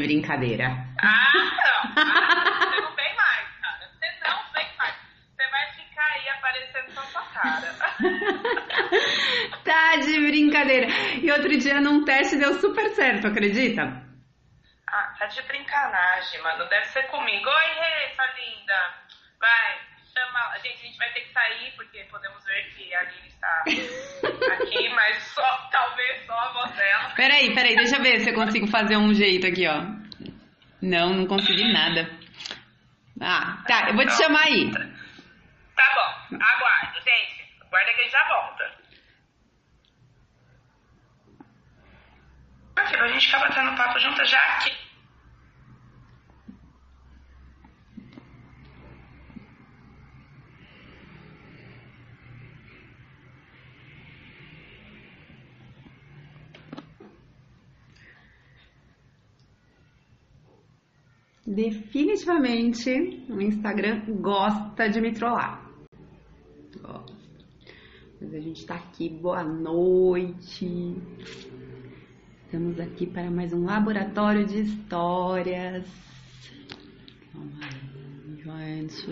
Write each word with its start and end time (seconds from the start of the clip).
de 0.00 0.06
brincadeira. 0.06 0.66
Ah, 1.02 1.32
não. 1.34 2.02
Ah, 2.02 2.70
você 2.70 2.80
não 2.80 2.94
vem 2.94 3.16
mais, 3.16 3.48
cara. 3.60 3.90
Você 3.92 4.06
não 4.24 4.52
vem 4.52 4.66
mais. 4.78 4.94
Você 5.36 5.46
vai 5.50 5.72
ficar 5.72 6.06
aí 6.06 6.28
aparecendo 6.28 6.90
só 6.92 7.02
sua 7.02 7.22
cara. 7.22 7.74
tá 9.64 9.96
de 9.96 10.20
brincadeira. 10.20 10.86
E 11.22 11.30
outro 11.30 11.56
dia 11.58 11.80
num 11.80 12.04
teste 12.04 12.36
deu 12.36 12.54
super 12.54 12.88
certo, 12.90 13.26
acredita? 13.26 14.02
Ah, 14.86 15.14
tá 15.18 15.26
de 15.26 15.42
brincanagem, 15.42 16.42
mano. 16.42 16.68
Deve 16.68 16.86
ser 16.86 17.02
comigo. 17.08 17.48
Oi, 17.48 17.74
Rê, 17.74 18.14
sua 18.14 18.26
linda. 18.26 18.94
Vai. 19.38 19.89
Gente, 20.62 20.82
a 20.82 20.86
gente 20.86 20.98
vai 20.98 21.12
ter 21.12 21.20
que 21.20 21.32
sair 21.32 21.72
porque 21.76 22.04
podemos 22.10 22.44
ver 22.44 22.74
que 22.74 22.94
a 22.94 23.00
Aline 23.00 23.28
está 23.28 23.64
aqui, 24.54 24.88
mas 24.94 25.22
só, 25.22 25.68
talvez 25.70 26.26
só 26.26 26.32
a 26.32 26.52
voz 26.52 26.76
dela. 26.76 27.10
Peraí, 27.16 27.54
peraí, 27.54 27.76
deixa 27.76 27.96
eu 27.96 28.02
ver 28.02 28.20
se 28.20 28.30
eu 28.30 28.34
consigo 28.34 28.66
fazer 28.66 28.96
um 28.96 29.14
jeito 29.14 29.46
aqui, 29.46 29.66
ó. 29.66 29.82
Não, 30.82 31.14
não 31.14 31.26
consegui 31.26 31.72
nada. 31.72 32.10
Ah, 33.20 33.62
tá, 33.66 33.88
eu 33.90 33.94
vou 33.94 34.06
te 34.06 34.12
chamar 34.12 34.44
aí. 34.46 34.70
Tá 34.70 35.92
bom, 35.94 36.36
aguardo, 36.36 37.00
gente. 37.00 37.44
Aguarda 37.60 37.92
que 37.94 38.00
ele 38.00 38.10
já 38.10 38.28
volta. 38.28 38.80
Pra 42.74 43.08
gente 43.08 43.26
ficar 43.26 43.40
batendo 43.40 43.76
papo 43.76 43.98
junto 43.98 44.24
já 44.24 44.42
aqui. 44.56 44.89
Definitivamente 61.50 63.26
o 63.28 63.40
Instagram 63.40 64.04
gosta 64.20 64.88
de 64.88 65.00
me 65.00 65.12
trollar. 65.12 65.68
Mas 68.20 68.34
a 68.34 68.38
gente 68.38 68.64
tá 68.64 68.76
aqui, 68.76 69.08
boa 69.08 69.42
noite. 69.42 70.94
Estamos 72.44 72.78
aqui 72.78 73.04
para 73.04 73.28
mais 73.32 73.52
um 73.52 73.64
laboratório 73.64 74.46
de 74.46 74.60
histórias. 74.60 75.88
Calma 77.32 77.50
aí, 77.64 78.78
gente. 78.86 79.06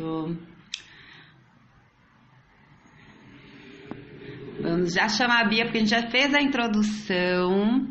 Vamos 4.62 4.94
já 4.94 5.08
chamar 5.08 5.44
a 5.44 5.48
Bia, 5.48 5.64
porque 5.64 5.78
a 5.78 5.80
gente 5.80 5.90
já 5.90 6.08
fez 6.08 6.32
a 6.32 6.40
introdução. 6.40 7.90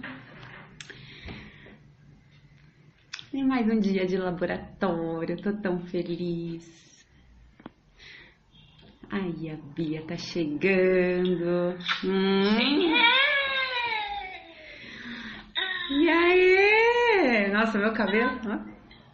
E 3.33 3.43
mais 3.43 3.67
um 3.67 3.77
dia 3.77 4.05
de 4.05 4.15
laboratório, 4.17 5.35
tô 5.41 5.51
tão 5.61 5.81
feliz. 5.87 7.05
Aí 9.11 9.51
a 9.51 9.57
Bia 9.75 10.01
tá 10.07 10.15
chegando. 10.15 11.77
Hum. 12.05 12.95
E 15.89 16.09
aí? 16.09 17.51
Nossa, 17.51 17.77
meu 17.77 17.93
cabelo 17.93 18.31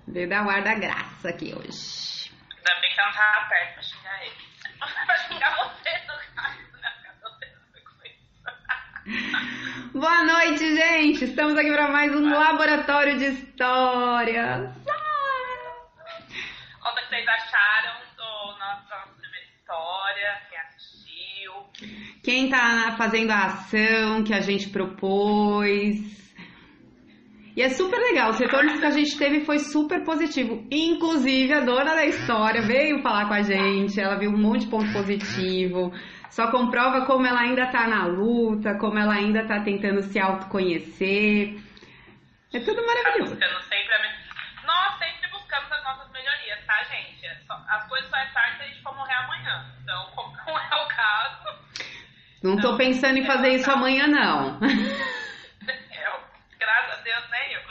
veio 0.07 0.29
dar 0.29 0.45
o 0.45 0.49
ar 0.49 0.63
da 0.63 0.75
graça 0.75 1.29
aqui 1.29 1.51
hoje. 1.55 2.31
Ainda 2.57 2.81
bem 2.81 2.93
que 2.93 2.99
ela 2.99 3.09
não 3.09 3.17
tava 3.17 3.49
perto 3.49 3.73
pra 3.73 3.81
xingar 3.81 4.25
ele. 4.25 4.35
pra 5.07 5.17
xingar 5.17 5.55
você, 5.57 5.89
no 6.05 6.13
caso, 6.35 6.57
né? 6.81 6.93
Boa 10.03 10.21
noite, 10.25 10.75
gente! 10.75 11.23
Estamos 11.23 11.57
aqui 11.57 11.71
para 11.71 11.89
mais 11.89 12.13
um 12.13 12.29
laboratório 12.29 13.17
de 13.17 13.23
histórias. 13.23 14.69
Conta 16.81 16.91
o 16.91 17.03
que 17.03 17.07
vocês 17.07 17.25
acharam 17.25 18.01
do 18.17 18.59
nossa 18.59 19.07
primeira 19.17 19.47
história, 19.47 20.41
quem 20.49 20.59
assistiu. 20.59 21.53
Quem 22.21 22.49
tá 22.49 22.95
fazendo 22.97 23.31
a 23.31 23.45
ação 23.45 24.25
que 24.25 24.33
a 24.33 24.41
gente 24.41 24.67
propôs. 24.71 26.01
E 27.55 27.61
é 27.61 27.69
super 27.69 27.97
legal, 27.97 28.31
os 28.31 28.39
retornos 28.39 28.81
que 28.81 28.85
a 28.85 28.91
gente 28.91 29.17
teve 29.17 29.45
foi 29.45 29.59
super 29.59 30.03
positivo. 30.03 30.67
Inclusive, 30.69 31.53
a 31.53 31.61
dona 31.61 31.95
da 31.95 32.05
história 32.05 32.61
veio 32.61 33.01
falar 33.01 33.29
com 33.29 33.35
a 33.35 33.41
gente, 33.41 33.97
ela 34.01 34.19
viu 34.19 34.31
um 34.31 34.37
monte 34.37 34.65
de 34.65 34.69
ponto 34.69 34.91
positivo. 34.91 35.93
Só 36.33 36.49
comprova 36.49 37.05
como 37.05 37.27
ela 37.27 37.41
ainda 37.41 37.67
tá 37.67 37.85
na 37.85 38.07
luta, 38.07 38.73
como 38.79 38.97
ela 38.97 39.13
ainda 39.13 39.45
tá 39.45 39.59
tentando 39.59 40.01
se 40.01 40.19
autoconhecer. 40.19 41.61
É 42.51 42.59
tudo 42.59 42.83
maravilhoso. 42.83 43.37
Tá 43.37 43.61
sempre 43.61 43.93
a. 43.93 44.65
Nós 44.65 44.97
sempre 44.97 45.29
buscamos 45.29 45.71
as 45.71 45.83
nossas 45.83 46.11
melhorias, 46.11 46.57
tá, 46.65 46.83
gente? 46.85 47.23
É. 47.23 47.37
As 47.69 47.87
coisas 47.87 48.09
só 48.09 48.17
é 48.17 48.25
tarde 48.33 48.57
se 48.57 48.63
a 48.63 48.65
gente 48.65 48.81
for 48.81 48.95
morrer 48.95 49.13
amanhã. 49.13 49.63
Então, 49.83 50.09
como 50.15 50.35
não 50.47 50.57
é 50.57 50.75
o 50.75 50.87
caso. 50.87 51.59
Não 52.41 52.57
tô 52.59 52.77
pensando 52.77 53.19
em 53.19 53.25
fazer 53.27 53.49
isso 53.49 53.69
amanhã, 53.69 54.07
não. 54.07 54.57
Eu, 54.65 56.19
graças 56.57 56.99
a 56.99 57.03
Deus, 57.03 57.29
nem 57.29 57.53
eu. 57.53 57.61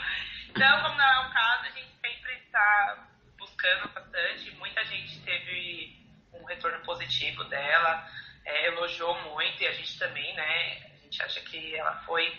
Então, 0.51 0.81
como 0.83 0.95
não 0.95 1.05
é 1.05 1.27
o 1.27 1.33
caso, 1.33 1.65
a 1.65 1.69
gente 1.69 1.91
sempre 2.01 2.33
está 2.45 2.97
buscando 3.37 3.89
bastante. 3.93 4.55
Muita 4.57 4.85
gente 4.85 5.19
teve 5.19 6.01
um 6.31 6.45
retorno 6.45 6.79
positivo 6.85 7.43
dela, 7.43 8.07
é, 8.45 8.67
elogiou 8.67 9.15
muito 9.31 9.61
e 9.61 9.67
a 9.67 9.71
gente 9.71 9.97
também, 9.97 10.35
né? 10.35 10.77
A 10.93 11.03
gente 11.03 11.21
acha 11.21 11.39
que 11.41 11.75
ela 11.75 11.95
foi 12.05 12.31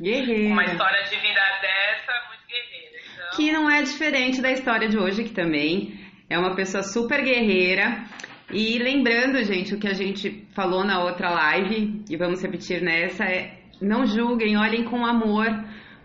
Guerreira. 0.00 0.52
uma 0.52 0.64
história 0.64 1.02
de 1.04 1.16
vida 1.16 1.40
dessa, 1.60 2.12
muito 2.28 2.46
guerreira. 2.46 2.98
Então, 3.12 3.30
Que 3.36 3.52
não 3.52 3.70
é 3.70 3.82
diferente 3.82 4.40
da 4.40 4.50
história 4.50 4.88
de 4.88 4.98
hoje, 4.98 5.24
que 5.24 5.32
também 5.32 5.98
é 6.28 6.38
uma 6.38 6.54
pessoa 6.54 6.82
super 6.82 7.22
guerreira. 7.22 8.04
E 8.50 8.78
lembrando, 8.78 9.42
gente, 9.44 9.74
o 9.74 9.78
que 9.78 9.88
a 9.88 9.92
gente 9.92 10.46
falou 10.54 10.84
na 10.84 11.02
outra 11.02 11.30
live, 11.30 12.02
e 12.08 12.16
vamos 12.16 12.42
repetir 12.42 12.80
nessa, 12.80 13.24
é 13.24 13.58
não 13.80 14.06
julguem, 14.06 14.56
olhem 14.56 14.84
com 14.84 15.04
amor, 15.04 15.46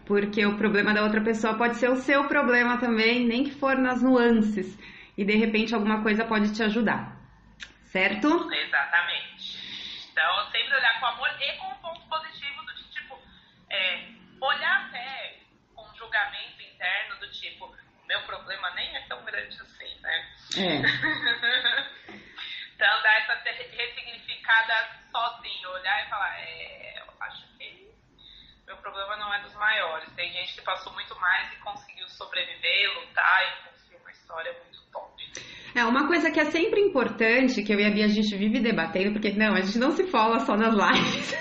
porque 0.05 0.45
o 0.45 0.57
problema 0.57 0.93
da 0.93 1.03
outra 1.03 1.21
pessoa 1.21 1.57
pode 1.57 1.77
ser 1.77 1.89
o 1.89 1.95
seu 1.95 2.25
problema 2.25 2.77
também, 2.77 3.25
nem 3.25 3.43
que 3.43 3.51
for 3.51 3.77
nas 3.77 4.01
nuances. 4.01 4.77
E 5.17 5.23
de 5.23 5.35
repente 5.35 5.73
alguma 5.73 6.01
coisa 6.01 6.25
pode 6.25 6.53
te 6.53 6.61
ajudar. 6.63 7.12
Certo? 7.93 8.51
Exatamente. 8.51 10.09
Então, 10.11 10.51
sempre 10.51 10.75
olhar 10.75 10.99
com 10.99 11.05
amor 11.05 11.29
e 11.39 11.53
com 11.57 11.67
um 11.67 11.75
ponto 11.75 12.01
positivo 12.07 12.65
do 12.65 12.73
tipo, 12.89 13.21
é, 13.69 14.09
olhar 14.41 14.87
até 14.87 15.37
com 15.75 15.87
um 15.87 15.95
julgamento 15.95 16.59
interno 16.59 17.19
do 17.19 17.31
tipo, 17.31 17.65
o 17.65 18.07
meu 18.07 18.19
problema 18.23 18.71
nem 18.71 18.97
é 18.97 19.01
tão 19.01 19.23
grande 19.23 19.55
assim, 19.61 19.99
né? 20.01 20.33
É. 20.57 20.81
então, 22.73 23.01
dar 23.03 23.13
essa 23.21 23.35
ressignificada 23.45 24.89
sozinho, 25.11 25.69
olhar 25.69 26.03
e 26.03 26.09
falar, 26.09 26.39
é, 26.39 26.97
eu 26.97 27.13
acho 27.19 27.47
que 27.59 27.93
meu 28.65 28.77
problema 28.77 29.17
não 29.17 29.31
é 29.35 29.39
dos 29.41 29.53
maiores. 29.53 30.11
Tem 30.15 30.33
gente 30.33 30.55
que 30.55 30.63
passou 30.63 30.91
muito 30.93 31.15
mais 31.19 31.53
e 31.53 31.57
conseguiu 31.57 32.09
sobreviver, 32.09 32.91
lutar 32.95 33.43
e 33.43 33.72
história 34.13 34.51
muito 34.51 34.79
top. 34.91 35.11
É, 35.75 35.83
uma 35.85 36.07
coisa 36.07 36.31
que 36.31 36.39
é 36.39 36.45
sempre 36.45 36.81
importante, 36.81 37.63
que 37.63 37.73
eu 37.73 37.79
e 37.79 37.85
a 37.85 37.91
Bia 37.91 38.05
a 38.05 38.09
gente 38.09 38.35
vive 38.37 38.59
debatendo, 38.59 39.13
porque 39.13 39.31
não, 39.33 39.53
a 39.53 39.61
gente 39.61 39.79
não 39.79 39.91
se 39.91 40.05
fala 40.07 40.39
só 40.39 40.55
nas 40.55 40.73
lives. 40.73 41.35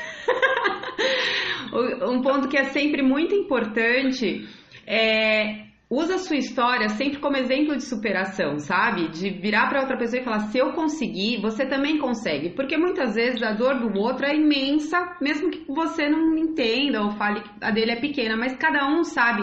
um 2.08 2.20
ponto 2.20 2.48
que 2.48 2.58
é 2.58 2.64
sempre 2.64 3.02
muito 3.02 3.34
importante 3.34 4.46
é 4.86 5.70
usa 5.92 6.14
a 6.14 6.18
sua 6.18 6.36
história 6.36 6.88
sempre 6.88 7.18
como 7.18 7.36
exemplo 7.36 7.76
de 7.76 7.84
superação, 7.84 8.58
sabe? 8.58 9.08
De 9.08 9.28
virar 9.28 9.68
para 9.68 9.80
outra 9.80 9.98
pessoa 9.98 10.22
e 10.22 10.24
falar: 10.24 10.40
se 10.40 10.58
eu 10.58 10.72
conseguir, 10.72 11.40
você 11.42 11.66
também 11.66 11.98
consegue. 11.98 12.50
Porque 12.50 12.78
muitas 12.78 13.14
vezes 13.14 13.42
a 13.42 13.52
dor 13.52 13.78
do 13.78 13.98
outro 13.98 14.24
é 14.24 14.34
imensa, 14.34 15.16
mesmo 15.20 15.50
que 15.50 15.64
você 15.70 16.08
não 16.08 16.36
entenda 16.38 17.02
ou 17.02 17.10
fale 17.12 17.42
que 17.42 17.50
a 17.60 17.70
dele 17.70 17.92
é 17.92 18.00
pequena, 18.00 18.36
mas 18.36 18.56
cada 18.56 18.88
um 18.88 19.04
sabe 19.04 19.42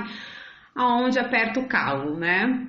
aonde 0.76 1.20
aperta 1.20 1.60
o 1.60 1.68
calo, 1.68 2.18
né? 2.18 2.68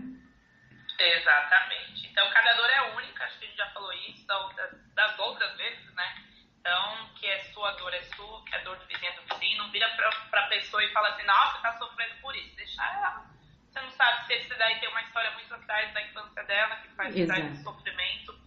Exatamente. 1.01 2.07
Então, 2.09 2.31
cada 2.31 2.53
dor 2.55 2.71
é 2.71 2.83
única, 2.95 3.25
acho 3.25 3.39
que 3.39 3.45
a 3.45 3.49
gente 3.49 3.57
já 3.57 3.71
falou 3.71 3.93
isso 3.93 4.27
das, 4.27 4.95
das 4.95 5.19
outras 5.19 5.57
vezes, 5.57 5.95
né? 5.95 6.15
Então, 6.61 7.09
que 7.15 7.27
é 7.27 7.39
sua 7.55 7.73
dor 7.73 7.93
é 7.95 8.03
sua, 8.03 8.45
que 8.45 8.55
é 8.55 8.59
dor 8.61 8.77
do 8.77 8.85
vizinho 8.87 9.11
é 9.11 9.17
do 9.17 9.35
vizinho, 9.35 9.59
não 9.59 9.71
vira 9.71 9.89
pra, 9.97 10.11
pra 10.31 10.47
pessoa 10.49 10.85
e 10.85 10.93
fala 10.93 11.09
assim, 11.09 11.25
nossa, 11.25 11.63
tá 11.63 11.79
sofrendo 11.79 12.15
por 12.21 12.37
isso, 12.37 12.55
deixa 12.55 12.83
ela. 12.83 13.25
Você 13.71 13.81
não 13.81 13.91
sabe 13.93 14.27
se 14.27 14.33
esse 14.35 14.55
daí 14.57 14.79
tem 14.79 14.89
uma 14.91 15.03
história 15.03 15.31
muito 15.31 15.55
atrás 15.55 15.93
da 15.95 16.03
infância 16.03 16.45
dela, 16.45 16.77
que 16.77 16.89
faz 16.91 17.17
Exato. 17.17 17.41
do 17.41 17.63
sofrimento. 17.63 18.40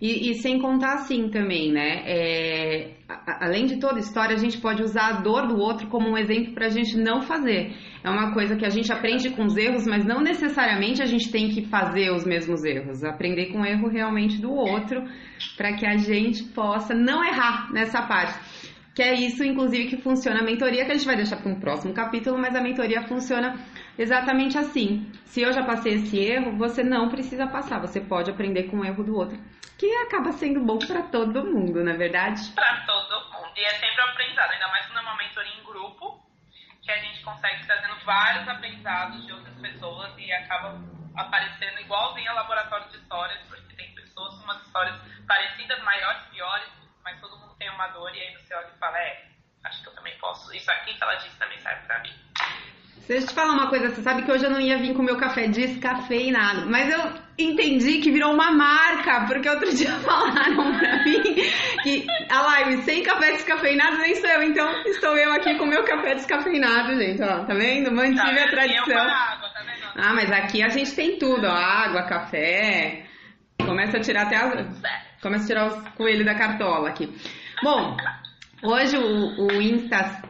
E, 0.00 0.30
e, 0.30 0.34
sem 0.34 0.60
contar 0.60 0.94
assim 0.94 1.30
também, 1.30 1.72
né? 1.72 2.02
É, 2.04 2.90
a, 3.08 3.46
além 3.46 3.64
de 3.64 3.78
toda 3.78 3.98
história, 3.98 4.34
a 4.34 4.38
gente 4.38 4.58
pode 4.58 4.82
usar 4.82 5.08
a 5.08 5.20
dor 5.20 5.46
do 5.46 5.58
outro 5.58 5.86
como 5.88 6.10
um 6.10 6.18
exemplo 6.18 6.52
para 6.52 6.66
a 6.66 6.70
gente 6.70 6.98
não 6.98 7.22
fazer. 7.22 7.74
É 8.04 8.10
uma 8.10 8.32
coisa 8.34 8.56
que 8.56 8.66
a 8.66 8.68
gente 8.68 8.92
aprende 8.92 9.30
com 9.30 9.44
os 9.44 9.56
erros, 9.56 9.86
mas 9.86 10.04
não 10.04 10.20
necessariamente 10.20 11.02
a 11.02 11.06
gente 11.06 11.30
tem 11.30 11.48
que 11.48 11.62
fazer 11.62 12.10
os 12.10 12.26
mesmos 12.26 12.62
erros. 12.62 13.02
Aprender 13.04 13.46
com 13.46 13.62
o 13.62 13.66
erro 13.66 13.88
realmente 13.88 14.40
do 14.40 14.52
outro 14.52 15.02
para 15.56 15.72
que 15.72 15.86
a 15.86 15.96
gente 15.96 16.44
possa 16.44 16.94
não 16.94 17.24
errar 17.24 17.72
nessa 17.72 18.02
parte. 18.02 18.38
Que 18.96 19.02
é 19.02 19.12
isso, 19.12 19.44
inclusive, 19.44 19.90
que 19.90 20.00
funciona 20.00 20.40
a 20.40 20.42
mentoria, 20.42 20.86
que 20.86 20.90
a 20.90 20.94
gente 20.94 21.04
vai 21.04 21.16
deixar 21.16 21.36
para 21.36 21.52
um 21.52 21.60
próximo 21.60 21.92
capítulo, 21.92 22.38
mas 22.38 22.56
a 22.56 22.62
mentoria 22.62 23.02
funciona 23.02 23.54
exatamente 23.98 24.56
assim. 24.56 25.12
Se 25.26 25.42
eu 25.42 25.52
já 25.52 25.62
passei 25.62 25.96
esse 25.96 26.18
erro, 26.18 26.56
você 26.56 26.82
não 26.82 27.10
precisa 27.10 27.46
passar, 27.46 27.78
você 27.78 28.00
pode 28.00 28.30
aprender 28.30 28.70
com 28.70 28.78
o 28.78 28.84
erro 28.86 29.04
do 29.04 29.14
outro, 29.14 29.38
que 29.76 29.86
acaba 29.96 30.32
sendo 30.32 30.64
bom 30.64 30.78
para 30.78 31.02
todo 31.02 31.44
mundo, 31.44 31.84
na 31.84 31.92
é 31.92 31.96
verdade? 31.98 32.40
Para 32.54 32.86
todo 32.86 33.32
mundo. 33.34 33.52
E 33.54 33.64
é 33.64 33.74
sempre 33.74 34.00
aprendizado, 34.00 34.52
ainda 34.52 34.68
mais 34.68 34.86
quando 34.86 34.98
é 34.98 35.02
uma 35.02 35.16
mentoria 35.18 35.52
em 35.60 35.64
grupo, 35.64 36.18
que 36.80 36.90
a 36.90 36.96
gente 36.96 37.22
consegue 37.22 37.66
trazendo 37.66 37.96
vários 38.02 38.48
aprendizados 38.48 39.26
de 39.26 39.30
outras 39.30 39.54
pessoas 39.56 40.10
e 40.16 40.32
acaba 40.32 40.80
aparecendo 41.14 41.82
igualzinho 41.82 42.30
a 42.30 42.34
laboratório 42.34 42.88
de 42.88 42.96
histórias, 42.96 43.42
porque 43.46 43.76
tem 43.76 43.94
pessoas 43.94 44.34
com 44.36 44.44
umas 44.44 44.62
histórias 44.62 44.96
parecidas, 45.28 45.82
maiores, 45.82 46.22
piores, 46.32 46.85
mas 47.06 47.20
todo 47.20 47.38
mundo 47.38 47.54
tem 47.56 47.70
uma 47.70 47.86
dor 47.88 48.12
e 48.12 48.20
aí 48.20 48.34
você 48.34 48.52
olha 48.52 48.66
e 48.74 48.78
fala, 48.80 48.98
é, 48.98 49.22
acho 49.64 49.80
que 49.80 49.88
eu 49.88 49.94
também 49.94 50.12
posso. 50.18 50.52
Isso 50.52 50.68
aqui 50.72 50.92
que 50.92 51.02
ela 51.02 51.14
disse 51.14 51.38
também 51.38 51.56
serve 51.60 51.86
para 51.86 52.02
mim. 52.02 52.12
Deixa 53.06 53.22
eu 53.22 53.28
te 53.28 53.34
falar 53.34 53.52
uma 53.52 53.68
coisa, 53.68 53.90
você 53.90 54.02
sabe 54.02 54.24
que 54.24 54.32
hoje 54.32 54.44
eu 54.44 54.50
não 54.50 54.60
ia 54.60 54.78
vir 54.78 54.92
com 54.92 55.00
meu 55.00 55.16
café 55.16 55.46
descafeinado, 55.46 56.68
mas 56.68 56.92
eu 56.92 57.14
entendi 57.38 58.00
que 58.00 58.10
virou 58.10 58.32
uma 58.32 58.50
marca, 58.50 59.24
porque 59.28 59.48
outro 59.48 59.70
dia 59.76 59.92
falaram 60.00 60.76
pra 60.76 61.04
mim 61.04 61.22
que 61.84 62.06
a 62.28 62.42
live 62.42 62.82
sem 62.82 63.04
café 63.04 63.30
descafeinado 63.30 63.98
nem 63.98 64.16
sou 64.16 64.28
eu, 64.28 64.42
então 64.42 64.82
estou 64.86 65.16
eu 65.16 65.32
aqui 65.34 65.56
com 65.56 65.66
meu 65.66 65.84
café 65.84 66.16
descafeinado, 66.16 66.96
gente, 66.96 67.22
ó, 67.22 67.44
tá 67.44 67.54
vendo? 67.54 67.92
Mantive 67.92 68.16
tá, 68.16 68.44
a 68.44 68.50
tradição. 68.50 68.98
Água, 68.98 69.50
tá 69.50 69.62
vendo? 69.62 69.92
Ah, 69.94 70.12
mas 70.12 70.32
aqui 70.32 70.60
a 70.64 70.68
gente 70.68 70.92
tem 70.96 71.16
tudo, 71.16 71.46
ó, 71.46 71.52
água, 71.52 72.08
café, 72.08 73.06
começa 73.64 73.98
a 73.98 74.00
tirar 74.00 74.22
até 74.22 74.34
a... 74.34 75.05
começa 75.22 75.44
a 75.44 75.46
tirar 75.46 75.66
os 75.66 75.88
coelhos 75.94 76.24
da 76.24 76.34
cartola 76.34 76.88
aqui. 76.88 77.08
Bom, 77.62 77.96
hoje 78.62 78.96
o, 78.96 79.46
o 79.46 79.62
Insta 79.62 80.22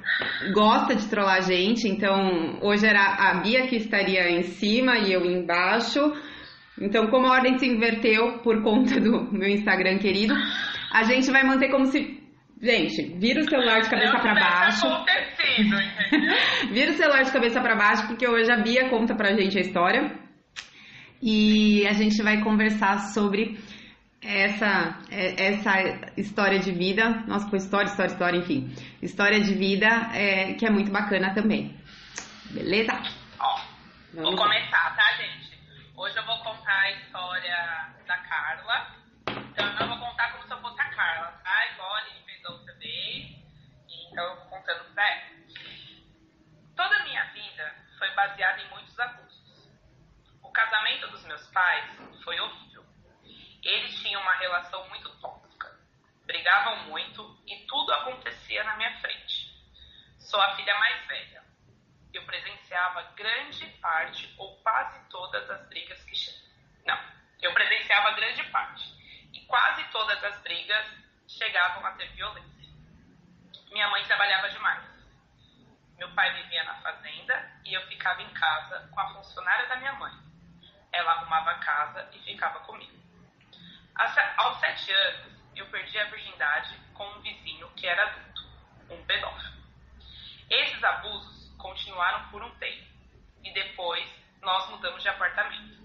gosta 0.53 0.94
de 0.94 1.06
trollar 1.09 1.37
a 1.37 1.41
gente, 1.41 1.88
então 1.88 2.59
hoje 2.62 2.87
era 2.87 3.03
a 3.03 3.35
Bia 3.41 3.67
que 3.67 3.77
estaria 3.77 4.31
em 4.31 4.43
cima 4.43 4.99
e 4.99 5.12
eu 5.12 5.25
embaixo. 5.25 6.00
Então, 6.81 7.06
como 7.09 7.27
a 7.27 7.33
ordem 7.33 7.59
se 7.59 7.67
inverteu 7.67 8.38
por 8.41 8.62
conta 8.62 9.00
do 9.00 9.33
meu 9.33 9.49
Instagram 9.49 9.99
querido, 9.99 10.35
a 10.93 11.03
gente 11.05 11.31
vai 11.31 11.43
manter 11.43 11.71
como 11.71 11.87
se. 11.87 12.25
Gente, 12.61 13.15
vira 13.19 13.41
o 13.41 13.49
celular 13.49 13.81
de 13.81 13.91
cabeça 13.91 14.19
para 14.19 14.35
baixo. 14.35 14.87
vira 16.73 16.91
o 16.91 16.94
celular 16.94 17.23
de 17.23 17.33
cabeça 17.33 17.61
para 17.61 17.77
baixo, 17.77 18.06
porque 18.06 18.27
hoje 18.27 18.50
a 18.50 18.56
Bia 18.56 18.88
conta 18.88 19.15
pra 19.15 19.35
gente 19.35 19.59
a 19.59 19.61
história. 19.61 20.19
E 21.23 21.87
a 21.87 21.93
gente 21.93 22.23
vai 22.23 22.43
conversar 22.43 22.99
sobre 23.12 23.59
essa, 24.26 24.99
é, 25.11 25.55
essa 25.55 26.11
história 26.17 26.58
de 26.58 26.73
vida, 26.73 27.08
nossa, 27.26 27.49
foi 27.49 27.58
história, 27.58 27.87
história, 27.87 28.11
história, 28.11 28.38
enfim, 28.38 28.75
história 29.00 29.40
de 29.40 29.55
vida 29.55 29.87
é, 30.12 30.55
que 30.55 30.67
é 30.67 30.70
muito 30.70 30.90
bacana 30.90 31.32
também. 31.32 31.78
Beleza? 32.50 32.93
Ó, 33.38 33.61
Vamos 34.14 34.31
vou 34.31 34.37
começar, 34.37 34.96
tá, 34.96 35.12
gente? 35.14 35.56
Hoje 35.96 36.17
eu 36.17 36.25
vou 36.25 36.38
contar 36.38 36.81
a 36.81 36.90
história 36.93 37.94
da 38.06 38.19
Carla. 38.19 38.87
Então 39.28 39.78
eu 39.81 39.88
vou 39.88 39.99
contar 39.99 40.32
como 40.32 40.46
se 40.46 40.52
eu 40.52 40.61
fosse 40.61 40.81
a 40.81 40.90
Carla, 40.90 41.32
tá? 41.44 41.67
Igual 41.73 41.94
a 41.94 42.00
gente 42.00 42.25
fez 42.25 42.44
outra 42.44 42.75
vez. 42.75 43.37
Então 43.88 44.25
eu 44.25 44.37
vou 44.37 44.46
contando 44.46 44.94
pra 44.94 45.08
ela. 45.08 45.23
Toda 46.75 46.96
a 46.96 47.05
minha 47.05 47.25
vida 47.32 47.75
foi 47.99 48.11
baseada 48.14 48.61
em 48.61 48.70
muitos 48.70 48.99
abusos. 48.99 49.70
O 50.43 50.50
casamento 50.50 51.08
dos 51.11 51.25
meus 51.26 51.46
pais 51.49 51.84
foi 52.25 52.40
horrível 52.40 52.75
tinham 54.17 54.23
uma 54.23 54.35
relação 54.37 54.89
muito 54.89 55.11
tóxica. 55.21 55.79
Brigavam 56.25 56.85
muito 56.87 57.39
e 57.47 57.57
tudo 57.67 57.93
acontecia 57.93 58.65
na 58.65 58.77
minha 58.77 58.99
frente. 59.01 59.55
Sou 60.19 60.41
a 60.41 60.57
filha 60.57 60.75
mais 60.79 61.07
velha. 61.07 61.45
Eu 62.13 62.25
presenciava 62.25 63.03
grande 63.15 63.67
parte 63.81 64.35
ou 64.39 64.57
quase 64.63 64.99
todas 65.11 65.49
as 65.51 65.69
brigas 65.69 66.03
que 66.05 66.17
Não, 66.87 66.99
eu 67.43 67.53
presenciava 67.53 68.13
grande 68.13 68.43
parte. 68.45 68.85
E 69.33 69.41
quase 69.47 69.85
todas 69.91 70.25
as 70.25 70.41
brigas 70.41 70.87
chegavam 71.29 71.85
a 71.85 71.93
ter 71.93 72.09
violência. 72.12 72.73
Minha 73.71 73.89
mãe 73.91 74.03
trabalhava 74.05 74.49
demais. 74.49 74.85
Meu 75.99 76.11
pai 76.15 76.33
vivia 76.43 76.65
na 76.65 76.75
fazenda 76.81 77.61
e 77.65 77.75
eu 77.75 77.87
ficava 77.89 78.23
em 78.23 78.33
casa 78.33 78.89
com 78.91 79.01
a 79.01 79.15
funcionária 79.15 79.69
da 79.69 79.77
minha 79.77 79.93
mãe. 79.95 80.15
Ela 80.93 81.12
arrumava 81.12 81.51
a 81.51 81.59
casa 81.59 82.09
e 82.12 82.19
ficava 82.21 82.61
comigo. 82.61 83.06
Aos 83.99 84.61
sete 84.61 84.93
anos, 84.93 85.33
eu 85.55 85.67
perdi 85.67 85.99
a 85.99 86.05
virgindade 86.05 86.77
com 86.93 87.07
um 87.07 87.21
vizinho 87.21 87.69
que 87.71 87.87
era 87.87 88.03
adulto, 88.05 88.43
um 88.91 89.05
pedófilo. 89.05 89.57
Esses 90.51 90.85
abusos 90.85 91.55
continuaram 91.57 92.29
por 92.29 92.43
um 92.43 92.51
tempo 92.57 92.87
e 93.43 93.53
depois 93.53 94.07
nós 94.43 94.69
mudamos 94.71 95.03
de 95.03 95.09
apartamento. 95.09 95.77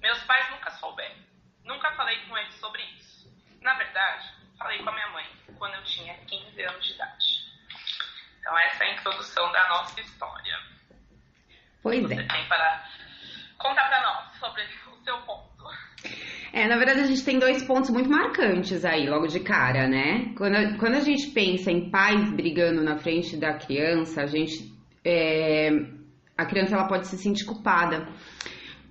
Meus 0.00 0.22
pais 0.24 0.50
nunca 0.50 0.70
souberam. 0.72 1.16
Nunca 1.64 1.90
falei 1.92 2.20
com 2.26 2.36
eles 2.38 2.54
sobre 2.56 2.82
isso. 2.82 3.28
Na 3.62 3.74
verdade, 3.74 4.32
falei 4.58 4.82
com 4.82 4.90
a 4.90 4.92
minha 4.92 5.08
mãe 5.08 5.26
quando 5.58 5.74
eu 5.74 5.84
tinha 5.84 6.14
15 6.26 6.62
anos 6.62 6.86
de 6.86 6.92
idade. 6.92 7.46
Então, 8.38 8.56
essa 8.58 8.84
é 8.84 8.88
a 8.88 8.94
introdução 8.94 9.50
da 9.50 9.68
nossa 9.68 10.00
história. 10.00 10.60
Pois 11.82 12.02
Você 12.02 12.14
é. 12.20 12.28
tem 12.28 12.46
para 12.46 12.88
contar 13.58 13.88
para 13.88 14.02
nós 14.02 14.38
sobre 14.38 14.62
o 14.62 15.02
seu 15.02 15.18
ponto. 15.22 15.55
É, 16.52 16.66
na 16.66 16.76
verdade 16.78 17.00
a 17.00 17.04
gente 17.06 17.22
tem 17.24 17.38
dois 17.38 17.62
pontos 17.62 17.90
muito 17.90 18.08
marcantes 18.08 18.84
aí, 18.84 19.08
logo 19.08 19.26
de 19.26 19.40
cara, 19.40 19.86
né? 19.86 20.32
Quando 20.36 20.54
a, 20.54 20.78
quando 20.78 20.94
a 20.94 21.00
gente 21.00 21.28
pensa 21.30 21.70
em 21.70 21.90
pais 21.90 22.32
brigando 22.32 22.82
na 22.82 22.96
frente 22.96 23.36
da 23.36 23.54
criança, 23.54 24.22
a 24.22 24.26
gente. 24.26 24.72
É, 25.04 25.70
a 26.36 26.44
criança 26.46 26.74
ela 26.74 26.88
pode 26.88 27.06
se 27.08 27.18
sentir 27.18 27.44
culpada. 27.44 28.08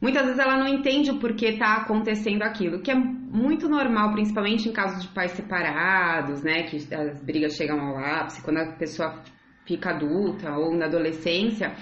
Muitas 0.01 0.25
vezes 0.25 0.39
ela 0.39 0.57
não 0.57 0.67
entende 0.67 1.09
o 1.09 1.19
porquê 1.19 1.53
tá 1.53 1.77
acontecendo 1.77 2.43
aquilo, 2.43 2.81
que 2.81 2.91
é 2.91 2.95
muito 2.95 3.67
normal, 3.67 4.11
principalmente 4.11 4.69
em 4.69 4.71
casos 4.71 5.01
de 5.01 5.07
pais 5.09 5.31
separados, 5.31 6.43
né? 6.43 6.63
Que 6.63 6.77
as 6.93 7.23
brigas 7.23 7.55
chegam 7.55 7.79
ao 7.79 7.97
ápice, 7.97 8.43
quando 8.43 8.57
a 8.57 8.73
pessoa 8.73 9.23
fica 9.65 9.89
adulta 9.89 10.51
ou 10.55 10.75
na 10.75 10.85
adolescência, 10.85 11.73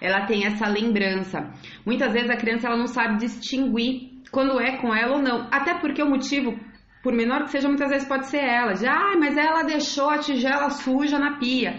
ela 0.00 0.26
tem 0.26 0.46
essa 0.46 0.68
lembrança. 0.68 1.50
Muitas 1.84 2.12
vezes 2.12 2.30
a 2.30 2.36
criança 2.36 2.68
ela 2.68 2.76
não 2.76 2.86
sabe 2.86 3.18
distinguir 3.18 4.11
quando 4.32 4.58
é 4.58 4.78
com 4.78 4.92
ela 4.92 5.16
ou 5.16 5.22
não. 5.22 5.46
Até 5.52 5.78
porque 5.78 6.02
o 6.02 6.08
motivo, 6.08 6.58
por 7.02 7.12
menor 7.12 7.44
que 7.44 7.50
seja, 7.50 7.68
muitas 7.68 7.90
vezes 7.90 8.08
pode 8.08 8.26
ser 8.26 8.42
ela. 8.42 8.74
Já, 8.74 8.92
ah, 8.92 9.16
mas 9.18 9.36
ela 9.36 9.62
deixou 9.62 10.08
a 10.08 10.18
tigela 10.18 10.70
suja 10.70 11.18
na 11.18 11.38
pia. 11.38 11.76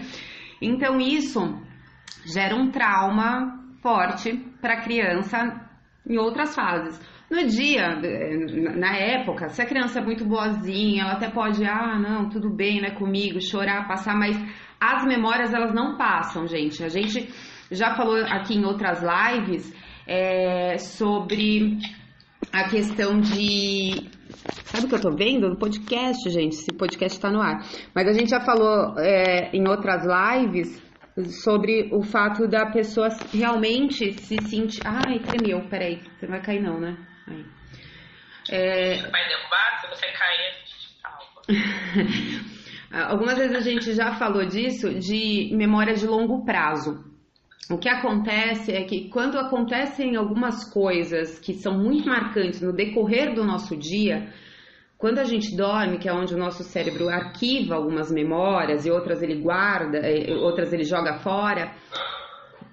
Então 0.62 0.98
isso 1.00 1.40
gera 2.24 2.54
um 2.54 2.70
trauma 2.70 3.60
forte 3.82 4.32
para 4.62 4.74
a 4.74 4.82
criança 4.82 5.60
em 6.08 6.16
outras 6.16 6.54
fases. 6.54 6.98
No 7.30 7.44
dia, 7.46 7.98
na 8.76 8.96
época, 8.96 9.48
se 9.48 9.60
a 9.60 9.66
criança 9.66 9.98
é 9.98 10.04
muito 10.04 10.24
boazinha, 10.24 11.02
ela 11.02 11.14
até 11.14 11.30
pode, 11.30 11.64
ah, 11.64 11.98
não, 11.98 12.28
tudo 12.28 12.54
bem, 12.54 12.80
né, 12.80 12.90
comigo, 12.90 13.40
chorar, 13.40 13.88
passar, 13.88 14.14
mas 14.14 14.36
as 14.78 15.04
memórias 15.04 15.52
elas 15.52 15.74
não 15.74 15.96
passam, 15.96 16.46
gente. 16.46 16.84
A 16.84 16.88
gente 16.88 17.28
já 17.70 17.94
falou 17.96 18.16
aqui 18.26 18.54
em 18.54 18.64
outras 18.64 19.02
lives 19.02 19.74
é, 20.06 20.76
sobre 20.76 21.78
a 22.54 22.68
questão 22.68 23.20
de. 23.20 24.08
Sabe 24.66 24.86
o 24.86 24.88
que 24.88 24.94
eu 24.94 25.00
tô 25.00 25.10
vendo? 25.10 25.48
No 25.48 25.58
podcast, 25.58 26.30
gente. 26.30 26.54
Esse 26.54 26.72
podcast 26.72 27.20
tá 27.20 27.28
no 27.28 27.42
ar. 27.42 27.66
Mas 27.92 28.06
a 28.06 28.12
gente 28.12 28.30
já 28.30 28.38
falou 28.40 28.96
é, 28.98 29.50
em 29.52 29.68
outras 29.68 30.04
lives 30.04 30.80
sobre 31.42 31.90
o 31.92 32.00
fato 32.02 32.46
da 32.46 32.66
pessoa 32.66 33.08
realmente 33.32 34.12
se 34.12 34.36
sentir. 34.48 34.80
Ai, 34.84 35.18
tremeu, 35.18 35.68
peraí. 35.68 36.00
Você 36.00 36.26
não 36.26 36.30
vai 36.30 36.42
cair, 36.42 36.62
não, 36.62 36.78
né? 36.78 36.96
Aí. 37.26 37.44
É... 38.50 38.98
Vai 39.10 39.28
derrubar? 39.28 39.80
Se 39.80 39.88
você 39.88 40.06
cair, 40.12 40.46
a 40.46 40.52
gente 40.52 40.92
salva. 41.02 41.42
Algumas 43.10 43.36
vezes 43.36 43.56
a 43.56 43.60
gente 43.60 43.92
já 43.94 44.14
falou 44.14 44.46
disso, 44.46 44.94
de 44.94 45.50
memória 45.56 45.94
de 45.94 46.06
longo 46.06 46.44
prazo. 46.44 47.02
O 47.70 47.78
que 47.78 47.88
acontece 47.88 48.72
é 48.72 48.84
que 48.84 49.08
quando 49.08 49.38
acontecem 49.38 50.16
algumas 50.16 50.70
coisas 50.70 51.38
que 51.38 51.54
são 51.54 51.78
muito 51.78 52.06
marcantes 52.06 52.60
no 52.60 52.72
decorrer 52.72 53.34
do 53.34 53.42
nosso 53.42 53.74
dia, 53.74 54.28
quando 54.98 55.18
a 55.18 55.24
gente 55.24 55.56
dorme, 55.56 55.98
que 55.98 56.08
é 56.08 56.12
onde 56.12 56.34
o 56.34 56.38
nosso 56.38 56.62
cérebro 56.62 57.08
arquiva 57.08 57.74
algumas 57.74 58.12
memórias 58.12 58.84
e 58.84 58.90
outras 58.90 59.22
ele 59.22 59.40
guarda, 59.40 60.00
outras 60.42 60.72
ele 60.72 60.84
joga 60.84 61.18
fora, 61.20 61.72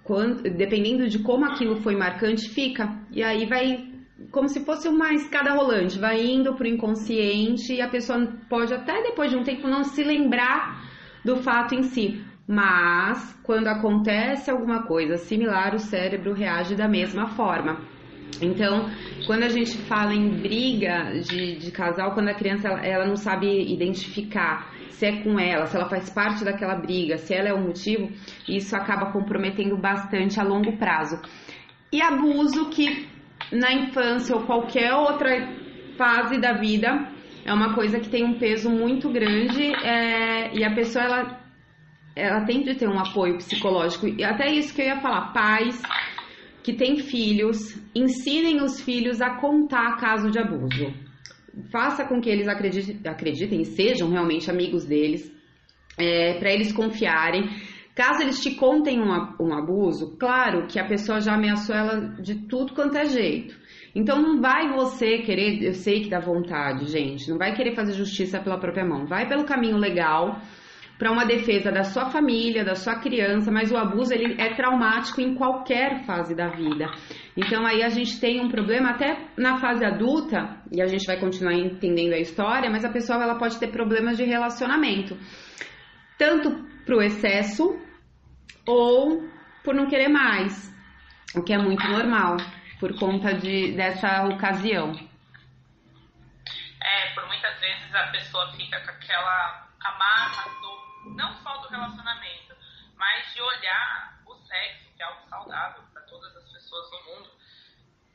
quando, 0.03 0.43
dependendo 0.43 1.07
de 1.07 1.19
como 1.19 1.45
aquilo 1.45 1.77
foi 1.77 1.95
marcante, 1.95 2.50
fica. 2.50 2.93
E 3.12 3.24
aí 3.24 3.45
vai 3.45 3.91
como 4.29 4.48
se 4.48 4.63
fosse 4.63 4.88
uma 4.88 5.13
escada 5.13 5.53
rolante, 5.53 5.98
vai 5.98 6.24
indo 6.24 6.53
pro 6.53 6.67
inconsciente 6.67 7.74
e 7.74 7.81
a 7.81 7.89
pessoa 7.89 8.27
pode 8.48 8.74
até 8.74 9.01
depois 9.01 9.31
de 9.31 9.38
um 9.38 9.43
tempo 9.43 9.67
não 9.67 9.83
se 9.83 10.03
lembrar 10.03 10.83
do 11.25 11.38
fato 11.38 11.74
em 11.74 11.83
si. 11.83 12.24
Mas 12.51 13.34
quando 13.43 13.70
acontece 13.70 14.51
alguma 14.51 14.84
coisa 14.84 15.15
similar, 15.15 15.74
o 15.74 15.79
cérebro 15.79 16.34
reage 16.34 16.75
da 16.75 16.86
mesma 16.86 17.27
forma. 17.27 17.79
Então, 18.41 18.89
quando 19.25 19.43
a 19.43 19.48
gente 19.48 19.77
fala 19.84 20.13
em 20.13 20.41
briga 20.41 21.13
de, 21.22 21.55
de 21.55 21.72
casal, 21.72 22.13
quando 22.13 22.27
a 22.27 22.34
criança 22.34 22.67
ela, 22.67 22.86
ela, 22.86 23.05
não 23.05 23.15
sabe 23.15 23.48
identificar 23.74 24.70
se 24.89 25.05
é 25.05 25.24
com 25.24 25.39
ela, 25.39 25.65
se 25.65 25.77
ela 25.77 25.88
faz 25.88 26.10
parte 26.10 26.43
daquela 26.43 26.75
briga, 26.75 27.17
se 27.17 27.34
ela 27.34 27.48
é 27.48 27.53
o 27.53 27.62
motivo, 27.62 28.12
isso 28.50 28.75
acaba 28.75 29.13
comprometendo 29.13 29.77
bastante 29.77 30.38
a 30.38 30.43
longo 30.43 30.75
prazo. 30.77 31.22
E 31.89 32.01
abuso 32.01 32.70
que 32.70 33.08
na 33.50 33.72
infância 33.72 34.36
ou 34.36 34.43
qualquer 34.43 34.93
outra 34.93 35.48
fase 35.98 36.38
da 36.38 36.51
vida 36.51 37.08
é 37.46 37.53
uma 37.53 37.74
coisa 37.74 37.98
que 37.98 38.10
tem 38.10 38.25
um 38.25 38.38
peso 38.38 38.70
muito 38.70 39.10
grande 39.10 39.74
é, 39.86 40.53
e 40.53 40.65
a 40.65 40.75
pessoa 40.75 41.05
ela, 41.05 41.40
ela 42.15 42.45
tem 42.45 42.63
de 42.63 42.75
ter 42.75 42.87
um 42.87 42.99
apoio 42.99 43.37
psicológico. 43.37 44.07
E 44.07 44.23
até 44.23 44.51
isso 44.51 44.73
que 44.73 44.81
eu 44.81 44.85
ia 44.85 44.99
falar, 44.99 45.31
pais 45.33 45.81
que 46.63 46.73
têm 46.73 46.97
filhos, 46.97 47.79
ensinem 47.95 48.61
os 48.61 48.81
filhos 48.81 49.21
a 49.21 49.35
contar 49.37 49.97
caso 49.97 50.29
de 50.29 50.39
abuso. 50.39 50.93
Faça 51.71 52.05
com 52.05 52.21
que 52.21 52.29
eles 52.29 52.47
acreditem, 52.47 52.99
acreditem 53.11 53.63
sejam 53.63 54.09
realmente 54.09 54.49
amigos 54.49 54.85
deles, 54.85 55.31
é, 55.97 56.35
para 56.35 56.51
eles 56.51 56.71
confiarem. 56.71 57.49
Caso 57.95 58.21
eles 58.21 58.39
te 58.39 58.55
contem 58.55 59.01
um, 59.01 59.11
um 59.39 59.53
abuso, 59.53 60.15
claro 60.17 60.65
que 60.67 60.79
a 60.79 60.87
pessoa 60.87 61.19
já 61.19 61.33
ameaçou 61.33 61.75
ela 61.75 61.99
de 62.21 62.47
tudo 62.47 62.73
quanto 62.73 62.97
é 62.97 63.05
jeito. 63.05 63.59
Então 63.93 64.21
não 64.21 64.39
vai 64.39 64.71
você 64.71 65.17
querer, 65.19 65.61
eu 65.61 65.73
sei 65.73 66.01
que 66.01 66.09
dá 66.09 66.19
vontade, 66.19 66.85
gente, 66.85 67.29
não 67.29 67.37
vai 67.37 67.53
querer 67.53 67.75
fazer 67.75 67.93
justiça 67.93 68.39
pela 68.39 68.57
própria 68.57 68.85
mão. 68.85 69.05
Vai 69.05 69.27
pelo 69.27 69.43
caminho 69.43 69.77
legal 69.77 70.39
para 71.01 71.12
uma 71.12 71.25
defesa 71.25 71.72
da 71.72 71.84
sua 71.84 72.12
família, 72.12 72.63
da 72.63 72.75
sua 72.75 73.00
criança, 73.00 73.51
mas 73.51 73.72
o 73.72 73.75
abuso 73.75 74.13
ele 74.13 74.39
é 74.39 74.53
traumático 74.53 75.20
em 75.20 75.34
qualquer 75.34 76.05
fase 76.05 76.36
da 76.36 76.50
vida. 76.50 76.91
Então 77.36 77.65
aí 77.65 77.81
a 77.81 77.89
gente 77.89 78.20
tem 78.20 78.39
um 78.39 78.48
problema 78.48 78.91
até 78.91 79.17
na 79.36 79.58
fase 79.58 79.84
adulta, 79.84 80.62
e 80.72 80.79
a 80.79 80.86
gente 80.86 81.08
vai 81.08 81.20
continuar 81.20 81.55
entendendo 81.55 82.13
a 82.13 82.20
história, 82.20 82.70
mas 82.70 82.86
a 82.86 82.91
pessoa 82.91 83.24
ela 83.24 83.34
pode 83.39 83.60
ter 83.60 83.72
problemas 83.72 84.15
de 84.15 84.25
relacionamento. 84.25 85.17
Tanto 86.20 86.51
pro 86.86 87.01
excesso 87.01 87.63
ou 88.67 89.27
por 89.63 89.74
não 89.74 89.88
querer 89.88 90.08
mais, 90.08 90.72
o 91.36 91.41
que 91.41 91.51
é 91.51 91.58
muito 91.58 91.84
normal 91.88 92.38
por 92.79 92.93
conta 93.00 93.34
de, 93.34 93.75
dessa 93.75 94.25
ocasião. 94.25 94.91
É, 96.79 97.13
por 97.15 97.25
muitas 97.25 97.60
vezes 97.60 97.96
a 97.96 98.05
pessoa 98.12 98.51
fica 98.51 98.79
com 98.81 98.91
aquela 98.91 99.67
amarra 99.84 100.60
não 101.05 101.34
só 101.43 101.58
do 101.58 101.67
relacionamento, 101.67 102.55
mas 102.96 103.34
de 103.34 103.41
olhar 103.41 104.22
o 104.25 104.36
sexo, 104.36 104.93
que 104.96 105.01
é 105.01 105.05
algo 105.05 105.27
saudável 105.27 105.84
para 105.93 106.01
todas 106.03 106.36
as 106.36 106.51
pessoas 106.51 106.91
no 106.91 107.03
mundo, 107.03 107.31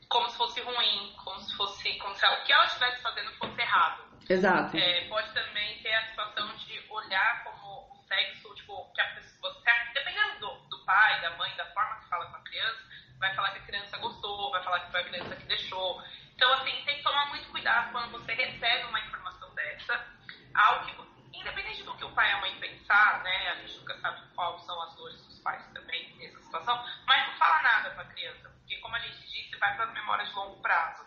como 0.08 0.28
se 0.30 0.36
fosse 0.36 0.60
ruim, 0.60 1.14
como 1.24 1.40
se 1.40 1.56
fosse 1.56 1.98
como 1.98 2.14
se 2.14 2.26
o 2.26 2.44
que 2.44 2.52
ela 2.52 2.66
estivesse 2.66 3.02
fazendo 3.02 3.32
fosse 3.32 3.60
errado. 3.60 4.04
Exato. 4.28 4.76
É, 4.76 5.08
pode 5.08 5.32
também 5.32 5.82
ter 5.82 5.94
a 5.94 6.06
situação 6.10 6.56
de 6.56 6.84
olhar 6.90 7.44
como 7.44 7.92
o 7.92 8.04
sexo, 8.08 8.54
tipo, 8.54 8.92
que 8.92 9.00
a 9.00 9.14
pessoa, 9.14 9.62
dependendo 9.94 10.40
do, 10.40 10.68
do 10.68 10.84
pai, 10.84 11.20
da 11.20 11.30
mãe, 11.36 11.54
da 11.56 11.66
forma 11.66 12.00
que 12.00 12.08
fala 12.08 12.26
com 12.26 12.36
a 12.36 12.40
criança, 12.40 12.82
vai 13.18 13.34
falar 13.34 13.50
que 13.52 13.58
a 13.58 13.66
criança 13.66 13.98
gostou, 13.98 14.50
vai 14.50 14.62
falar 14.62 14.80
que 14.80 14.90
foi 14.90 15.00
a 15.00 15.04
criança 15.04 15.36
que 15.36 15.46
deixou. 15.46 16.02
Então, 16.34 16.52
assim, 16.54 16.82
tem 16.84 16.96
que 16.96 17.02
tomar 17.02 17.26
muito 17.28 17.48
cuidado 17.48 17.92
quando 17.92 18.12
você 18.12 18.32
recebe 18.34 18.84
uma 18.84 19.00
informação 19.00 19.54
dessa, 19.54 20.06
algo 20.54 20.86
que, 20.86 21.15
independente 21.46 21.82
do 21.84 21.94
que 21.94 22.04
o 22.04 22.10
pai 22.10 22.28
e 22.28 22.32
a 22.32 22.40
mãe 22.40 22.58
pensar, 22.58 23.22
né, 23.22 23.50
a 23.50 23.54
gente 23.56 23.78
nunca 23.78 23.96
sabe 24.00 24.22
quais 24.34 24.62
são 24.62 24.82
as 24.82 24.94
dores 24.96 25.26
dos 25.26 25.38
pais 25.40 25.64
também 25.72 26.16
nessa 26.16 26.40
situação, 26.40 26.84
mas 27.06 27.26
não 27.28 27.34
fala 27.38 27.62
nada 27.62 27.90
para 27.90 28.02
a 28.02 28.06
criança, 28.06 28.48
porque, 28.48 28.76
como 28.78 28.96
a 28.96 28.98
gente 28.98 29.20
disse, 29.28 29.56
vai 29.56 29.74
para 29.76 29.84
as 29.84 29.92
memórias 29.92 30.28
de 30.28 30.34
longo 30.34 30.60
prazo. 30.60 31.06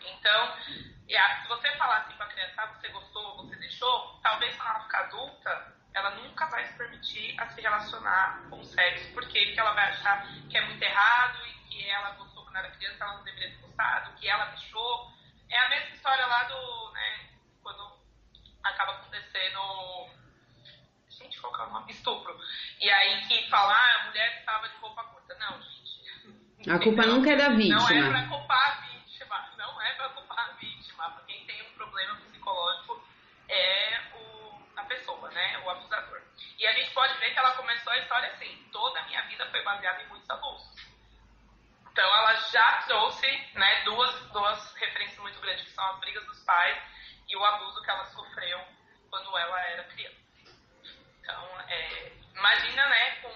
Então, 0.00 0.56
se 1.42 1.48
você 1.48 1.70
falar 1.76 1.98
assim 1.98 2.14
para 2.14 2.26
a 2.26 2.28
criança, 2.28 2.62
ah, 2.62 2.66
você 2.66 2.88
gostou, 2.88 3.36
você 3.38 3.56
deixou, 3.56 4.20
talvez 4.22 4.54
quando 4.56 4.68
ela 4.68 4.80
ficar 4.80 5.00
adulta, 5.00 5.74
ela 5.92 6.10
nunca 6.10 6.46
vai 6.46 6.64
se 6.66 6.76
permitir 6.76 7.40
a 7.40 7.46
se 7.48 7.60
relacionar 7.60 8.42
com 8.50 8.60
o 8.60 8.64
sexo. 8.64 9.12
Porque 9.12 9.54
ela 9.56 9.72
vai 9.72 9.90
achar 9.90 10.26
que 10.48 10.56
é 10.56 10.66
muito 10.66 10.82
errado 10.82 11.38
e 11.46 11.52
que 11.68 11.88
ela 11.88 12.10
gostou 12.12 12.44
quando 12.44 12.56
era 12.56 12.70
criança, 12.70 13.04
ela 13.04 13.14
não 13.14 13.24
deveria 13.24 13.50
ter 13.50 13.58
gostado, 13.58 14.14
que 14.16 14.28
ela 14.28 14.44
deixou. 14.46 15.12
É 15.48 15.58
a 15.58 15.68
mesma 15.68 15.94
história 15.94 16.26
lá 16.26 16.44
do, 16.44 16.92
né, 16.92 17.28
quando 17.62 17.93
acaba 18.64 18.92
acontecendo, 18.92 19.60
gente, 21.10 21.40
qual 21.40 21.52
que 21.52 21.60
é 21.60 21.64
o 21.64 21.70
nome? 21.70 21.92
Estupro. 21.92 22.38
E 22.80 22.90
aí 22.90 23.26
que 23.26 23.48
falar, 23.48 23.76
ah, 23.76 24.00
a 24.00 24.06
mulher 24.06 24.38
estava 24.38 24.68
de 24.68 24.76
roupa 24.76 25.04
curta. 25.04 25.34
Não, 25.38 25.62
gente. 25.62 26.70
A 26.70 26.78
culpa 26.78 27.06
nunca 27.06 27.30
é 27.30 27.36
da 27.36 27.50
vítima. 27.50 27.78
Não 27.78 27.88
é 27.88 28.08
pra 28.08 28.28
culpar 28.28 28.68
a 28.68 28.80
vítima. 28.80 29.50
Não 29.58 29.82
é 29.82 29.92
pra 29.94 30.08
culpar 30.08 30.38
a 30.38 30.52
vítima. 30.52 31.10
Pra 31.10 31.24
quem 31.24 31.44
tem 31.46 31.62
um 31.62 31.72
problema 31.74 32.16
psicológico 32.16 33.06
é 33.48 34.00
o, 34.14 34.62
a 34.76 34.84
pessoa, 34.84 35.30
né? 35.30 35.58
O 35.64 35.70
abusador. 35.70 36.22
E 36.58 36.66
a 36.66 36.72
gente 36.72 36.90
pode 36.92 37.14
ver 37.18 37.32
que 37.32 37.38
ela 37.38 37.52
começou 37.52 37.92
a 37.92 37.98
história 37.98 38.28
assim. 38.30 38.68
Toda 38.72 39.00
a 39.00 39.04
minha 39.04 39.22
vida 39.22 39.46
foi 39.50 39.62
baseada 39.62 40.02
em 40.02 40.08
muitos 40.08 40.28
abusos. 40.30 40.74
Então 41.92 42.04
ela 42.04 42.34
já 42.50 42.82
trouxe 42.86 43.26
né, 43.54 43.84
duas, 43.84 44.30
duas 44.32 44.74
referências 44.74 45.18
muito 45.20 45.40
grandes, 45.40 45.64
que 45.64 45.70
são 45.70 45.84
as 45.90 46.00
brigas 46.00 46.26
dos 46.26 46.40
pais 46.40 46.93
e 47.28 47.36
o 47.36 47.44
abuso 47.44 47.82
que 47.82 47.90
ela 47.90 48.04
sofreu 48.06 48.58
quando 49.10 49.36
ela 49.36 49.60
era 49.68 49.84
criança. 49.84 50.16
Então, 51.20 51.44
é, 51.68 52.12
imagina, 52.36 52.88
né, 52.88 53.10
com 53.22 53.30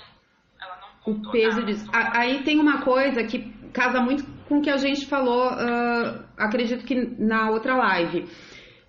ela 0.60 0.76
não 0.76 1.12
o 1.12 1.30
peso 1.30 1.64
disso. 1.64 1.88
Aí 1.92 2.42
tem 2.42 2.58
uma 2.60 2.82
coisa 2.82 3.24
que 3.24 3.50
casa 3.72 4.00
muito 4.00 4.24
com 4.48 4.58
o 4.58 4.62
que 4.62 4.70
a 4.70 4.76
gente 4.76 5.06
falou, 5.06 5.52
uh, 5.52 6.24
acredito 6.36 6.84
que 6.84 6.94
na 6.94 7.50
outra 7.50 7.76
live. 7.76 8.26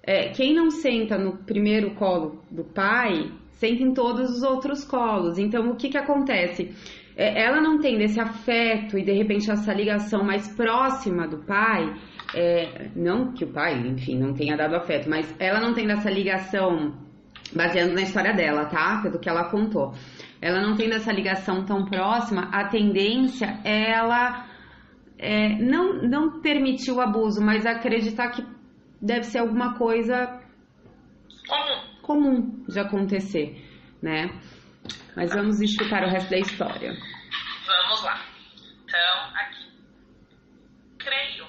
É, 0.01 0.29
quem 0.29 0.53
não 0.53 0.71
senta 0.71 1.17
no 1.17 1.37
primeiro 1.43 1.93
colo 1.95 2.43
do 2.49 2.63
pai, 2.63 3.31
senta 3.51 3.83
em 3.83 3.93
todos 3.93 4.29
os 4.31 4.43
outros 4.43 4.83
colos. 4.83 5.37
Então, 5.37 5.69
o 5.69 5.75
que 5.75 5.89
que 5.89 5.97
acontece? 5.97 6.73
É, 7.19 7.43
ela 7.43 7.59
não 7.59 7.79
tem 7.81 8.01
esse 8.01 8.17
afeto 8.17 8.97
e 8.97 9.03
de 9.03 9.11
repente 9.11 9.51
essa 9.51 9.73
ligação 9.73 10.23
mais 10.23 10.47
próxima 10.55 11.27
do 11.27 11.39
pai, 11.39 11.93
é, 12.33 12.89
não 12.95 13.33
que 13.33 13.43
o 13.43 13.51
pai, 13.51 13.73
enfim, 13.75 14.17
não 14.17 14.33
tenha 14.33 14.55
dado 14.55 14.77
afeto, 14.77 15.09
mas 15.09 15.35
ela 15.37 15.59
não 15.59 15.73
tem 15.73 15.91
essa 15.91 16.09
ligação, 16.09 16.93
baseando 17.53 17.93
na 17.93 18.03
história 18.03 18.33
dela, 18.33 18.67
tá? 18.67 19.01
Pelo 19.03 19.19
que 19.19 19.27
ela 19.27 19.49
contou. 19.49 19.93
Ela 20.41 20.61
não 20.61 20.77
tem 20.77 20.89
essa 20.93 21.11
ligação 21.11 21.65
tão 21.65 21.83
próxima, 21.83 22.43
a 22.53 22.69
tendência 22.69 23.59
é 23.65 23.91
ela 23.91 24.47
é, 25.17 25.49
não, 25.59 26.01
não 26.01 26.39
permitir 26.39 26.91
o 26.91 27.01
abuso, 27.01 27.43
mas 27.43 27.65
acreditar 27.65 28.29
que 28.29 28.45
deve 29.01 29.23
ser 29.23 29.39
alguma 29.39 29.77
coisa 29.77 30.39
comum 32.01 32.63
de 32.65 32.79
acontecer, 32.79 33.61
né? 34.01 34.29
Mas 35.19 35.35
vamos 35.35 35.59
explicar 35.59 36.01
o 36.05 36.07
resto 36.07 36.29
da 36.29 36.37
história. 36.37 36.93
Vamos 37.65 38.03
lá. 38.03 38.25
Então, 38.85 39.35
aqui. 39.35 39.69
Creio 40.97 41.45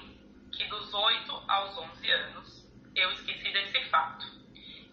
que 0.51 0.65
dos 0.65 0.93
8 0.93 1.43
aos 1.47 1.77
11 1.77 2.11
anos 2.11 2.69
eu 2.93 3.09
esqueci 3.13 3.49
desse 3.53 3.89
fato. 3.89 4.25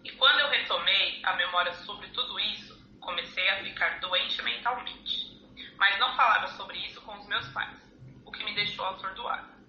E 0.05 0.11
quando 0.11 0.39
eu 0.39 0.49
retomei 0.49 1.19
a 1.25 1.35
memória 1.35 1.73
sobre 1.73 2.07
tudo 2.11 2.39
isso, 2.39 2.81
comecei 3.01 3.49
a 3.49 3.61
ficar 3.65 3.99
doente 3.99 4.41
mentalmente. 4.43 5.41
Mas 5.77 5.99
não 5.99 6.15
falava 6.15 6.47
sobre 6.55 6.77
isso 6.77 7.01
com 7.01 7.19
os 7.19 7.27
meus 7.27 7.49
pais, 7.49 7.75
o 8.23 8.31
que 8.31 8.45
me 8.45 8.55
deixou 8.55 8.85
atordoada. 8.85 9.59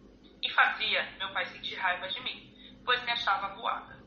E 0.41 0.49
fazia 0.53 1.03
meu 1.19 1.33
pai 1.33 1.47
sentir 1.47 1.75
raiva 1.75 2.07
de 2.07 2.21
mim, 2.21 2.55
pois 2.85 3.03
me 3.03 3.11
achava 3.11 3.57
voada. 3.57 3.99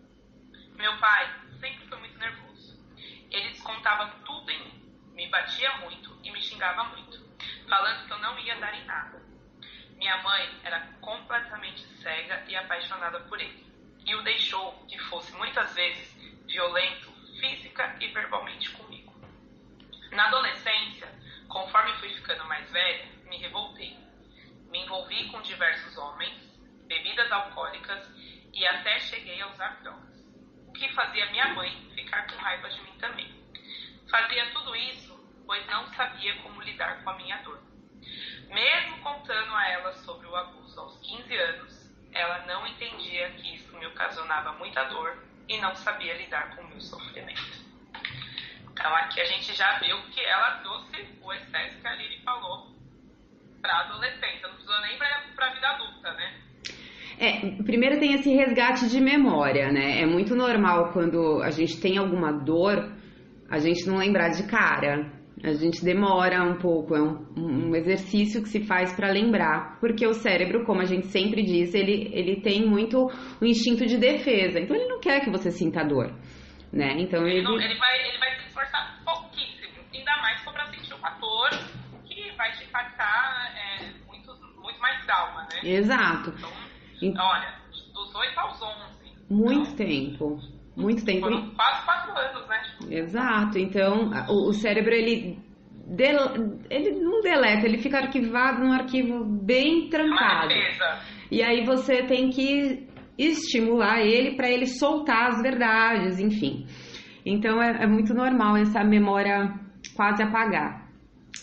Meu 0.77 0.97
pai 0.97 1.29
sempre 1.59 1.85
foi 1.87 1.99
muito 1.99 2.17
nervoso. 2.17 2.81
Ele 3.29 3.49
descontava 3.49 4.07
tudo 4.23 4.49
em 4.49 4.63
mim 4.63 4.82
me 5.13 5.27
batia 5.27 5.71
muito 5.77 6.17
e 6.23 6.31
me 6.31 6.41
xingava 6.41 6.83
muito, 6.85 7.23
falando 7.67 8.05
que 8.05 8.13
eu 8.13 8.19
não 8.19 8.37
ia 8.39 8.55
dar 8.57 8.73
em 8.73 8.85
nada. 8.85 9.21
Minha 9.95 10.17
mãe 10.21 10.59
era 10.63 10.79
completamente 10.99 11.83
cega 12.01 12.43
e 12.47 12.55
apaixonada 12.55 13.19
por 13.21 13.39
ele, 13.39 13.65
e 14.05 14.15
o 14.15 14.23
deixou 14.23 14.85
que 14.87 14.97
fosse 14.99 15.31
muitas 15.33 15.73
vezes 15.73 16.13
violento 16.45 17.11
física 17.39 17.95
e 17.99 18.07
verbalmente 18.07 18.69
comigo. 18.71 19.13
Na 20.11 20.27
adolescência, 20.27 21.07
conforme 21.47 21.93
fui 21.99 22.09
ficando 22.13 22.45
mais 22.45 22.69
velha, 22.71 23.05
me 23.25 23.37
revoltei. 23.37 23.97
Me 24.69 24.79
envolvi 24.79 25.29
com 25.29 25.41
diversos 25.41 25.97
homens, 25.97 26.37
bebidas 26.87 27.31
alcoólicas 27.31 28.09
e 28.53 28.65
até 28.67 28.99
cheguei 28.99 29.41
a 29.41 29.47
usar 29.47 29.81
drogas, 29.81 30.19
o 30.67 30.73
que 30.73 30.91
fazia 30.93 31.29
minha 31.31 31.47
mãe 31.53 31.91
ficar 31.95 32.27
com 32.27 32.35
raiva 32.37 32.69
de 32.69 32.81
mim 32.81 32.97
também. 32.99 33.42
Fazia 34.13 34.45
tudo 34.53 34.75
isso 34.75 35.13
pois 35.47 35.65
não 35.65 35.87
sabia 35.87 36.35
como 36.43 36.61
lidar 36.61 37.03
com 37.03 37.09
a 37.09 37.17
minha 37.17 37.35
dor. 37.37 37.59
Mesmo 38.47 38.99
contando 39.01 39.55
a 39.55 39.69
ela 39.71 39.91
sobre 39.93 40.27
o 40.27 40.35
abuso 40.35 40.79
aos 40.79 40.99
15 41.01 41.35
anos, 41.35 41.91
ela 42.13 42.45
não 42.45 42.67
entendia 42.67 43.31
que 43.31 43.55
isso 43.55 43.75
me 43.75 43.87
ocasionava 43.87 44.53
muita 44.53 44.83
dor 44.83 45.17
e 45.49 45.59
não 45.59 45.73
sabia 45.73 46.15
lidar 46.15 46.55
com 46.55 46.61
o 46.61 46.67
meu 46.67 46.79
sofrimento. 46.79 47.63
Então 48.71 48.95
aqui 48.97 49.19
a 49.19 49.25
gente 49.25 49.51
já 49.55 49.79
viu 49.79 49.99
que 50.11 50.23
ela 50.23 50.59
trouxe 50.59 51.07
o 51.19 51.33
excesso 51.33 51.81
que 51.81 51.87
a 51.87 51.95
Lili 51.95 52.21
falou 52.21 52.71
para 53.63 53.79
adolescente, 53.79 54.43
não 54.43 54.51
precisou 54.51 54.79
nem 54.81 54.95
para 54.95 55.47
a 55.47 55.53
vida 55.55 55.67
adulta, 55.69 56.13
né? 56.13 56.39
É, 57.17 57.63
primeiro 57.63 57.99
tem 57.99 58.13
esse 58.13 58.31
resgate 58.31 58.89
de 58.89 59.01
memória, 59.01 59.71
né? 59.71 60.01
É 60.01 60.05
muito 60.05 60.35
normal 60.35 60.91
quando 60.93 61.41
a 61.41 61.49
gente 61.49 61.81
tem 61.81 61.97
alguma 61.97 62.31
dor, 62.31 63.01
a 63.53 63.59
gente 63.59 63.85
não 63.85 63.97
lembrar 63.97 64.29
de 64.29 64.47
cara. 64.47 65.11
A 65.43 65.53
gente 65.53 65.85
demora 65.85 66.41
um 66.41 66.57
pouco, 66.57 66.95
é 66.95 67.01
um, 67.01 67.69
um 67.69 67.75
exercício 67.75 68.41
que 68.41 68.49
se 68.49 68.65
faz 68.65 68.95
para 68.95 69.11
lembrar, 69.11 69.77
porque 69.79 70.07
o 70.07 70.13
cérebro, 70.13 70.65
como 70.65 70.81
a 70.81 70.85
gente 70.85 71.07
sempre 71.07 71.43
diz, 71.43 71.75
ele, 71.75 72.09
ele 72.13 72.41
tem 72.41 72.65
muito 72.65 73.05
o 73.39 73.45
instinto 73.45 73.85
de 73.85 73.97
defesa, 73.97 74.59
então 74.59 74.75
ele 74.75 74.87
não 74.87 74.99
quer 74.99 75.19
que 75.19 75.29
você 75.29 75.51
sinta 75.51 75.83
dor, 75.83 76.07
né? 76.71 76.95
Então 76.97 77.27
ele, 77.27 77.39
ele, 77.39 77.43
não, 77.43 77.59
ele 77.59 77.75
vai, 77.75 78.07
ele 78.07 78.17
vai 78.17 78.39
se 78.39 78.47
esforçar 78.47 79.01
pouquíssimo, 79.03 79.83
ainda 79.93 80.17
mais 80.21 80.39
se 80.39 80.45
for 80.45 80.53
para 80.53 80.65
sentir 80.67 80.93
uma 80.93 81.09
dor 81.19 81.49
que 82.07 82.31
vai 82.37 82.51
te 82.53 82.63
impactar 82.63 83.53
é, 83.55 83.91
muito, 84.07 84.33
muito 84.61 84.79
mais 84.79 85.05
calma, 85.05 85.41
né? 85.51 85.59
Exato. 85.69 86.33
Então, 87.01 87.25
olha, 87.25 87.53
dos 87.93 88.15
8 88.15 88.39
aos 88.39 88.61
11. 88.61 88.93
Muito 89.29 89.71
então, 89.71 89.75
tempo. 89.75 90.52
Muito 90.75 91.05
tempo. 91.05 91.21
Foram 91.21 91.51
quase 91.51 91.85
quatro 91.85 92.17
anos, 92.17 92.47
né? 92.47 92.61
Exato. 92.89 93.59
Então, 93.59 94.11
o, 94.27 94.49
o 94.49 94.53
cérebro, 94.53 94.93
ele, 94.93 95.37
del, 95.87 96.17
ele 96.69 96.91
não 96.99 97.21
deleta, 97.21 97.65
ele 97.65 97.77
fica 97.77 97.99
arquivado 97.99 98.63
num 98.63 98.73
arquivo 98.73 99.23
bem 99.23 99.89
trancado. 99.89 100.53
E 101.31 101.43
aí 101.43 101.63
você 101.63 102.03
tem 102.03 102.29
que 102.29 102.87
estimular 103.17 104.01
ele 104.01 104.35
para 104.35 104.49
ele 104.49 104.65
soltar 104.65 105.29
as 105.29 105.41
verdades, 105.41 106.19
enfim. 106.19 106.65
Então, 107.25 107.61
é, 107.61 107.83
é 107.83 107.87
muito 107.87 108.13
normal 108.13 108.57
essa 108.57 108.83
memória 108.83 109.53
quase 109.95 110.23
apagar, 110.23 110.89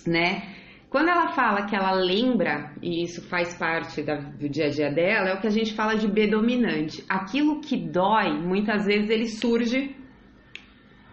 né? 0.06 0.59
Quando 0.90 1.08
ela 1.08 1.28
fala 1.28 1.66
que 1.66 1.76
ela 1.76 1.92
lembra, 1.92 2.72
e 2.82 3.04
isso 3.04 3.22
faz 3.28 3.56
parte 3.56 4.02
da, 4.02 4.16
do 4.16 4.48
dia 4.48 4.66
a 4.66 4.70
dia 4.70 4.90
dela, 4.90 5.28
é 5.28 5.34
o 5.34 5.40
que 5.40 5.46
a 5.46 5.50
gente 5.50 5.72
fala 5.72 5.94
de 5.94 6.08
B 6.08 6.26
dominante. 6.26 7.04
Aquilo 7.08 7.60
que 7.60 7.76
dói, 7.76 8.32
muitas 8.32 8.86
vezes 8.86 9.08
ele 9.08 9.28
surge 9.28 9.94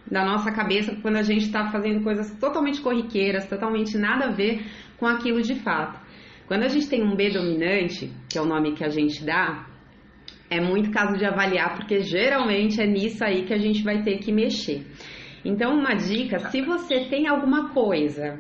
da 0.09 0.25
nossa 0.25 0.51
cabeça 0.51 0.97
quando 0.99 1.17
a 1.17 1.21
gente 1.21 1.45
está 1.45 1.69
fazendo 1.69 2.03
coisas 2.03 2.31
totalmente 2.39 2.81
corriqueiras, 2.81 3.47
totalmente 3.47 3.95
nada 3.99 4.25
a 4.25 4.31
ver 4.31 4.65
com 4.97 5.05
aquilo 5.05 5.43
de 5.43 5.53
fato. 5.53 5.99
Quando 6.47 6.63
a 6.63 6.69
gente 6.69 6.89
tem 6.89 7.03
um 7.03 7.15
B 7.15 7.29
dominante, 7.29 8.11
que 8.27 8.35
é 8.35 8.41
o 8.41 8.45
nome 8.45 8.73
que 8.73 8.83
a 8.83 8.89
gente 8.89 9.23
dá, 9.23 9.67
é 10.49 10.59
muito 10.59 10.89
caso 10.89 11.17
de 11.17 11.25
avaliar, 11.25 11.75
porque 11.75 11.99
geralmente 11.99 12.81
é 12.81 12.87
nisso 12.87 13.23
aí 13.23 13.43
que 13.43 13.53
a 13.53 13.59
gente 13.59 13.83
vai 13.83 14.01
ter 14.01 14.17
que 14.17 14.31
mexer. 14.31 14.87
Então, 15.45 15.77
uma 15.77 15.93
dica: 15.93 16.39
se 16.49 16.63
você 16.63 17.01
tem 17.01 17.27
alguma 17.27 17.69
coisa 17.69 18.39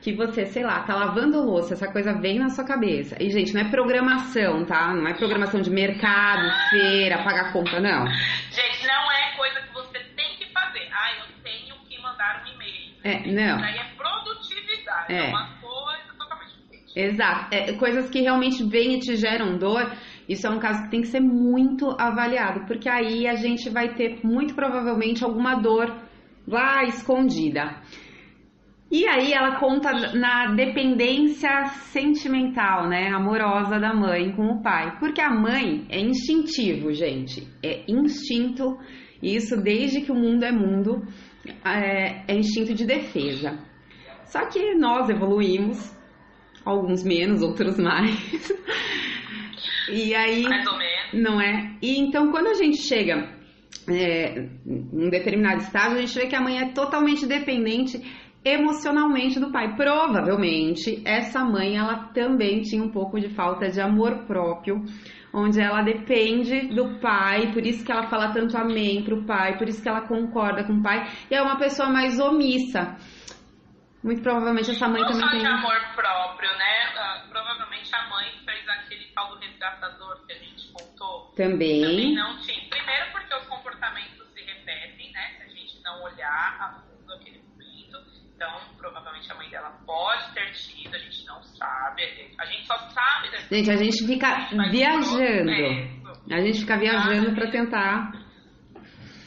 que 0.00 0.14
você, 0.14 0.46
sei 0.46 0.64
lá, 0.64 0.82
tá 0.84 0.94
lavando 0.94 1.44
louça, 1.44 1.74
essa 1.74 1.90
coisa 1.92 2.18
vem 2.18 2.38
na 2.38 2.48
sua 2.48 2.64
cabeça. 2.64 3.16
E, 3.20 3.28
gente, 3.30 3.52
não 3.52 3.60
é 3.60 3.70
programação, 3.70 4.64
tá? 4.64 4.94
Não 4.94 5.06
é 5.06 5.14
programação 5.14 5.60
de 5.60 5.70
mercado, 5.70 6.50
feira, 6.70 7.22
pagar 7.22 7.52
conta, 7.52 7.78
não. 7.78 8.06
Gente, 8.06 8.86
não 8.86 9.12
é 9.12 9.36
coisa 9.36 9.60
que 9.60 9.72
você 9.74 9.98
tem 10.16 10.36
que 10.38 10.50
fazer. 10.52 10.88
Ah, 10.90 11.12
eu 11.18 11.42
tenho 11.42 11.74
que 11.86 12.00
mandar 12.00 12.42
um 12.42 12.54
e-mail. 12.54 12.94
É, 13.04 13.30
não. 13.30 13.56
Isso 13.56 13.64
aí 13.64 13.78
é 13.78 13.84
produtividade, 13.94 15.12
é, 15.12 15.18
é 15.18 15.28
uma 15.28 15.48
coisa 15.60 16.14
totalmente 16.18 16.56
diferente. 16.56 16.98
Exato. 16.98 17.54
É, 17.54 17.72
coisas 17.74 18.10
que 18.10 18.20
realmente 18.22 18.64
vêm 18.64 18.94
e 18.94 19.00
te 19.00 19.16
geram 19.16 19.58
dor, 19.58 19.92
isso 20.26 20.46
é 20.46 20.50
um 20.50 20.58
caso 20.58 20.84
que 20.84 20.90
tem 20.90 21.02
que 21.02 21.08
ser 21.08 21.20
muito 21.20 21.90
avaliado, 22.00 22.64
porque 22.66 22.88
aí 22.88 23.26
a 23.26 23.34
gente 23.34 23.68
vai 23.68 23.94
ter, 23.94 24.20
muito 24.24 24.54
provavelmente, 24.54 25.22
alguma 25.22 25.56
dor 25.56 25.94
lá 26.48 26.84
escondida. 26.84 27.76
E 28.90 29.06
aí 29.06 29.32
ela 29.32 29.56
conta 29.60 29.92
na 30.14 30.52
dependência 30.54 31.66
sentimental, 31.92 32.88
né, 32.88 33.08
amorosa 33.10 33.78
da 33.78 33.94
mãe 33.94 34.32
com 34.32 34.46
o 34.46 34.62
pai, 34.62 34.98
porque 34.98 35.20
a 35.20 35.30
mãe 35.30 35.86
é 35.88 36.00
instintivo, 36.00 36.92
gente, 36.92 37.46
é 37.62 37.84
instinto, 37.86 38.76
isso 39.22 39.56
desde 39.56 40.00
que 40.00 40.10
o 40.10 40.14
mundo 40.16 40.44
é 40.44 40.50
mundo, 40.50 41.06
é, 41.64 42.24
é 42.26 42.34
instinto 42.34 42.74
de 42.74 42.84
defesa. 42.84 43.60
Só 44.24 44.46
que 44.46 44.74
nós 44.74 45.08
evoluímos, 45.08 45.96
alguns 46.64 47.04
menos, 47.04 47.42
outros 47.42 47.78
mais. 47.78 48.52
e 49.88 50.12
aí, 50.16 50.44
não 51.14 51.40
é? 51.40 51.76
E 51.80 51.96
então 51.96 52.32
quando 52.32 52.48
a 52.48 52.54
gente 52.54 52.78
chega 52.78 53.38
é, 53.88 54.48
em 54.66 54.88
um 54.92 55.08
determinado 55.08 55.62
estágio, 55.62 55.98
a 55.98 56.00
gente 56.00 56.14
vê 56.14 56.26
que 56.26 56.34
a 56.34 56.40
mãe 56.40 56.58
é 56.58 56.72
totalmente 56.72 57.24
dependente 57.24 58.00
emocionalmente 58.44 59.38
do 59.38 59.50
pai. 59.50 59.74
Provavelmente 59.76 61.02
essa 61.06 61.44
mãe 61.44 61.76
ela 61.76 62.08
também 62.14 62.62
tinha 62.62 62.82
um 62.82 62.90
pouco 62.90 63.20
de 63.20 63.28
falta 63.34 63.68
de 63.68 63.80
amor 63.80 64.26
próprio, 64.26 64.82
onde 65.32 65.60
ela 65.60 65.82
depende 65.82 66.68
do 66.74 66.98
pai, 67.00 67.52
por 67.52 67.64
isso 67.64 67.84
que 67.84 67.92
ela 67.92 68.08
fala 68.08 68.32
tanto 68.32 68.56
amém 68.56 69.02
pro 69.04 69.24
pai, 69.24 69.58
por 69.58 69.68
isso 69.68 69.82
que 69.82 69.88
ela 69.88 70.02
concorda 70.02 70.64
com 70.64 70.74
o 70.74 70.82
pai, 70.82 71.06
e 71.30 71.34
é 71.34 71.42
uma 71.42 71.56
pessoa 71.58 71.88
mais 71.88 72.18
omissa. 72.18 72.96
Muito 74.02 74.22
provavelmente 74.22 74.70
essa 74.70 74.88
mãe 74.88 75.02
Não 75.02 75.08
também 75.08 75.22
só 75.22 75.30
tem. 75.30 75.40
de 75.40 75.46
amor 75.46 75.76
próprio, 75.94 76.50
né? 76.56 76.88
Uh, 76.96 77.28
provavelmente 77.28 77.94
a 77.94 78.08
mãe 78.08 78.32
fez 78.46 78.66
aquele 78.66 79.04
tal 79.14 79.28
do 79.34 79.40
resgatador 79.40 80.26
que 80.26 80.32
a 80.32 80.36
gente 80.36 80.72
contou. 80.72 81.30
Também. 81.36 81.82
Também 81.82 82.14
não 82.14 82.38
tinha. 82.38 82.66
Primeiro 82.70 83.12
provavelmente 89.10 89.32
a 89.32 89.34
mãe 89.34 89.50
dela 89.50 89.70
pode 89.84 90.32
ter 90.32 90.52
tido, 90.52 90.94
a 90.94 90.98
gente 90.98 91.26
não 91.26 91.42
sabe. 91.42 92.02
A 92.38 92.46
gente 92.46 92.66
só 92.66 92.78
sabe. 92.90 93.28
Gente, 93.50 93.70
a 93.70 93.76
gente 93.76 94.06
fica 94.06 94.48
viajando. 94.70 95.50
A 96.30 96.40
gente 96.40 96.60
fica 96.60 96.78
viajando 96.78 97.34
para 97.34 97.50
tentar. 97.50 98.12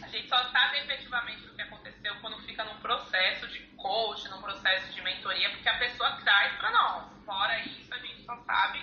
A 0.02 0.08
gente 0.08 0.28
só 0.30 0.38
sabe 0.52 0.78
efetivamente 0.80 1.46
o 1.48 1.56
que 1.56 1.62
aconteceu 1.62 2.14
quando 2.22 2.40
fica 2.44 2.64
num 2.64 2.78
processo 2.78 3.48
de 3.48 3.60
coach, 3.78 4.30
num 4.30 4.42
processo 4.42 4.94
de 4.94 5.02
mentoria, 5.02 5.50
porque 5.50 5.70
a 5.70 5.78
pessoa 5.78 6.12
traz 6.24 6.56
para 6.58 6.72
nós. 6.72 7.26
Fora 7.26 7.60
isso, 7.66 7.94
a 7.94 7.98
gente 7.98 8.24
só 8.24 8.36
sabe 8.44 8.80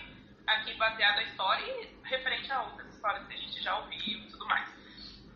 aqui 0.47 0.75
baseado 0.75 1.17
na 1.17 1.23
história 1.23 1.65
e 1.65 2.09
referente 2.09 2.51
a 2.53 2.63
outras 2.63 2.95
histórias 2.95 3.27
que 3.27 3.35
a 3.35 3.37
gente 3.37 3.63
já 3.63 3.77
ouviu 3.79 4.19
e 4.19 4.27
tudo 4.31 4.47
mais. 4.47 4.80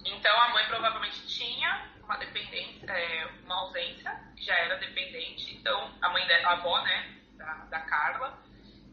Então 0.05 0.41
a 0.43 0.53
mãe 0.53 0.65
provavelmente 0.69 1.27
tinha 1.27 1.89
uma 2.03 2.17
dependência, 2.17 2.91
é, 2.91 3.27
uma 3.45 3.55
ausência, 3.63 4.13
já 4.37 4.55
era 4.55 4.77
dependente, 4.77 5.57
então 5.57 5.91
a 6.03 6.11
mãe 6.11 6.27
dela, 6.27 6.49
a 6.49 6.53
avó, 6.53 6.83
né, 6.83 7.15
da, 7.37 7.55
da 7.71 7.81
Carla, 7.81 8.39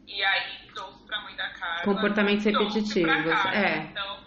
e 0.06 0.22
aí 0.24 0.66
trouxe 0.74 1.06
pra 1.06 1.20
mãe 1.22 1.36
da 1.36 1.48
Carla. 1.50 1.84
Comportamentos 1.84 2.44
repetitivos, 2.44 3.44
é. 3.52 3.76
Então 3.76 4.18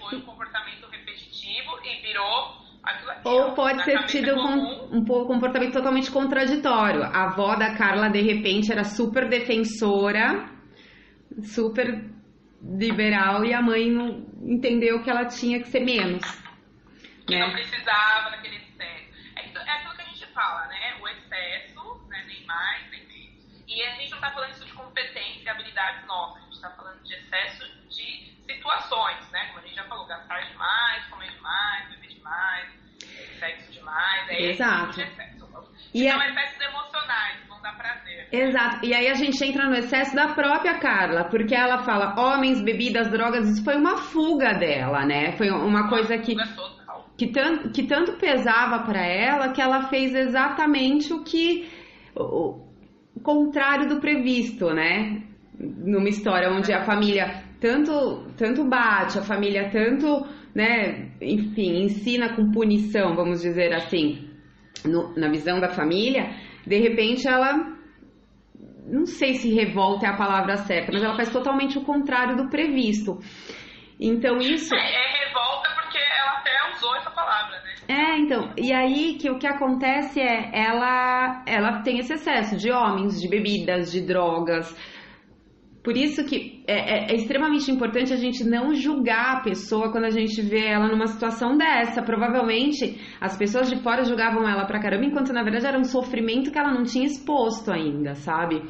foi 0.00 0.18
um 0.18 0.22
comportamento 0.22 0.86
repetitivo 0.88 1.78
e 1.84 2.02
virou 2.02 2.60
aquilo 2.82 3.10
aqui. 3.10 3.28
Ou 3.28 3.52
pode 3.54 3.84
ser 3.84 4.04
tido 4.06 4.34
com 4.34 4.96
um 4.96 5.04
comportamento 5.04 5.74
totalmente 5.74 6.10
contraditório. 6.10 7.04
A 7.04 7.24
avó 7.24 7.54
da 7.56 7.76
Carla, 7.76 8.08
de 8.08 8.22
repente, 8.22 8.72
era 8.72 8.84
super 8.84 9.28
defensora, 9.28 10.48
super 11.42 12.10
liberal, 12.62 13.44
e 13.44 13.54
a 13.54 13.62
mãe 13.62 13.90
não 13.90 14.26
entendeu 14.42 15.02
que 15.02 15.10
ela 15.10 15.24
tinha 15.24 15.60
que 15.60 15.68
ser 15.68 15.80
menos 15.80 16.40
que 17.30 17.38
né? 17.38 17.46
não 17.46 17.52
precisava 17.52 18.30
daquele 18.30 18.56
excesso. 18.56 19.10
É, 19.36 19.42
é 19.42 19.72
aquilo 19.72 19.94
que 19.94 20.02
a 20.02 20.04
gente 20.06 20.26
fala, 20.26 20.66
né? 20.66 20.96
O 21.00 21.08
excesso, 21.08 22.06
né? 22.08 22.24
nem 22.26 22.44
mais, 22.44 22.90
nem 22.90 23.06
menos. 23.06 23.64
E 23.68 23.82
a 23.82 23.90
gente 23.94 24.10
não 24.10 24.18
está 24.18 24.30
falando 24.32 24.50
isso 24.50 24.64
de 24.64 24.72
competência 24.72 25.42
e 25.44 25.48
habilidades 25.48 26.06
nossas, 26.06 26.38
a 26.38 26.44
gente 26.44 26.54
está 26.54 26.70
falando 26.70 27.02
de 27.02 27.14
excesso 27.14 27.88
de 27.88 28.34
situações, 28.46 29.30
né? 29.30 29.46
Como 29.46 29.60
a 29.60 29.62
gente 29.62 29.76
já 29.76 29.84
falou, 29.84 30.06
gastar 30.06 30.40
demais, 30.40 31.04
comer 31.06 31.30
demais, 31.30 31.88
beber 31.90 32.08
demais, 32.08 32.68
sexo 33.38 33.72
demais, 33.72 34.28
é 34.28 34.42
Exato. 34.42 34.90
esse 34.90 35.00
tipo 35.00 35.14
de 35.14 35.22
excesso. 35.22 35.30
E 35.94 36.08
são 36.08 36.22
é... 36.22 36.30
excessos 36.30 36.60
emocionais, 36.60 37.46
prazer. 37.72 38.28
Exato. 38.32 38.84
E 38.84 38.94
aí 38.94 39.08
a 39.08 39.14
gente 39.14 39.42
entra 39.44 39.68
no 39.68 39.74
excesso 39.74 40.14
da 40.14 40.28
própria 40.28 40.78
Carla, 40.78 41.24
porque 41.24 41.54
ela 41.54 41.78
fala 41.78 42.14
homens, 42.18 42.62
bebidas, 42.62 43.10
drogas, 43.10 43.48
isso 43.48 43.64
foi 43.64 43.76
uma 43.76 43.96
fuga 43.96 44.54
dela, 44.54 45.04
né? 45.04 45.32
Foi 45.32 45.50
uma 45.50 45.88
coisa 45.88 46.16
que. 46.18 46.34
Que, 47.16 47.26
tanto, 47.26 47.70
que 47.70 47.82
tanto 47.82 48.12
pesava 48.14 48.78
para 48.78 49.04
ela 49.04 49.50
que 49.50 49.60
ela 49.60 49.88
fez 49.88 50.14
exatamente 50.14 51.12
o 51.12 51.22
que 51.22 51.68
o, 52.16 52.66
o 53.14 53.20
contrário 53.20 53.88
do 53.88 54.00
previsto, 54.00 54.72
né? 54.72 55.22
Numa 55.58 56.08
história 56.08 56.50
onde 56.50 56.72
a 56.72 56.82
família 56.82 57.42
tanto 57.60 58.24
tanto 58.36 58.64
bate, 58.64 59.18
a 59.18 59.22
família 59.22 59.68
tanto, 59.70 60.26
né, 60.54 61.10
enfim, 61.20 61.82
ensina 61.82 62.34
com 62.34 62.50
punição, 62.50 63.14
vamos 63.14 63.42
dizer 63.42 63.72
assim, 63.74 64.30
no, 64.84 65.14
na 65.14 65.28
visão 65.28 65.60
da 65.60 65.68
família, 65.68 66.30
de 66.66 66.78
repente 66.78 67.28
ela 67.28 67.78
não 68.86 69.06
sei 69.06 69.34
se 69.34 69.54
revolta 69.54 70.06
é 70.06 70.10
a 70.10 70.16
palavra 70.16 70.56
certa, 70.56 70.90
mas 70.92 71.02
ela 71.02 71.14
faz 71.14 71.30
totalmente 71.30 71.78
o 71.78 71.84
contrário 71.84 72.36
do 72.36 72.48
previsto. 72.48 73.18
Então 74.00 74.38
isso. 74.38 74.74
É, 74.74 74.78
é 74.78 75.26
revolta 75.26 75.70
porque 75.74 75.98
ela 75.98 76.38
até 76.38 76.50
usou 76.74 76.96
essa 76.96 77.10
palavra, 77.10 77.60
né? 77.62 77.70
É, 77.88 78.18
então, 78.18 78.52
e 78.56 78.72
aí 78.72 79.14
que 79.14 79.30
o 79.30 79.38
que 79.38 79.46
acontece 79.46 80.20
é 80.20 80.50
ela 80.52 81.42
ela 81.46 81.82
tem 81.82 81.98
esse 81.98 82.14
excesso 82.14 82.56
de 82.56 82.70
homens, 82.70 83.20
de 83.20 83.28
bebidas, 83.28 83.92
de 83.92 84.00
drogas. 84.00 84.74
Por 85.82 85.96
isso 85.96 86.24
que 86.26 86.62
é, 86.68 86.74
é, 86.74 87.12
é, 87.12 87.14
extremamente 87.14 87.70
importante 87.70 88.12
a 88.12 88.16
gente 88.16 88.44
não 88.44 88.74
julgar 88.74 89.38
a 89.38 89.40
pessoa 89.40 89.90
quando 89.90 90.04
a 90.04 90.10
gente 90.10 90.42
vê 90.42 90.66
ela 90.66 90.88
numa 90.88 91.06
situação 91.06 91.56
dessa. 91.56 92.02
Provavelmente 92.02 93.00
as 93.18 93.36
pessoas 93.36 93.70
de 93.70 93.82
fora 93.82 94.04
julgavam 94.04 94.46
ela 94.46 94.66
pra 94.66 94.80
caramba, 94.80 95.06
enquanto 95.06 95.32
na 95.32 95.42
verdade 95.42 95.66
era 95.66 95.78
um 95.78 95.84
sofrimento 95.84 96.52
que 96.52 96.58
ela 96.58 96.70
não 96.70 96.82
tinha 96.82 97.06
exposto 97.06 97.72
ainda, 97.72 98.14
sabe? 98.14 98.62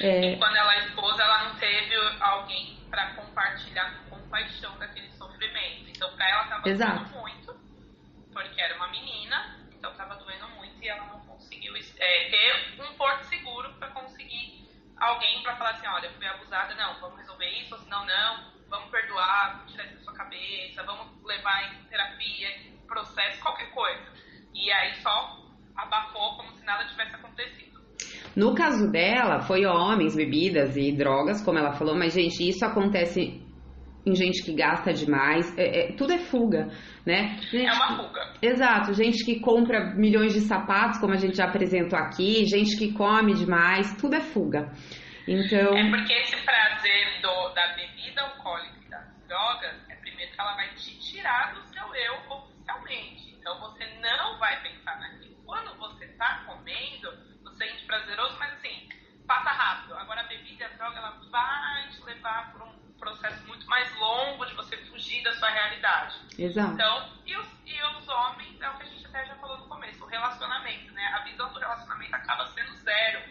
É... 0.00 0.34
E 0.34 0.38
quando 0.38 0.56
ela 0.56 0.76
expôs, 0.78 1.18
ela 1.20 1.48
não 1.48 1.54
teve 1.56 1.94
alguém 2.20 2.76
para 2.90 3.14
compartilhar 3.14 4.02
com 4.08 4.16
compaixão 4.16 4.76
daquele 4.76 5.08
sofrimento. 5.10 5.88
Então 5.88 6.10
pra 6.16 6.28
ela 6.28 6.44
tava 6.48 6.68
Exato. 6.68 7.04
doendo 7.04 7.20
muito, 7.20 7.54
porque 8.32 8.60
era 8.60 8.74
uma 8.76 8.88
menina, 8.88 9.56
então 9.78 9.94
tava 9.94 10.16
doendo 10.16 10.48
muito 10.56 10.82
e 10.82 10.88
ela 10.88 11.06
não 11.06 11.20
conseguiu 11.20 11.74
é, 11.76 12.28
ter 12.28 12.82
um 12.82 12.92
porto 12.96 13.22
seguro 13.26 13.72
alguém 15.00 15.42
para 15.42 15.56
falar 15.56 15.70
assim, 15.70 15.86
olha, 15.86 16.10
fui 16.12 16.26
abusada, 16.26 16.74
não, 16.74 17.00
vamos 17.00 17.18
resolver 17.18 17.48
isso, 17.60 17.74
ou 17.74 17.80
senão 17.80 18.04
não, 18.04 18.44
vamos 18.68 18.90
perdoar, 18.90 19.56
vamos 19.56 19.72
tirar 19.72 19.86
isso 19.86 19.96
da 19.96 20.02
sua 20.02 20.14
cabeça, 20.14 20.82
vamos 20.84 21.24
levar 21.24 21.72
em 21.72 21.84
terapia, 21.84 22.48
processo, 22.86 23.40
qualquer 23.40 23.70
coisa. 23.70 24.12
E 24.54 24.70
aí 24.70 24.94
só 24.96 25.38
abafou 25.76 26.36
como 26.36 26.52
se 26.52 26.64
nada 26.64 26.84
tivesse 26.86 27.14
acontecido. 27.14 27.80
No 28.36 28.54
caso 28.54 28.90
dela, 28.90 29.40
foi 29.40 29.64
homens, 29.66 30.14
bebidas 30.14 30.76
e 30.76 30.92
drogas, 30.92 31.42
como 31.42 31.58
ela 31.58 31.72
falou, 31.72 31.96
mas, 31.96 32.12
gente, 32.12 32.48
isso 32.48 32.64
acontece 32.64 33.42
em 34.04 34.14
gente 34.14 34.42
que 34.42 34.54
gasta 34.54 34.92
demais, 34.92 35.56
é, 35.58 35.90
é, 35.90 35.92
tudo 35.92 36.12
é 36.12 36.18
fuga, 36.18 36.68
né? 37.04 37.36
Gente, 37.50 37.66
é 37.66 37.72
uma 37.72 37.96
fuga. 37.96 38.34
Exato, 38.40 38.94
gente 38.94 39.24
que 39.24 39.40
compra 39.40 39.94
milhões 39.94 40.32
de 40.32 40.40
sapatos, 40.40 40.98
como 40.98 41.12
a 41.12 41.16
gente 41.16 41.36
já 41.36 41.44
apresentou 41.44 41.98
aqui, 41.98 42.46
gente 42.46 42.76
que 42.76 42.92
come 42.92 43.34
demais, 43.34 43.94
tudo 43.96 44.16
é 44.16 44.20
fuga. 44.20 44.72
Então... 45.28 45.76
É 45.76 45.90
porque 45.90 46.12
esse 46.12 46.36
prazer 46.44 47.20
do, 47.20 47.48
da 47.54 47.74
bebida 47.74 48.22
alcoólica 48.22 48.76
e 48.84 48.90
das 48.90 49.26
drogas 49.28 49.76
é 49.90 49.94
primeiro 49.96 50.32
que 50.32 50.40
ela 50.40 50.54
vai 50.56 50.68
te 50.74 50.98
tirar 50.98 51.54
do 51.54 51.62
seu 51.68 51.94
eu 51.94 52.14
oficialmente. 52.30 53.36
Então 53.38 53.58
você 53.60 53.84
não 54.00 54.38
vai 54.38 54.60
pensar 54.62 54.98
naquilo. 54.98 55.36
Quando 55.44 55.76
você 55.78 56.06
tá 56.18 56.42
comendo, 56.46 57.10
você 57.42 57.66
sente 57.66 57.84
prazeroso, 57.84 58.36
mas 58.38 58.54
assim, 58.54 58.88
passa 59.26 59.50
rápido. 59.50 59.94
Agora 59.94 60.22
a 60.22 60.26
bebida 60.26 60.64
e 60.64 60.66
a 60.66 60.68
droga, 60.76 60.96
ela 60.96 61.20
vai 61.30 61.88
te 61.90 62.02
levar 62.04 62.52
por 62.52 62.62
um 62.62 62.79
processo 63.00 63.44
muito 63.48 63.66
mais 63.66 63.92
longo 63.96 64.44
de 64.46 64.54
você 64.54 64.76
fugir 64.76 65.22
da 65.24 65.34
sua 65.34 65.48
realidade. 65.48 66.16
Exato. 66.38 66.74
Então, 66.74 67.10
e 67.26 67.36
os, 67.36 67.46
e 67.66 67.82
os 67.82 68.08
homens, 68.08 68.60
é 68.60 68.68
o 68.68 68.76
que 68.76 68.82
a 68.82 68.86
gente 68.86 69.06
até 69.06 69.26
já 69.26 69.34
falou 69.36 69.58
no 69.58 69.66
começo, 69.66 70.04
o 70.04 70.06
relacionamento, 70.06 70.92
né? 70.92 71.04
A 71.14 71.24
visão 71.24 71.52
do 71.52 71.58
relacionamento 71.58 72.14
acaba 72.14 72.46
sendo 72.52 72.76
zero, 72.76 73.22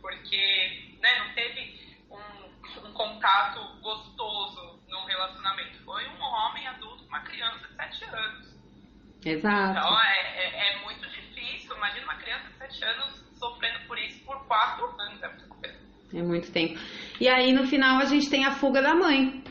porque 0.00 0.96
né, 1.02 1.18
não 1.18 1.34
teve 1.34 1.98
um, 2.10 2.88
um 2.88 2.92
contato 2.92 3.60
gostoso 3.80 4.80
no 4.88 5.04
relacionamento. 5.04 5.78
Foi 5.84 6.06
um 6.08 6.22
homem 6.22 6.66
adulto 6.68 7.02
com 7.02 7.08
uma 7.08 7.20
criança 7.20 7.66
de 7.66 7.74
7 7.74 8.04
anos. 8.04 8.56
Exato. 9.24 9.78
Então, 9.78 10.00
é, 10.00 10.18
é, 10.36 10.72
é 10.72 10.84
muito 10.84 11.08
difícil. 11.10 11.76
Imagina 11.76 12.04
uma 12.04 12.14
criança 12.14 12.48
de 12.48 12.58
7 12.58 12.84
anos 12.84 13.24
sofrendo 13.38 13.80
por 13.86 13.98
isso 13.98 14.24
por 14.24 14.46
4 14.46 15.00
anos. 15.00 15.22
É 15.22 15.28
muita 15.28 15.46
coisa. 15.48 15.86
É 16.14 16.22
muito 16.22 16.52
tempo. 16.52 16.78
E 17.20 17.28
aí 17.28 17.52
no 17.52 17.66
final 17.66 17.98
a 17.98 18.04
gente 18.04 18.28
tem 18.28 18.44
a 18.44 18.52
fuga 18.52 18.82
da 18.82 18.94
mãe. 18.94 19.42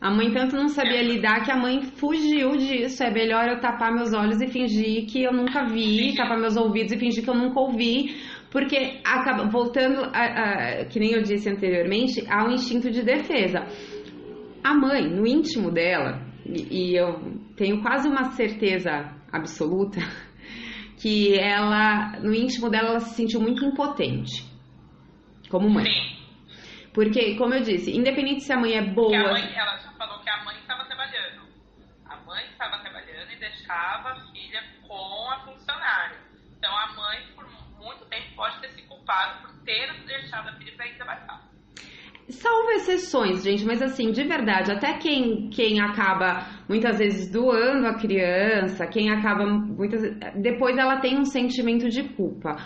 A 0.00 0.10
mãe 0.10 0.32
tanto 0.32 0.56
não 0.56 0.66
sabia 0.66 1.00
lidar 1.00 1.44
que 1.44 1.50
a 1.52 1.56
mãe 1.56 1.80
fugiu 1.80 2.56
disso. 2.56 3.04
É 3.04 3.10
melhor 3.10 3.48
eu 3.48 3.60
tapar 3.60 3.94
meus 3.94 4.12
olhos 4.12 4.40
e 4.40 4.48
fingir 4.48 5.06
que 5.06 5.22
eu 5.22 5.32
nunca 5.32 5.64
vi, 5.64 6.12
tapar 6.16 6.38
meus 6.38 6.56
ouvidos 6.56 6.92
e 6.92 6.98
fingir 6.98 7.22
que 7.22 7.30
eu 7.30 7.36
nunca 7.36 7.60
ouvi, 7.60 8.16
porque 8.50 9.00
acaba 9.04 9.48
voltando 9.48 10.02
a, 10.12 10.80
a, 10.80 10.84
que 10.86 10.98
nem 10.98 11.12
eu 11.12 11.22
disse 11.22 11.48
anteriormente, 11.48 12.24
há 12.28 12.44
um 12.44 12.50
instinto 12.50 12.90
de 12.90 13.02
defesa. 13.02 13.64
A 14.64 14.74
mãe, 14.74 15.08
no 15.08 15.24
íntimo 15.24 15.70
dela, 15.70 16.20
e, 16.44 16.90
e 16.90 16.96
eu 16.96 17.38
tenho 17.56 17.80
quase 17.80 18.08
uma 18.08 18.32
certeza 18.32 19.08
absoluta 19.30 20.00
que 21.00 21.38
ela, 21.38 22.18
no 22.20 22.34
íntimo 22.34 22.68
dela, 22.68 22.88
ela 22.88 23.00
se 23.00 23.14
sentiu 23.14 23.40
muito 23.40 23.64
impotente 23.64 24.44
como 25.48 25.70
mãe. 25.70 26.21
Porque, 26.94 27.36
como 27.36 27.54
eu 27.54 27.62
disse, 27.62 27.90
independente 27.90 28.44
se 28.44 28.52
a 28.52 28.58
mãe 28.58 28.74
é 28.76 28.82
boa. 28.82 29.16
A 29.16 29.32
mãe, 29.32 29.54
ela 29.56 29.78
já 29.78 29.90
falou 29.92 30.20
que 30.20 30.28
a 30.28 30.44
mãe 30.44 30.56
estava 30.58 30.84
trabalhando. 30.84 31.48
A 32.04 32.16
mãe 32.16 32.44
estava 32.46 32.78
trabalhando 32.80 33.32
e 33.32 33.36
deixava 33.36 34.10
a 34.10 34.20
filha 34.30 34.62
com 34.86 35.30
a 35.30 35.40
funcionária. 35.40 36.18
Então 36.58 36.70
a 36.76 36.92
mãe, 36.92 37.26
por 37.34 37.46
muito 37.80 38.04
tempo, 38.06 38.36
pode 38.36 38.60
ter 38.60 38.68
se 38.70 38.82
culpado 38.82 39.40
por 39.40 39.64
ter 39.64 39.90
deixado 40.06 40.50
a 40.50 40.52
filha 40.56 40.76
para 40.76 40.86
ir 40.86 40.96
trabalhar. 40.96 41.52
Salvo 42.28 42.70
exceções, 42.70 43.42
gente, 43.42 43.64
mas 43.64 43.82
assim, 43.82 44.12
de 44.12 44.22
verdade, 44.22 44.70
até 44.70 44.96
quem, 44.98 45.50
quem 45.50 45.80
acaba 45.80 46.46
muitas 46.68 46.98
vezes 46.98 47.30
doando 47.30 47.86
a 47.86 47.94
criança, 47.94 48.86
quem 48.86 49.10
acaba 49.10 49.44
muitas 49.44 50.02
depois 50.36 50.76
ela 50.78 51.00
tem 51.00 51.18
um 51.18 51.24
sentimento 51.24 51.88
de 51.88 52.04
culpa 52.10 52.56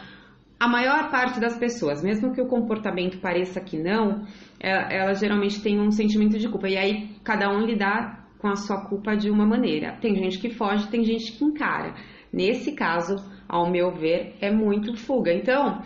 a 0.58 0.68
maior 0.68 1.10
parte 1.10 1.38
das 1.38 1.58
pessoas, 1.58 2.02
mesmo 2.02 2.32
que 2.32 2.40
o 2.40 2.46
comportamento 2.46 3.18
pareça 3.18 3.60
que 3.60 3.78
não, 3.78 4.26
ela, 4.58 4.90
é, 4.90 4.98
ela, 4.98 5.14
geralmente 5.14 5.60
tem 5.62 5.78
um 5.78 5.90
sentimento 5.90 6.38
de 6.38 6.48
culpa. 6.48 6.68
E 6.68 6.76
aí 6.76 7.16
cada 7.22 7.50
um 7.50 7.60
lidar 7.60 8.26
com 8.38 8.48
a 8.48 8.56
sua 8.56 8.86
culpa 8.88 9.16
de 9.16 9.30
uma 9.30 9.46
maneira. 9.46 9.96
Tem 10.00 10.14
gente 10.14 10.38
que 10.38 10.50
foge, 10.50 10.88
tem 10.88 11.04
gente 11.04 11.32
que 11.32 11.44
encara. 11.44 11.94
Nesse 12.32 12.72
caso, 12.72 13.16
ao 13.48 13.70
meu 13.70 13.92
ver, 13.92 14.34
é 14.40 14.50
muito 14.50 14.96
fuga. 14.96 15.32
Então, 15.32 15.82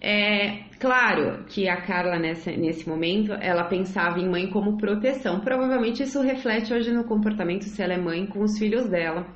é 0.00 0.64
claro 0.78 1.44
que 1.44 1.68
a 1.68 1.82
Carla 1.82 2.18
nessa, 2.18 2.50
nesse 2.52 2.88
momento 2.88 3.32
ela 3.34 3.64
pensava 3.64 4.18
em 4.18 4.28
mãe 4.28 4.48
como 4.50 4.78
proteção. 4.78 5.40
Provavelmente 5.40 6.02
isso 6.02 6.22
reflete 6.22 6.72
hoje 6.72 6.90
no 6.92 7.04
comportamento 7.04 7.64
se 7.64 7.82
ela 7.82 7.92
é 7.92 7.98
mãe 7.98 8.26
com 8.26 8.42
os 8.42 8.58
filhos 8.58 8.88
dela, 8.88 9.26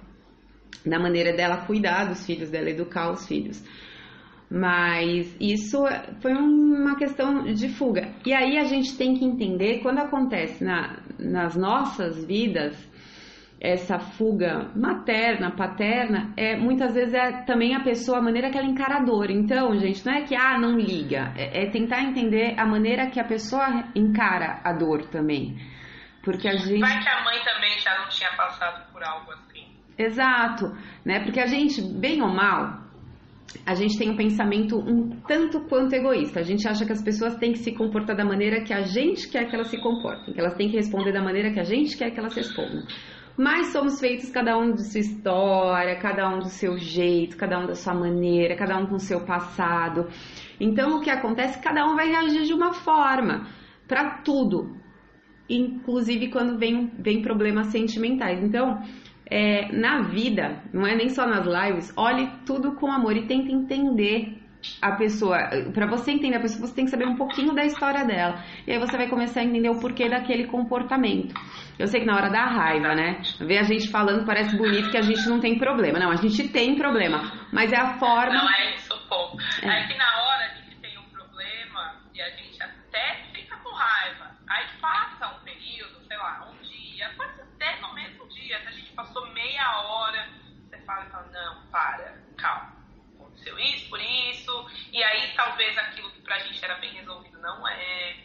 na 0.85 0.99
maneira 0.99 1.37
dela 1.37 1.67
cuidar 1.67 2.07
dos 2.07 2.25
filhos 2.25 2.51
dela, 2.51 2.71
educar 2.71 3.11
os 3.11 3.27
filhos. 3.27 3.63
Mas 4.55 5.37
isso 5.41 5.85
foi 6.23 6.33
uma 6.33 6.95
questão 6.95 7.43
de 7.43 7.69
fuga. 7.71 8.15
E 8.25 8.33
aí 8.33 8.57
a 8.57 8.63
gente 8.63 8.97
tem 8.97 9.15
que 9.19 9.25
entender 9.25 9.81
quando 9.81 9.99
acontece 9.99 10.63
na, 10.63 11.01
nas 11.19 11.57
nossas 11.57 12.25
vidas 12.25 12.89
essa 13.61 13.99
fuga 13.99 14.71
materna, 14.77 15.51
paterna, 15.51 16.33
é 16.37 16.55
muitas 16.57 16.95
vezes 16.95 17.15
é 17.15 17.43
também 17.43 17.75
a 17.75 17.81
pessoa, 17.81 18.19
a 18.19 18.23
maneira 18.23 18.49
que 18.49 18.57
ela 18.57 18.67
encara 18.67 18.99
a 18.99 19.03
dor. 19.03 19.29
Então, 19.29 19.77
gente, 19.77 20.07
não 20.07 20.13
é 20.13 20.23
que 20.23 20.37
ah, 20.37 20.57
não 20.57 20.79
liga, 20.79 21.33
é, 21.37 21.65
é 21.65 21.71
tentar 21.71 22.03
entender 22.03 22.55
a 22.57 22.65
maneira 22.65 23.11
que 23.11 23.19
a 23.19 23.25
pessoa 23.25 23.67
encara 23.97 24.61
a 24.63 24.73
dor 24.73 25.07
também. 25.07 25.57
Porque 26.23 26.47
a 26.47 26.55
gente. 26.57 26.79
Vai 26.79 27.03
que 27.03 27.09
a 27.09 27.25
mãe 27.25 27.43
também 27.45 27.77
já 27.81 27.99
não 27.99 28.09
tinha 28.09 28.31
passado 28.37 28.93
por 28.93 29.03
algo 29.03 29.33
assim. 29.33 29.67
Exato, 29.99 30.77
né? 31.05 31.25
Porque 31.25 31.41
a 31.41 31.47
gente, 31.47 31.83
bem 31.83 32.23
ou 32.23 32.29
mal, 32.29 32.84
a 33.65 33.75
gente 33.75 33.99
tem 33.99 34.11
um 34.11 34.17
pensamento 34.17 34.79
um 34.79 35.11
tanto 35.27 35.61
quanto 35.69 35.95
egoísta. 35.95 36.41
A 36.41 36.43
gente 36.43 36.67
acha 36.67 36.85
que 36.85 36.93
as 36.93 37.03
pessoas 37.03 37.37
têm 37.37 37.53
que 37.53 37.59
se 37.59 37.73
comportar 37.73 38.17
da 38.17 38.25
maneira 38.25 38.63
que 38.63 38.73
a 38.73 38.83
gente 38.83 39.29
quer 39.29 39.49
que 39.49 39.55
elas 39.55 39.69
se 39.69 39.81
comportem, 39.81 40.35
que 40.35 40.41
elas 40.41 40.55
têm 40.55 40.69
que 40.69 40.77
responder 40.77 41.13
da 41.13 41.23
maneira 41.23 41.53
que 41.53 41.61
a 41.61 41.65
gente 41.65 41.97
quer 41.97 42.11
que 42.11 42.19
elas 42.19 42.35
respondam. 42.35 42.83
Mas 43.37 43.73
somos 43.73 43.99
feitos 43.99 44.31
cada 44.31 44.57
um 44.57 44.73
de 44.73 44.85
sua 44.89 45.01
história, 45.01 45.97
cada 45.97 46.29
um 46.29 46.39
do 46.39 46.49
seu 46.49 46.77
jeito, 46.79 47.37
cada 47.37 47.59
um 47.59 47.67
da 47.67 47.75
sua 47.75 47.95
maneira, 47.95 48.57
cada 48.57 48.79
um 48.79 48.87
com 48.87 48.99
seu 48.99 49.25
passado. 49.25 50.09
Então 50.61 50.99
o 50.99 51.01
que 51.01 51.11
acontece? 51.11 51.61
Cada 51.61 51.85
um 51.85 51.97
vai 51.97 52.09
reagir 52.09 52.45
de 52.45 52.53
uma 52.53 52.73
forma 52.73 53.49
para 53.89 54.23
tudo, 54.23 54.77
inclusive 55.49 56.31
quando 56.31 56.59
vem, 56.59 56.93
vem 56.99 57.23
problemas 57.23 57.69
sentimentais. 57.69 58.43
Então, 58.43 58.81
é, 59.31 59.73
na 59.73 60.03
vida, 60.03 60.63
não 60.73 60.87
é 60.87 60.95
nem 60.95 61.09
só 61.09 61.27
nas 61.27 61.47
lives, 61.47 61.93
olhe 61.97 62.31
tudo 62.47 62.73
com 62.77 62.91
amor 62.91 63.17
e 63.17 63.27
tente 63.27 63.53
entender 63.53 64.39
a 64.81 64.93
pessoa. 64.93 65.39
Para 65.73 65.87
você 65.87 66.13
entender 66.13 66.37
a 66.37 66.41
pessoa, 66.41 66.67
você 66.67 66.75
tem 66.75 66.85
que 66.85 66.91
saber 66.91 67.07
um 67.07 67.17
pouquinho 67.17 67.55
da 67.55 67.65
história 67.65 68.05
dela. 68.05 68.43
E 68.67 68.73
aí 68.73 68.79
você 68.79 68.97
vai 68.97 69.09
começar 69.09 69.41
a 69.41 69.45
entender 69.45 69.69
o 69.69 69.79
porquê 69.79 70.09
daquele 70.09 70.47
comportamento. 70.47 71.35
Eu 71.79 71.87
sei 71.87 72.01
que 72.01 72.07
na 72.07 72.17
hora 72.17 72.31
da 72.31 72.45
raiva, 72.45 72.95
né? 72.95 73.21
Ver 73.41 73.59
a 73.59 73.63
gente 73.63 73.91
falando 73.91 74.25
parece 74.25 74.57
bonito 74.57 74.91
que 74.91 74.97
a 74.97 75.03
gente 75.03 75.29
não 75.29 75.41
tem 75.41 75.59
problema. 75.59 75.99
Não, 75.99 76.11
a 76.11 76.17
gente 76.17 76.49
tem 76.49 76.77
problema. 76.77 77.33
Mas 77.53 77.73
é 77.73 77.77
a 77.77 77.95
forma. 77.99 78.33
Não 78.33 78.49
é 78.49 78.75
isso, 78.75 78.95
pô. 79.09 79.37
É, 79.63 79.83
é 79.83 79.87
que 79.87 79.99
na 79.99 80.23
hora 80.23 80.34
para, 91.75 92.17
calma. 92.39 92.73
Aconteceu 93.17 93.59
isso 93.59 93.91
por 93.91 94.01
isso, 94.01 94.71
e 94.93 95.03
aí 95.03 95.35
talvez 95.35 95.77
aquilo 95.77 96.09
pra 96.23 96.39
gente 96.39 96.65
era 96.65 96.77
bem 96.77 96.93
resolvido, 96.93 97.37
não 97.41 97.67
é. 97.67 98.17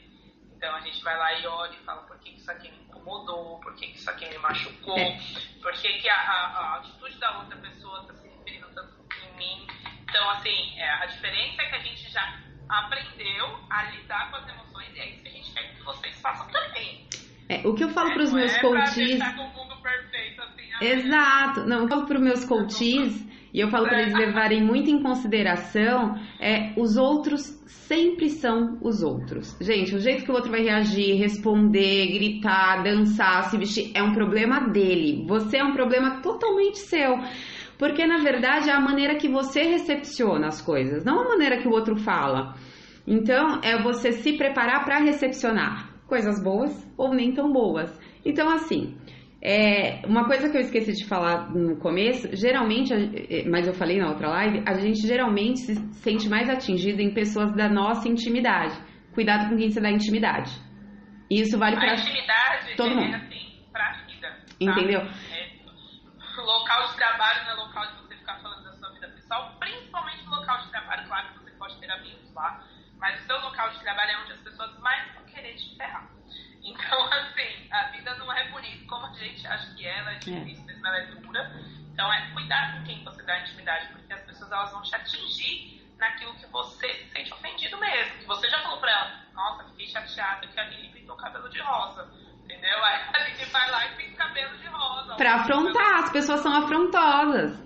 Então 0.56 0.76
a 0.76 0.82
gente 0.82 1.04
vai 1.04 1.18
lá 1.18 1.34
e 1.34 1.48
olha 1.48 1.74
e 1.74 1.84
fala 1.84 2.04
por 2.04 2.20
que 2.20 2.30
isso 2.30 2.52
aqui 2.52 2.70
me 2.70 2.78
incomodou, 2.84 3.60
por 3.60 3.74
que 3.76 3.88
isso 3.88 4.08
aqui 4.08 4.30
me 4.30 4.38
machucou, 4.38 5.00
é. 5.00 5.18
por 5.64 5.74
que, 5.74 5.94
que 5.94 6.08
a, 6.08 6.16
a, 6.16 6.46
a, 6.46 6.76
atitude 6.78 7.18
da 7.18 7.40
outra 7.40 7.58
pessoa 7.58 8.02
está 8.02 8.14
se 8.14 8.28
referindo 8.28 8.68
tanto 8.76 8.94
em 9.26 9.38
mim. 9.38 9.68
Então, 10.04 10.30
assim, 10.30 10.78
é, 10.78 10.88
a 10.88 11.06
diferença 11.08 11.64
é 11.64 11.70
que 11.70 11.76
a 11.76 11.80
gente 11.80 12.12
já 12.12 12.40
aprendeu 12.70 13.60
a 13.72 13.84
lidar 13.86 14.30
com 14.30 14.38
as 14.38 14.48
emoções 14.48 14.96
e 14.96 15.00
é 15.00 15.10
isso 15.10 15.24
que 15.24 15.28
a 15.28 15.32
gente 15.32 15.54
quer 15.54 15.74
que 15.74 15.82
vocês 15.82 16.22
façam 16.22 16.48
também. 16.50 17.10
É, 17.48 17.68
o 17.68 17.74
que 17.74 17.84
eu 17.84 17.90
falo 17.90 18.12
é, 18.12 18.14
para 18.14 18.24
os 18.24 18.32
meus 18.32 18.54
é 18.54 18.62
coaches. 18.62 19.20
Perfeito, 19.82 20.42
assim, 20.44 20.86
Exato. 20.86 21.66
Não, 21.66 21.80
eu 21.80 21.88
falo 21.88 22.06
para 22.06 22.18
os 22.18 22.22
meus 22.22 22.46
coaches 22.46 23.30
e 23.54 23.60
eu 23.60 23.70
falo 23.70 23.88
para 23.88 24.02
eles 24.02 24.14
levarem 24.14 24.64
muito 24.64 24.90
em 24.90 25.02
consideração 25.02 26.16
é 26.40 26.74
os 26.78 26.98
outros 26.98 27.42
sempre 27.66 28.30
são 28.30 28.78
os 28.82 29.02
outros. 29.02 29.58
Gente, 29.60 29.96
o 29.96 30.00
jeito 30.00 30.24
que 30.24 30.32
o 30.32 30.36
outro 30.36 30.52
vai 30.52 30.62
reagir, 30.62 31.18
responder, 31.18 32.08
gritar, 32.14 32.84
dançar, 32.84 33.46
se 33.46 33.58
vestir 33.58 33.92
é 33.96 34.04
um 34.04 34.14
problema 34.14 34.70
dele. 34.70 35.26
Você 35.28 35.58
é 35.58 35.64
um 35.64 35.74
problema 35.74 36.22
totalmente 36.22 36.78
seu. 36.78 37.18
Porque 37.78 38.06
na 38.06 38.18
verdade 38.18 38.70
é 38.70 38.74
a 38.74 38.80
maneira 38.80 39.16
que 39.16 39.28
você 39.28 39.64
recepciona 39.64 40.48
as 40.48 40.62
coisas, 40.62 41.04
não 41.04 41.22
a 41.22 41.30
maneira 41.30 41.58
que 41.58 41.68
o 41.68 41.72
outro 41.72 41.96
fala. 41.96 42.54
Então, 43.08 43.60
é 43.64 43.82
você 43.82 44.12
se 44.12 44.34
preparar 44.38 44.86
para 44.86 45.00
recepcionar 45.00 45.90
coisas 46.06 46.44
boas 46.44 46.72
ou 46.96 47.14
nem 47.14 47.34
tão 47.34 47.52
boas. 47.52 47.90
Então, 48.24 48.50
assim, 48.50 48.96
é, 49.42 50.06
uma 50.06 50.26
coisa 50.26 50.50
que 50.50 50.58
eu 50.58 50.62
esqueci 50.62 50.92
de 50.92 51.08
falar 51.08 51.50
no 51.52 51.78
começo, 51.78 52.28
geralmente, 52.36 52.94
é, 52.94 53.48
mas 53.50 53.68
eu 53.68 53.74
falei 53.74 53.98
na 53.98 54.10
outra 54.10 54.30
live, 54.30 54.64
a 54.68 54.74
gente 54.74 55.08
geralmente 55.08 55.60
se 55.60 55.76
sente 55.94 56.28
mais 56.28 56.50
atingido 56.50 57.02
em 57.02 57.14
pessoas 57.14 57.54
da 57.56 57.70
nossa 57.70 58.08
intimidade. 58.08 58.78
Cuidado 59.14 59.50
com 59.50 59.58
quem 59.58 59.70
você 59.70 59.80
dá 59.80 59.90
intimidade. 59.90 60.52
E 61.30 61.42
isso 61.42 61.58
vale 61.58 61.76
para 61.76 61.96
todo 62.76 62.96
mundo. 62.96 63.14
É 63.14 63.18
assim, 63.18 63.64
pra 63.72 63.94
vida. 64.08 64.28
Tá? 64.30 64.56
Entendeu? 64.60 65.02
É, 65.02 65.50
local 66.50 66.88
de 66.88 66.96
trabalho 66.96 67.46
não 67.46 67.52
é 67.52 67.56
local 67.56 67.86
de 67.88 67.94
você 68.02 68.16
ficar 68.16 68.40
falando 68.40 68.64
da 68.64 68.74
sua 68.74 68.92
vida 68.92 69.08
pessoal, 69.10 69.56
principalmente 69.60 70.26
no 70.26 70.36
local 70.36 70.58
de 70.62 70.70
trabalho, 70.72 71.08
claro 71.08 71.28
que 71.30 71.40
você 71.40 71.52
pode 71.52 71.80
ter 71.80 71.92
amigos 71.92 72.34
lá, 72.34 72.64
mas 72.98 73.22
o 73.22 73.26
seu 73.26 73.40
local 73.40 73.70
de 73.70 73.80
trabalho 73.80 74.12
é 74.12 74.18
onde 74.24 74.32
as 74.34 74.40
pessoas 74.40 74.80
mais 74.80 75.14
vão 75.14 75.24
querer 75.26 75.56
te 75.56 75.78
ferrar. 75.78 76.19
Então, 76.70 77.06
assim, 77.14 77.68
a 77.72 77.84
vida 77.92 78.16
não 78.16 78.32
é 78.32 78.50
bonita 78.50 78.86
como 78.88 79.06
a 79.06 79.14
gente 79.14 79.46
acha 79.48 79.74
que 79.74 79.86
é, 79.86 80.00
ela 80.00 80.12
é, 80.12 80.16
é. 80.16 80.20
difícil, 80.20 80.66
mesmo 80.66 80.88
ela 80.88 80.98
é 80.98 81.06
dura. 81.08 81.52
Então, 81.94 82.14
é 82.14 82.32
cuidar 82.32 82.78
com 82.78 82.84
quem 82.84 83.04
você 83.04 83.24
dá 83.24 83.40
intimidade, 83.42 83.88
porque 83.92 84.14
as 84.14 84.22
pessoas 84.22 84.52
elas 84.52 84.72
vão 84.72 84.82
te 84.82 84.96
atingir 84.96 85.80
naquilo 85.98 86.34
que 86.36 86.46
você 86.48 86.94
se 86.94 87.10
sente 87.10 87.34
ofendido 87.34 87.78
mesmo. 87.78 88.20
Que 88.20 88.26
você 88.26 88.50
já 88.50 88.60
falou 88.62 88.80
pra 88.80 88.92
ela, 88.92 89.26
nossa, 89.34 89.64
fiquei 89.70 89.88
chateada 89.88 90.48
que 90.48 90.60
a 90.60 90.64
Lili 90.66 90.90
pintou 90.90 91.16
cabelo 91.18 91.50
de 91.50 91.60
rosa. 91.60 92.10
Entendeu? 92.44 92.84
Aí 92.84 93.02
a 93.14 93.20
gente 93.26 93.46
vai 93.52 93.70
lá 93.70 93.86
e 93.86 93.96
pinta 93.96 94.14
o 94.14 94.18
cabelo 94.18 94.58
de 94.58 94.68
rosa. 94.68 95.16
Pra 95.16 95.36
afrontar, 95.36 96.00
as 96.00 96.12
pessoas 96.12 96.40
são 96.40 96.52
afrontosas, 96.56 97.60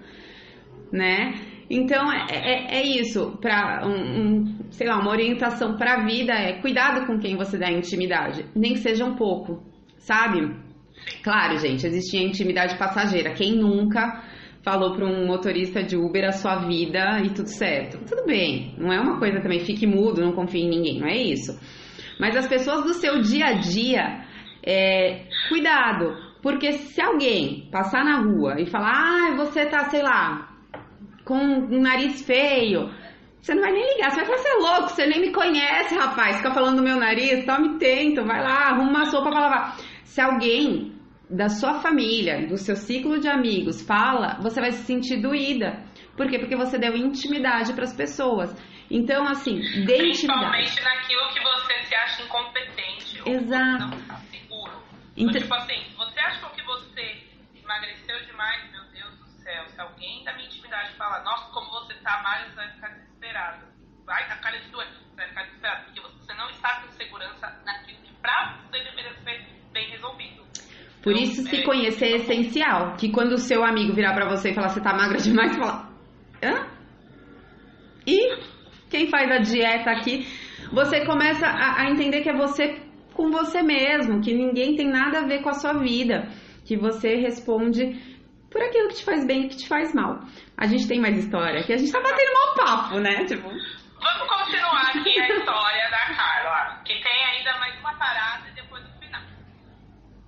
né? 0.92 1.53
Então 1.70 2.12
é, 2.12 2.28
é, 2.30 2.80
é 2.80 2.84
isso, 2.84 3.38
para 3.42 3.86
um, 3.86 3.92
um, 3.92 4.72
sei 4.72 4.88
lá, 4.88 5.00
uma 5.00 5.12
orientação 5.12 5.76
para 5.78 5.96
a 5.96 6.06
vida 6.06 6.34
é 6.34 6.62
cuidado 6.62 7.06
com 7.06 7.18
quem 7.20 7.38
você 7.38 7.58
dá 7.58 7.72
intimidade, 7.72 8.46
nem 8.56 8.74
que 8.74 8.80
seja 8.80 9.06
um 9.06 9.16
pouco, 9.16 9.64
sabe? 9.98 10.56
Claro, 11.24 11.58
gente, 11.58 11.86
existia 11.86 12.22
intimidade 12.22 12.78
passageira. 12.78 13.34
Quem 13.34 13.56
nunca 13.56 14.24
falou 14.64 14.96
para 14.96 15.06
um 15.06 15.26
motorista 15.26 15.84
de 15.84 15.98
Uber 15.98 16.26
a 16.26 16.32
sua 16.32 16.66
vida 16.68 17.22
e 17.24 17.30
tudo 17.34 17.48
certo? 17.48 18.00
Tudo 18.06 18.26
bem, 18.26 18.76
não 18.78 18.92
é 18.92 19.00
uma 19.00 19.20
coisa 19.20 19.42
também, 19.42 19.60
fique 19.60 19.86
mudo, 19.86 20.22
não 20.22 20.34
confie 20.34 20.62
em 20.62 20.70
ninguém, 20.70 21.00
não 21.00 21.08
é 21.08 21.18
isso. 21.18 21.60
Mas 22.20 22.36
as 22.36 22.48
pessoas 22.48 22.84
do 22.84 22.94
seu 22.94 23.22
dia 23.22 23.48
a 23.48 23.54
dia, 23.54 24.26
é, 24.66 25.26
cuidado, 25.50 26.16
porque 26.42 26.74
se 26.74 27.02
alguém 27.02 27.68
passar 27.72 28.04
na 28.06 28.22
rua 28.22 28.62
e 28.62 28.66
falar, 28.66 28.92
ah, 28.92 29.36
você 29.36 29.66
tá, 29.66 29.90
sei 29.90 30.02
lá, 30.02 30.53
com 31.26 31.36
um 31.36 31.82
nariz 31.82 32.22
feio. 32.26 32.90
Você 33.42 33.54
não 33.54 33.62
vai 33.62 33.74
nem 33.74 33.94
ligar, 33.96 34.12
você 34.12 34.24
vai 34.24 34.26
falar, 34.26 34.38
você 34.38 34.48
é 34.50 34.54
louco, 34.54 34.90
você 34.90 35.06
nem 35.06 35.22
me 35.22 35.32
conhece, 35.34 35.96
rapaz. 35.96 36.38
Fica 36.38 36.54
falando 36.54 36.78
do 36.78 36.84
meu 36.84 36.98
nariz, 36.98 37.46
tome 37.46 37.78
tento, 37.78 38.24
vai 38.26 38.42
lá, 38.42 38.70
arruma 38.70 38.90
uma 38.90 39.06
sopa 39.06 39.30
pra 39.30 39.40
lavar. 39.42 39.78
Se 40.04 40.22
alguém 40.22 40.94
da 41.30 41.50
sua 41.50 41.82
família, 41.82 42.48
do 42.48 42.58
seu 42.58 42.76
ciclo 42.76 43.20
de 43.20 43.28
amigos 43.28 43.82
fala, 43.86 44.38
você 44.42 44.62
vai 44.62 44.72
se 44.72 44.84
sentir 44.86 45.22
doída. 45.22 45.84
Por 46.16 46.30
quê? 46.30 46.40
Porque 46.40 46.56
você 46.56 46.78
deu 46.78 46.96
intimidade 46.96 47.74
para 47.74 47.84
as 47.84 47.96
pessoas. 47.96 48.54
Então, 48.90 49.28
assim, 49.28 49.60
dê 49.86 49.98
Principalmente 49.98 50.70
intimidade. 50.70 50.84
naquilo 50.84 51.34
que 51.34 51.40
você 51.42 51.74
se 51.88 51.96
acha 51.96 52.22
incompetente. 52.24 53.22
Exato. 53.26 53.84
Ou 53.84 53.90
não 53.90 53.98
está 53.98 54.16
seguro. 54.32 54.84
Então, 55.18 55.42
tipo 55.42 55.54
assim, 55.56 55.82
você 55.98 56.20
achou 56.20 56.50
que 56.52 56.64
você 56.64 57.18
emagreceu 57.62 58.20
demais, 58.26 58.72
meu 58.72 58.84
Deus 58.94 59.18
do 59.18 59.26
céu. 59.44 59.66
Se 59.68 59.82
alguém 59.82 60.24
da 60.24 60.34
minha 60.36 60.48
intimidade 60.74 60.96
fala, 60.98 61.24
nossa, 61.24 61.52
como 61.52 61.70
você 61.72 61.94
tá 61.96 62.22
magro, 62.24 62.50
você 62.50 62.56
vai 62.56 62.72
ficar 62.72 62.90
desesperado. 62.90 63.66
Vai 64.06 64.28
na 64.28 64.38
cara 64.38 64.60
de 64.60 64.70
doente, 64.70 64.92
você 64.92 65.16
vai 65.16 65.28
ficar 65.30 65.44
desesperado. 65.44 65.86
Porque 65.86 66.02
você 66.02 66.34
não 66.34 66.50
está 66.50 66.82
com 66.82 66.92
segurança 66.92 67.62
naquilo 67.66 67.98
que 68.04 68.14
pra 68.22 68.58
você 68.64 68.84
deveria 68.84 69.14
ser 69.24 69.48
bem 69.72 69.90
resolvido. 69.92 70.44
Por 71.02 71.12
então, 71.12 71.24
isso, 71.24 71.44
se 71.44 71.58
é, 71.58 71.64
conhecer 71.64 72.06
é 72.06 72.16
essencial. 72.16 72.96
Que 72.96 73.12
quando 73.12 73.34
o 73.34 73.38
seu 73.38 73.64
amigo 73.64 73.94
virar 73.94 74.14
pra 74.14 74.30
você 74.30 74.52
e 74.52 74.56
falar, 74.56 74.70
você 74.70 74.82
tá 74.82 74.94
magra 74.94 75.18
demais, 75.18 75.52
você 75.52 75.60
fala, 75.60 75.90
hã? 76.44 76.68
E 78.06 78.36
quem 78.90 79.10
faz 79.10 79.32
a 79.32 79.38
dieta 79.38 79.92
aqui, 79.92 80.26
você 80.72 81.06
começa 81.06 81.46
a, 81.48 81.84
a 81.84 81.90
entender 81.90 82.22
que 82.22 82.30
é 82.30 82.36
você 82.36 82.82
com 83.14 83.30
você 83.30 83.62
mesmo, 83.62 84.22
que 84.22 84.34
ninguém 84.34 84.76
tem 84.76 84.90
nada 84.90 85.20
a 85.20 85.28
ver 85.28 85.44
com 85.44 85.50
a 85.50 85.54
sua 85.54 85.74
vida, 85.74 86.28
que 86.66 86.76
você 86.76 87.16
responde 87.16 88.13
por 88.54 88.62
aquilo 88.62 88.88
que 88.90 88.96
te 88.96 89.04
faz 89.04 89.26
bem 89.26 89.46
e 89.46 89.50
que 89.50 89.58
te 89.58 89.68
faz 89.68 89.94
mal. 89.96 90.20
A 90.56 90.68
gente 90.68 90.88
tem 90.88 91.02
mais 91.02 91.18
história, 91.18 91.64
que 91.64 91.74
a 91.74 91.78
gente 91.78 91.92
tá 91.92 92.00
batendo 92.00 92.32
mal 92.34 92.54
papo, 92.54 93.00
né? 93.00 93.26
Tipo... 93.26 93.50
Vamos 93.50 94.28
continuar 94.28 94.90
aqui 94.90 95.20
a 95.20 95.28
história 95.28 95.90
da 95.90 96.16
Carla, 96.16 96.84
que 96.86 96.94
tem 97.02 97.26
ainda 97.26 97.58
mais 97.58 97.80
uma 97.80 97.96
parada 97.96 98.52
depois 98.52 98.84
do 98.84 99.00
final. 99.00 99.22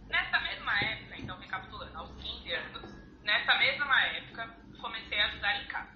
Nessa 0.09 0.39
mesma 0.39 0.73
época, 0.79 1.15
então 1.19 1.37
recapitulando, 1.37 1.97
aos 1.97 2.11
15 2.15 2.51
anos, 2.51 2.95
nessa 3.23 3.57
mesma 3.59 4.01
época, 4.01 4.49
comecei 4.81 5.19
a 5.19 5.27
ajudar 5.27 5.61
em 5.61 5.67
casa, 5.67 5.91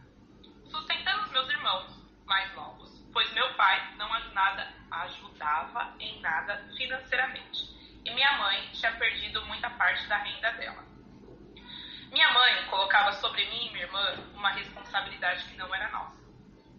sustentando 0.69 1.23
os 1.23 1.31
meus 1.31 1.49
irmãos 1.49 1.99
mais 2.27 2.53
novos, 2.53 3.09
pois 3.11 3.33
meu 3.33 3.51
pai 3.55 3.95
não 3.97 4.13
ajudava, 4.13 4.67
ajudava 4.91 5.95
em 5.99 6.21
nada 6.21 6.63
financeiramente. 6.77 7.69
E 8.05 8.13
minha 8.13 8.37
mãe 8.37 8.69
tinha 8.71 8.91
perdido 8.91 9.43
muita 9.47 9.69
parte 9.71 10.07
da 10.07 10.17
renda 10.17 10.51
dela. 10.51 10.98
Minha 12.11 12.33
mãe 12.33 12.65
colocava 12.65 13.11
sobre 13.13 13.45
mim 13.45 13.67
e 13.67 13.71
minha 13.71 13.83
irmã 13.83 14.15
uma 14.33 14.49
responsabilidade 14.49 15.45
que 15.45 15.55
não 15.55 15.73
era 15.75 15.91
nossa, 15.91 16.17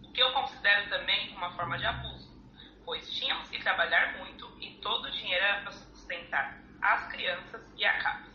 o 0.03 0.11
que 0.11 0.21
eu 0.21 0.33
considero 0.33 0.89
também 0.89 1.33
uma 1.33 1.51
forma 1.53 1.77
de 1.77 1.85
abuso, 1.85 2.29
pois 2.83 3.09
tínhamos 3.13 3.47
que 3.47 3.63
trabalhar 3.63 4.17
muito 4.17 4.45
e 4.59 4.71
todo 4.81 5.05
o 5.05 5.11
dinheiro 5.11 5.45
era 5.45 5.61
para 5.61 5.71
sustentar 5.71 6.59
as 6.81 7.07
crianças 7.13 7.61
e 7.77 7.85
a 7.85 7.97
casa. 7.99 8.29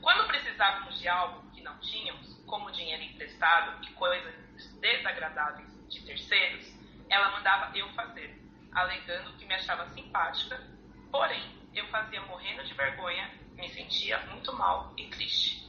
Quando 0.00 0.26
precisávamos 0.26 0.98
de 0.98 1.08
algo 1.08 1.48
que 1.52 1.62
não 1.62 1.78
tínhamos, 1.78 2.34
como 2.44 2.72
dinheiro 2.72 3.04
emprestado 3.04 3.84
e 3.84 3.92
coisas 3.92 4.34
desagradáveis 4.80 5.68
de 5.88 6.04
terceiros, 6.04 6.66
ela 7.08 7.30
mandava 7.30 7.76
eu 7.78 7.88
fazer, 7.90 8.36
alegando 8.72 9.32
que 9.34 9.44
me 9.44 9.54
achava 9.54 9.88
simpática, 9.90 10.60
porém 11.12 11.56
eu 11.72 11.86
fazia 11.86 12.20
morrendo 12.22 12.64
de 12.64 12.74
vergonha, 12.74 13.30
me 13.54 13.68
sentia 13.68 14.18
muito 14.26 14.52
mal 14.52 14.92
e 14.96 15.06
triste. 15.08 15.65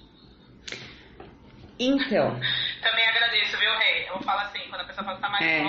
Então. 1.79 2.39
Também 2.81 3.07
agradeço, 3.07 3.57
viu, 3.57 3.71
Rei? 3.77 4.09
Eu 4.09 4.19
falo 4.21 4.41
assim, 4.41 4.59
quando 4.69 4.81
a 4.81 4.85
pessoa 4.85 5.05
fala, 5.05 5.19
tá 5.19 5.29
mais 5.29 5.45
é, 5.45 5.65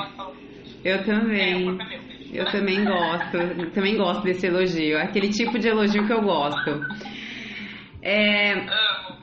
eu 0.84 1.04
também. 1.04 1.68
É, 1.68 2.38
é 2.38 2.40
eu 2.40 2.50
também 2.50 2.84
gosto. 2.84 3.70
Também 3.74 3.96
gosto 3.96 4.22
desse 4.22 4.46
elogio. 4.46 4.98
Aquele 4.98 5.28
tipo 5.30 5.58
de 5.58 5.68
elogio 5.68 6.06
que 6.06 6.12
eu 6.12 6.22
gosto. 6.22 6.70
É... 8.02 8.52
Amo. 8.52 9.18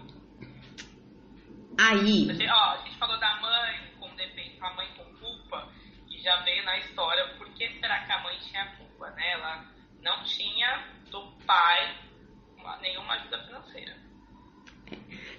Aí. 1.79 2.25
Gente, 2.25 2.49
ó, 2.49 2.73
a 2.73 2.77
gente 2.77 2.97
falou 2.97 3.17
da 3.19 3.35
mãe 3.41 3.91
com 3.99 4.15
defeito, 4.15 4.63
a 4.63 4.73
mãe 4.73 4.87
com 4.95 5.03
culpa, 5.15 5.67
e 6.09 6.21
já 6.21 6.37
veio 6.43 6.63
na 6.63 6.77
história 6.77 7.27
por 7.37 7.49
que 7.53 7.67
será 7.79 7.99
que 8.05 8.11
a 8.11 8.21
mãe 8.21 8.37
tinha 8.39 8.65
culpa, 8.77 9.09
né? 9.11 9.31
Ela 9.33 9.65
não 10.01 10.23
tinha 10.23 10.83
do 11.11 11.31
pai 11.45 11.95
nenhuma 12.81 13.13
ajuda 13.15 13.43
financeira. 13.43 14.04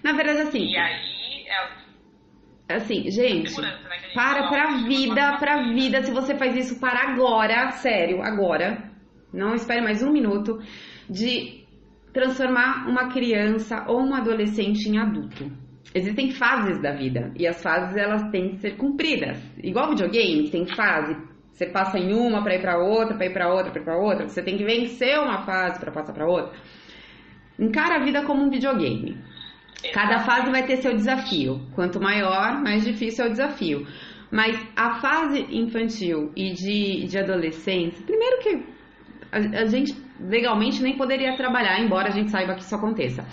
Na 0.07 0.13
verdade, 0.13 0.43
assim. 0.43 0.65
E 0.71 0.77
aí, 0.77 1.49
é 1.49 2.77
Assim, 2.77 3.11
gente, 3.11 3.61
né, 3.61 3.79
para 4.15 4.49
pra 4.49 4.77
vida, 4.87 5.37
pra 5.39 5.63
vida. 5.73 6.03
Se 6.03 6.13
você 6.13 6.37
faz 6.37 6.57
isso 6.57 6.79
para 6.79 7.11
agora, 7.11 7.73
sério, 7.73 8.23
agora, 8.23 8.89
não 9.33 9.55
espere 9.55 9.81
mais 9.81 10.05
um 10.05 10.13
minuto, 10.13 10.61
de 11.11 11.65
transformar 12.13 12.89
uma 12.89 13.09
criança 13.13 13.85
ou 13.89 14.01
um 14.01 14.15
adolescente 14.15 14.89
em 14.89 14.97
adulto. 14.97 15.51
Existem 15.93 16.31
fases 16.31 16.81
da 16.81 16.93
vida 16.93 17.33
e 17.37 17.45
as 17.45 17.61
fases 17.61 17.97
elas 17.97 18.31
têm 18.31 18.51
que 18.51 18.59
ser 18.59 18.77
cumpridas. 18.77 19.39
Igual 19.59 19.91
videogame, 19.91 20.51
tem 20.51 20.67
fase 20.67 21.17
Você 21.53 21.67
passa 21.67 21.99
em 21.99 22.13
uma 22.15 22.43
para 22.45 22.55
ir 22.55 22.61
para 22.61 22.79
outra, 22.79 23.17
para 23.17 23.27
ir 23.27 23.33
para 23.33 23.53
outra, 23.53 23.73
para 23.73 23.81
ir 23.81 23.85
para 23.85 23.97
outra. 23.99 24.29
Você 24.29 24.43
tem 24.43 24.57
que 24.57 24.65
vencer 24.65 25.19
uma 25.19 25.45
fase 25.45 25.81
para 25.81 25.91
passar 25.91 26.13
para 26.13 26.27
outra. 26.29 26.53
Encara 27.59 27.97
a 27.97 28.05
vida 28.05 28.25
como 28.25 28.45
um 28.45 28.51
videogame. 28.51 29.17
Cada 29.93 30.21
fase 30.21 30.51
vai 30.51 30.65
ter 30.67 30.77
seu 30.77 30.95
desafio. 30.95 31.61
Quanto 31.75 32.01
maior, 32.01 32.63
mais 32.63 32.85
difícil 32.85 33.25
é 33.25 33.29
o 33.29 33.31
desafio. 33.31 33.87
Mas 34.31 34.59
a 34.75 35.01
fase 35.01 35.47
infantil 35.51 36.33
e 36.37 36.53
de, 36.53 37.07
de 37.07 37.19
adolescência, 37.19 38.05
primeiro 38.05 38.39
que 38.41 38.67
a, 39.31 39.63
a, 39.63 39.67
gente 39.67 39.95
legalmente 40.21 40.83
nem 40.83 40.97
poderia 40.97 41.37
trabalhar, 41.37 41.81
embora 41.81 42.09
a 42.09 42.11
gente 42.11 42.31
saiba 42.31 42.55
que 42.55 42.63
isso 42.63 42.75
aconteça, 42.75 43.25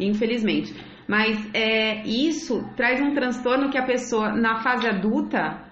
infelizmente. 0.00 0.74
Mas 1.06 1.38
é, 1.54 2.02
isso 2.04 2.64
traz 2.76 3.00
um 3.00 3.12
transtorno 3.12 3.70
que 3.70 3.78
a 3.78 3.84
pessoa, 3.84 4.32
na 4.32 4.62
fase 4.62 4.86
adulta, 4.86 5.64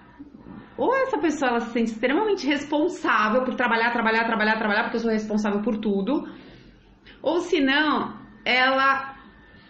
ou 0.77 0.95
essa 0.95 1.17
pessoa 1.17 1.51
ela 1.51 1.59
se 1.61 1.71
sente 1.71 1.91
extremamente 1.91 2.45
responsável 2.45 3.43
por 3.43 3.55
trabalhar, 3.55 3.91
trabalhar, 3.91 4.25
trabalhar, 4.25 4.57
trabalhar, 4.57 4.83
porque 4.83 4.97
eu 4.97 5.01
sou 5.01 5.11
responsável 5.11 5.61
por 5.61 5.77
tudo, 5.77 6.27
ou 7.21 7.39
se 7.39 7.59
não, 7.59 8.15
ela 8.45 9.16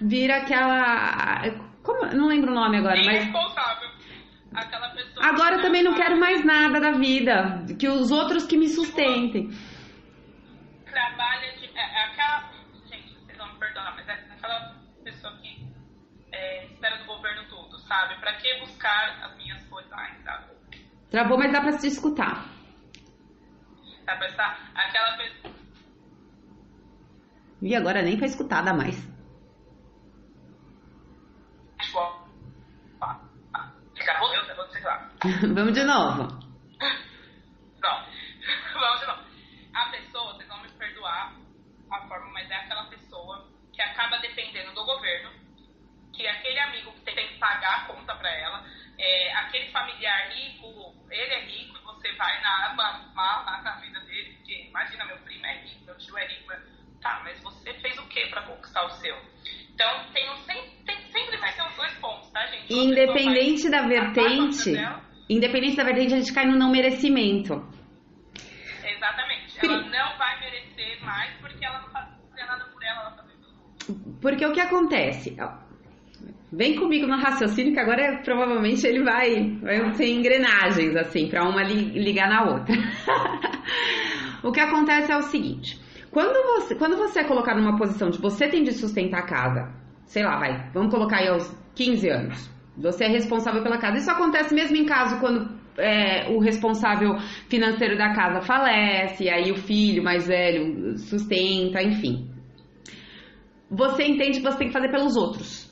vira 0.02 0.38
aquela. 0.38 1.42
Como, 1.84 2.06
não 2.14 2.28
lembro 2.28 2.52
o 2.52 2.56
nome 2.56 2.78
agora, 2.78 3.02
mas. 3.06 3.24
Responsável. 3.26 3.90
Aquela 4.54 4.90
pessoa. 4.90 5.26
Agora 5.26 5.56
eu 5.56 5.62
também 5.62 5.84
não 5.84 5.94
quero 5.94 6.20
mais 6.20 6.44
nada 6.44 6.80
da 6.80 6.92
vida. 6.92 7.66
Que 7.80 7.88
os 7.88 8.12
outros 8.12 8.46
que 8.46 8.58
me 8.58 8.68
sustentem. 8.68 9.50
Trabalha 10.86 11.52
de. 11.58 11.66
É, 11.66 11.82
é 11.82 12.06
aquela. 12.06 12.52
Gente, 12.90 13.14
vocês 13.14 13.38
vão 13.38 13.54
me 13.54 13.60
perdoar, 13.60 13.96
mas 13.96 14.08
é 14.08 14.14
aquela 14.14 14.76
pessoa 15.04 15.34
que 15.38 15.68
é, 16.32 16.66
espera 16.66 16.98
do 16.98 17.06
governo 17.06 17.44
tudo, 17.50 17.80
sabe? 17.80 18.20
Pra 18.20 18.34
que 18.34 18.60
buscar 18.60 19.20
as 19.24 19.38
minhas 19.38 19.64
coisas? 19.68 19.92
Ai, 19.94 20.16
sabe? 20.24 20.46
Travou, 21.12 21.38
mas 21.38 21.52
dá 21.52 21.62
pra 21.62 21.72
se 21.74 21.88
escutar. 21.88 22.46
Dá 24.06 24.16
pra 24.16 24.28
estar. 24.28 24.72
Aquela 24.76 25.18
pessoa. 25.18 25.54
E 27.62 27.76
agora 27.76 28.02
nem 28.02 28.18
pra 28.18 28.28
escutar, 28.28 28.64
dá 28.64 28.74
mais. 28.74 29.17
Vamos 35.56 35.74
de 35.74 35.84
novo. 35.84 36.24
Não. 37.82 38.06
Vamos 38.74 39.00
de 39.00 39.06
novo. 39.08 39.24
A 39.74 39.86
pessoa, 39.90 40.34
vocês 40.34 40.48
vão 40.48 40.62
me 40.62 40.70
perdoar 40.72 41.36
a 41.92 42.02
forma, 42.08 42.32
mas 42.34 42.50
é 42.50 42.56
aquela 42.56 42.86
pessoa 42.86 43.48
que 43.74 43.82
acaba 43.82 44.18
dependendo 44.20 44.74
do 44.74 44.86
governo, 44.86 45.32
que 46.14 46.26
é 46.26 46.32
aquele 46.32 46.60
amigo 46.60 46.92
que 46.94 47.02
tem 47.02 47.28
que 47.28 47.38
pagar 47.38 47.84
a 47.84 47.86
conta 47.86 48.16
pra 48.16 48.30
ela, 48.30 48.66
é, 48.98 49.34
aquele 49.36 49.72
familiar 49.72 50.30
rico, 50.32 50.96
ele 51.12 51.34
é 51.34 51.42
rico 51.46 51.78
e 51.78 51.82
você 51.82 52.12
vai 52.14 52.42
na 52.42 52.74
mal 53.14 53.46
na 53.64 53.76
vida 53.76 54.00
dele, 54.02 54.34
porque 54.34 54.64
imagina, 54.64 55.06
meu 55.06 55.18
primo 55.20 55.46
é 55.46 55.60
rico, 55.60 55.86
meu 55.86 55.98
tio 55.98 56.18
é 56.18 56.28
rico, 56.28 56.54
tá, 57.02 57.22
mas 57.24 57.40
você 57.44 57.74
fez 57.76 57.98
o 58.00 58.08
que 58.08 58.26
pra 58.28 58.42
conquistar 58.42 58.84
o 58.86 58.90
seu? 58.92 59.16
Então, 59.70 60.12
tem, 60.12 60.26
sempre, 60.38 60.72
tem, 60.72 60.77
sempre 61.18 61.38
vai 61.38 61.54
ter 61.54 61.64
os 61.64 61.76
dois 61.76 61.94
pontos, 61.96 62.30
tá, 62.32 62.46
gente? 62.48 62.74
Independente 62.74 63.70
da 63.70 63.88
vertente, 63.88 64.74
independente 65.30 65.76
da 65.76 65.84
vertente, 65.84 66.14
a 66.14 66.18
gente 66.18 66.34
cai 66.34 66.46
no 66.46 66.58
não 66.58 66.72
merecimento. 66.72 67.54
Exatamente. 68.84 69.58
Ela 69.64 69.82
não 69.82 70.18
vai 70.18 70.40
merecer 70.40 71.04
mais 71.04 71.34
porque 71.42 71.66
ela 71.66 71.82
não 71.82 71.90
faz 71.90 72.08
nada 72.36 72.66
por 72.66 72.84
ela, 72.84 73.02
ela 73.02 73.12
faz 73.12 73.32
tudo. 73.86 74.20
Porque 74.22 74.46
o 74.46 74.54
que 74.54 74.62
acontece? 74.62 75.36
Vem 76.52 76.76
comigo 76.76 77.08
no 77.08 77.18
raciocínio 77.18 77.74
que 77.74 77.80
agora 77.80 78.22
provavelmente 78.24 78.86
ele 78.88 79.04
vai, 79.04 79.58
vai 79.62 79.92
ter 79.94 80.10
engrenagens 80.10 80.96
assim 80.96 81.28
para 81.28 81.44
uma 81.44 81.62
ligar 81.64 82.30
na 82.30 82.46
outra. 82.46 82.74
o 84.44 84.52
que 84.52 84.60
acontece 84.60 85.12
é 85.12 85.18
o 85.18 85.24
seguinte: 85.24 85.78
quando 86.10 86.42
você, 86.46 86.76
quando 86.76 86.96
você 86.96 87.20
é 87.20 87.24
colocado 87.26 87.60
numa 87.60 87.78
posição 87.78 88.10
de 88.10 88.20
você 88.20 88.48
tem 88.48 88.64
de 88.64 88.72
sustentar 88.72 89.20
a 89.20 89.26
casa, 89.26 89.87
sei 90.08 90.24
lá, 90.24 90.40
vai, 90.40 90.70
vamos 90.74 90.92
colocar 90.92 91.18
aí 91.18 91.28
aos 91.28 91.48
15 91.76 92.10
anos. 92.10 92.58
Você 92.78 93.06
é 93.06 93.08
responsável 93.08 93.62
pela 93.62 93.78
casa. 93.78 93.98
Isso 93.98 94.12
acontece 94.12 94.54
mesmo 94.54 94.76
em 94.76 94.86
caso 94.86 95.20
quando 95.20 95.50
é, 95.78 96.30
o 96.30 96.40
responsável 96.40 97.16
financeiro 97.50 97.98
da 97.98 98.14
casa 98.14 98.42
falece, 98.42 99.30
aí 99.30 99.52
o 99.52 99.56
filho 99.56 100.04
mais 100.04 100.28
velho 100.28 100.98
sustenta, 100.98 101.82
enfim. 101.82 102.30
Você 103.70 104.06
entende 104.06 104.40
que 104.40 104.46
você 104.46 104.58
tem 104.58 104.68
que 104.68 104.74
fazer 104.74 104.90
pelos 104.90 105.16
outros. 105.16 105.68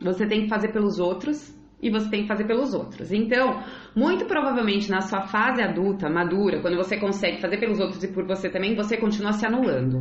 Você 0.00 0.26
tem 0.26 0.42
que 0.42 0.48
fazer 0.48 0.72
pelos 0.72 0.98
outros 0.98 1.54
e 1.82 1.90
você 1.90 2.08
tem 2.08 2.22
que 2.22 2.28
fazer 2.28 2.46
pelos 2.46 2.72
outros. 2.74 3.12
Então, 3.12 3.62
muito 3.96 4.26
provavelmente 4.26 4.90
na 4.90 5.00
sua 5.00 5.22
fase 5.22 5.62
adulta, 5.62 6.08
madura, 6.08 6.60
quando 6.60 6.76
você 6.76 6.98
consegue 6.98 7.40
fazer 7.40 7.58
pelos 7.58 7.80
outros 7.80 8.02
e 8.04 8.12
por 8.12 8.26
você 8.26 8.48
também, 8.48 8.74
você 8.74 8.96
continua 8.96 9.32
se 9.32 9.46
anulando. 9.46 10.00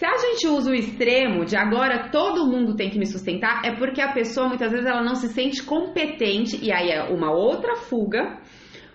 Se 0.00 0.06
a 0.06 0.16
gente 0.16 0.48
usa 0.48 0.70
o 0.70 0.74
extremo 0.74 1.44
de 1.44 1.54
agora 1.58 2.08
todo 2.08 2.50
mundo 2.50 2.74
tem 2.74 2.88
que 2.88 2.98
me 2.98 3.04
sustentar, 3.04 3.60
é 3.66 3.76
porque 3.76 4.00
a 4.00 4.14
pessoa 4.14 4.48
muitas 4.48 4.72
vezes 4.72 4.86
ela 4.86 5.02
não 5.02 5.14
se 5.14 5.28
sente 5.28 5.62
competente 5.62 6.58
e 6.64 6.72
aí 6.72 6.88
é 6.88 7.02
uma 7.02 7.30
outra 7.30 7.76
fuga 7.76 8.38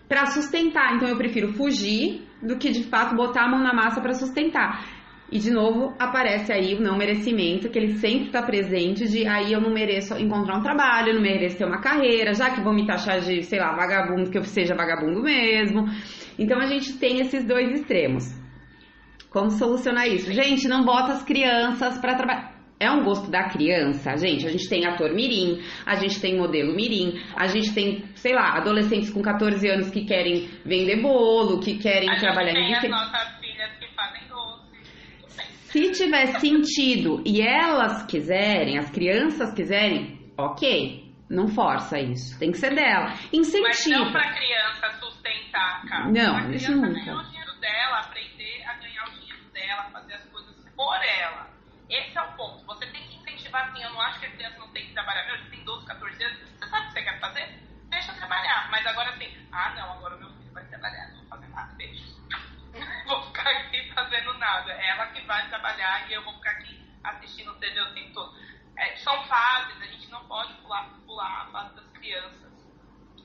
para 0.10 0.26
sustentar. 0.26 0.96
Então 0.96 1.08
eu 1.08 1.16
prefiro 1.16 1.54
fugir 1.54 2.24
do 2.42 2.58
que 2.58 2.72
de 2.72 2.86
fato 2.86 3.16
botar 3.16 3.44
a 3.44 3.48
mão 3.48 3.62
na 3.62 3.72
massa 3.72 4.02
para 4.02 4.14
sustentar. 4.14 4.84
E 5.32 5.38
de 5.38 5.52
novo 5.52 5.94
aparece 6.00 6.52
aí 6.52 6.74
o 6.74 6.82
não 6.82 6.98
merecimento, 6.98 7.70
que 7.70 7.78
ele 7.78 8.00
sempre 8.00 8.26
está 8.26 8.42
presente 8.42 9.08
de 9.08 9.28
aí 9.28 9.54
eu 9.54 9.62
não 9.62 9.72
mereço 9.72 10.18
encontrar 10.18 10.58
um 10.58 10.64
trabalho, 10.64 11.14
não 11.14 11.22
mereço 11.22 11.60
ter 11.60 11.66
uma 11.66 11.82
carreira, 11.82 12.34
já 12.34 12.50
que 12.50 12.62
vão 12.62 12.74
me 12.74 12.88
taxar 12.88 13.20
de, 13.20 13.44
sei 13.44 13.60
lá, 13.60 13.76
vagabundo, 13.76 14.32
que 14.32 14.40
eu 14.40 14.44
seja 14.44 14.74
vagabundo 14.74 15.22
mesmo. 15.22 15.86
Então 16.40 16.60
a 16.60 16.66
gente 16.66 16.98
tem 16.98 17.20
esses 17.20 17.46
dois 17.46 17.80
extremos. 17.80 18.45
Como 19.36 19.52
solucionar 19.52 20.08
isso? 20.08 20.32
Gente, 20.32 20.66
não 20.66 20.86
bota 20.86 21.12
as 21.12 21.22
crianças 21.22 22.00
para 22.00 22.16
trabalhar. 22.16 22.56
É 22.80 22.90
um 22.90 23.04
gosto 23.04 23.30
da 23.30 23.50
criança, 23.50 24.16
gente. 24.16 24.48
A 24.48 24.50
gente 24.50 24.70
tem 24.70 24.86
ator 24.86 25.14
mirim, 25.14 25.62
a 25.86 25.96
gente 25.96 26.22
tem 26.22 26.38
modelo 26.38 26.74
mirim, 26.74 27.22
a 27.36 27.46
gente 27.48 27.74
tem, 27.74 28.06
sei 28.16 28.34
lá, 28.34 28.56
adolescentes 28.56 29.10
com 29.10 29.22
14 29.22 29.68
anos 29.68 29.90
que 29.90 30.06
querem 30.06 30.48
vender 30.64 31.02
bolo, 31.02 31.60
que 31.60 31.78
querem 31.78 32.10
a 32.10 32.16
trabalhar 32.18 32.54
gente 32.54 32.80
tem 32.80 32.90
em 32.90 32.94
as 32.94 33.12
nossas 33.12 33.40
filhas 33.40 33.72
que 33.78 33.94
fazem 33.94 34.22
doce. 34.30 35.28
Se 35.66 35.92
tiver 35.92 36.28
sentido 36.40 37.22
e 37.26 37.42
elas 37.42 38.06
quiserem, 38.06 38.78
as 38.78 38.90
crianças 38.90 39.54
quiserem, 39.54 40.18
ok. 40.38 41.12
Não 41.30 41.50
força 41.50 42.00
isso. 42.00 42.40
Tem 42.40 42.52
que 42.52 42.58
ser 42.58 42.74
dela. 42.74 43.08
Mas 43.08 43.34
Incentiva. 43.34 44.00
não 44.00 44.12
pra 44.14 44.34
criança 44.34 44.92
sustentar 45.02 45.82
a 45.84 45.90
casa. 45.90 46.12
Não, 46.12 46.36
pra 46.36 46.56
isso 46.56 46.68
criança 46.68 46.88
nunca. 46.88 47.00
ganhar 47.00 47.18
o 47.18 47.24
dinheiro 47.24 47.60
dela, 47.60 48.00
aprender 48.00 48.35
por 50.76 50.96
ela. 50.96 51.50
Esse 51.90 52.18
é 52.18 52.22
o 52.22 52.32
ponto. 52.34 52.66
Você 52.66 52.86
tem 52.88 53.08
que 53.08 53.16
incentivar 53.16 53.70
assim. 53.70 53.84
Eu 53.84 53.92
não 53.92 54.02
acho 54.02 54.20
que 54.20 54.26
a 54.26 54.32
criança 54.32 54.58
não 54.60 54.70
tem 54.70 54.88
que 54.88 54.94
trabalhar. 54.94 55.26
Meu, 55.26 55.38
você 55.38 55.50
tem 55.50 55.64
12, 55.64 55.86
14 55.86 56.24
anos. 56.24 56.40
Você 56.40 56.70
sabe 56.70 56.84
o 56.84 56.88
que 56.88 56.94
você 56.94 57.02
quer 57.04 57.20
fazer? 57.20 57.48
Deixa 57.90 58.14
trabalhar. 58.14 58.70
Mas 58.72 58.86
agora 58.88 59.10
assim, 59.12 59.48
ah 59.52 59.70
não, 59.76 59.94
agora 59.94 60.16
o 60.16 60.20
meu 60.20 60.30
filho 60.30 60.54
vai 60.54 60.66
trabalhar. 60.66 61.08
Não 61.10 61.20
vou 61.20 61.28
fazer 61.30 61.48
nada. 61.48 61.76
Vou 63.06 63.24
ficar 63.28 63.50
aqui 63.50 63.90
fazendo 63.94 64.34
nada. 64.34 64.74
Ela 64.74 65.08
que 65.08 65.22
vai 65.22 65.48
trabalhar 65.48 66.10
e 66.10 66.14
eu 66.14 66.24
vou 66.24 66.34
ficar 66.36 66.52
aqui 66.52 66.86
assistindo 67.04 67.54
TV 67.56 67.80
o 67.80 67.94
tempo 67.94 68.14
todo. 68.14 68.38
É, 68.78 68.96
são 68.98 69.24
fases, 69.28 69.82
a 69.82 69.86
gente 69.86 70.08
não 70.10 70.26
pode 70.26 70.54
pular, 70.56 70.90
pular 71.06 71.44
a 71.44 71.46
fase 71.52 71.76
das 71.76 71.88
crianças. 71.92 72.52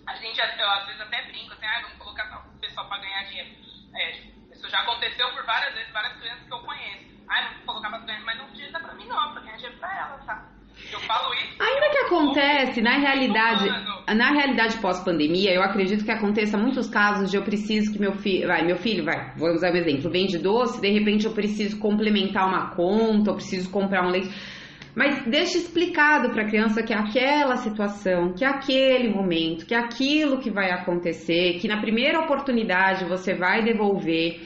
A 0.07 0.15
gente, 0.17 0.39
eu 0.39 0.71
às 0.71 0.87
vezes 0.87 1.01
até 1.01 1.23
brinco, 1.23 1.53
assim, 1.53 1.67
ah, 1.67 1.81
vamos 1.83 1.99
colocar 1.99 2.47
o 2.47 2.59
pessoal 2.61 2.87
para 2.89 2.99
ganhar 2.99 3.25
dinheiro. 3.25 3.51
É, 3.95 4.11
isso 4.55 4.69
já 4.69 4.81
aconteceu 4.83 5.33
por 5.33 5.45
várias 5.45 5.75
vezes, 5.75 5.93
várias 5.93 6.17
crianças 6.19 6.47
que 6.47 6.53
eu 6.53 6.61
conheço. 6.61 7.20
Não 7.31 7.67
vou 7.67 7.75
colocar 7.75 7.91
pra 7.91 8.21
mas 8.25 8.39
não 8.39 8.81
pra 8.81 8.95
mim 8.95 9.07
não, 9.07 9.17
dinheiro 9.57 9.77
pra 9.79 9.89
ela, 9.97 10.19
tá? 10.27 10.45
Eu 10.93 11.01
falo 11.01 11.33
isso. 11.35 11.63
Ainda 11.63 11.91
que 11.91 11.99
acontece, 11.99 12.81
na 12.81 12.99
realidade, 12.99 13.67
na 14.15 14.33
realidade 14.33 14.79
pós-pandemia, 14.79 15.53
eu 15.53 15.63
acredito 15.63 16.05
que 16.05 16.11
aconteça 16.11 16.57
muitos 16.57 16.89
casos 16.89 17.31
de 17.31 17.37
eu 17.37 17.43
preciso 17.43 17.93
que 17.93 17.99
meu 17.99 18.15
filho, 18.15 18.49
vai, 18.49 18.65
meu 18.65 18.77
filho 18.77 19.05
vai, 19.05 19.33
vou 19.37 19.51
usar 19.51 19.73
um 19.73 19.77
exemplo, 19.77 20.11
vende 20.11 20.39
doce, 20.39 20.81
de 20.81 20.91
repente 20.91 21.27
eu 21.27 21.33
preciso 21.33 21.79
complementar 21.79 22.49
uma 22.49 22.75
conta, 22.75 23.31
eu 23.31 23.35
preciso 23.35 23.71
comprar 23.71 24.07
um 24.07 24.11
leite. 24.11 24.31
Mas 24.95 25.25
deixa 25.25 25.57
explicado 25.57 26.31
para 26.31 26.43
a 26.43 26.49
criança 26.49 26.83
que 26.83 26.93
é 26.93 26.97
aquela 26.97 27.57
situação, 27.57 28.33
que 28.33 28.45
é 28.45 28.49
aquele 28.49 29.09
momento, 29.09 29.65
que 29.65 29.75
é 29.75 29.79
aquilo 29.79 30.41
que 30.41 30.51
vai 30.51 30.71
acontecer, 30.73 31.59
que 31.61 31.69
na 31.69 31.81
primeira 31.81 32.21
oportunidade 32.21 33.05
você 33.05 33.35
vai 33.35 33.63
devolver, 33.63 34.41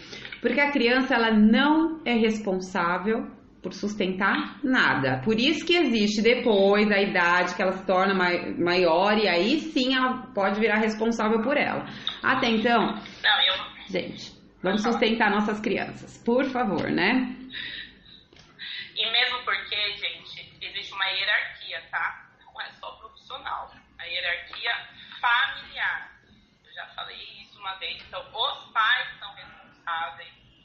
porque 0.44 0.60
a 0.60 0.70
criança 0.70 1.14
ela 1.14 1.30
não 1.30 2.02
é 2.04 2.12
responsável 2.12 3.26
por 3.62 3.72
sustentar 3.72 4.58
nada. 4.62 5.22
Por 5.24 5.40
isso 5.40 5.64
que 5.64 5.74
existe 5.74 6.20
depois 6.20 6.86
da 6.86 7.00
idade 7.00 7.54
que 7.54 7.62
ela 7.62 7.72
se 7.72 7.86
torna 7.86 8.12
mai- 8.12 8.52
maior 8.58 9.16
e 9.16 9.26
aí 9.26 9.58
sim 9.58 9.96
ela 9.96 10.18
pode 10.34 10.60
virar 10.60 10.76
responsável 10.76 11.40
por 11.40 11.56
ela. 11.56 11.86
Até 12.22 12.48
então, 12.50 12.78
Não, 13.22 13.40
eu 13.40 13.54
gente, 13.88 14.34
vamos 14.62 14.82
sustentar 14.82 15.30
nossas 15.30 15.58
crianças, 15.60 16.22
por 16.22 16.44
favor, 16.44 16.90
né? 16.90 17.34
E 18.94 19.10
mesmo 19.12 19.38
porque, 19.46 19.76
gente, 19.96 20.58
existe 20.60 20.92
uma 20.92 21.06
hierarquia, 21.06 21.80
tá? 21.90 22.22
Não 22.44 22.60
é 22.60 22.66
só 22.78 22.90
profissional. 22.96 23.70
A 23.98 24.04
hierarquia 24.04 24.72
familiar. 25.22 26.10
já 26.74 26.86
falei 26.94 27.16
isso 27.42 27.58
uma 27.58 27.74
vez. 27.76 27.96
Então, 28.06 28.20
os 28.20 28.72
pais 28.72 29.08
são 29.18 29.32
responsáveis 29.36 29.53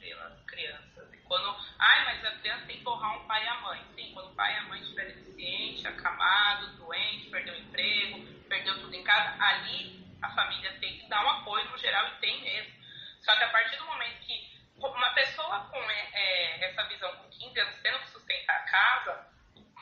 pelas 0.00 0.40
crianças. 0.44 1.12
E 1.12 1.16
quando, 1.18 1.56
ai, 1.78 2.04
mas 2.04 2.24
a 2.24 2.38
criança 2.38 2.66
tem 2.66 2.80
que 2.80 2.88
honrar 2.88 3.16
um 3.18 3.26
pai 3.26 3.44
e 3.44 3.48
a 3.48 3.60
mãe. 3.60 3.84
Sim, 3.94 4.10
quando 4.14 4.30
o 4.30 4.34
pai 4.34 4.54
e 4.54 4.58
a 4.58 4.62
mãe 4.62 4.80
estiver 4.80 5.06
deficiente, 5.06 5.86
acamado, 5.86 6.76
doente, 6.76 7.30
perdeu 7.30 7.54
o 7.54 7.58
emprego, 7.58 8.26
perdeu 8.48 8.80
tudo 8.80 8.94
em 8.94 9.04
casa, 9.04 9.36
ali 9.42 10.00
a 10.22 10.28
família 10.30 10.72
tem 10.80 10.98
que 10.98 11.08
dar 11.08 11.24
um 11.24 11.30
apoio 11.30 11.68
no 11.70 11.78
geral 11.78 12.08
e 12.08 12.20
tem 12.20 12.42
mesmo. 12.42 12.72
Só 13.20 13.36
que 13.36 13.44
a 13.44 13.50
partir 13.50 13.76
do 13.76 13.84
momento 13.84 14.20
que 14.20 14.50
uma 14.78 15.10
pessoa 15.10 15.60
com 15.70 15.78
é, 15.90 16.64
essa 16.64 16.82
visão 16.84 17.14
com 17.16 17.28
15 17.28 17.60
anos 17.60 17.80
tendo 17.82 17.98
que 18.00 18.10
sustentar 18.10 18.56
a 18.56 18.70
casa, 18.70 19.30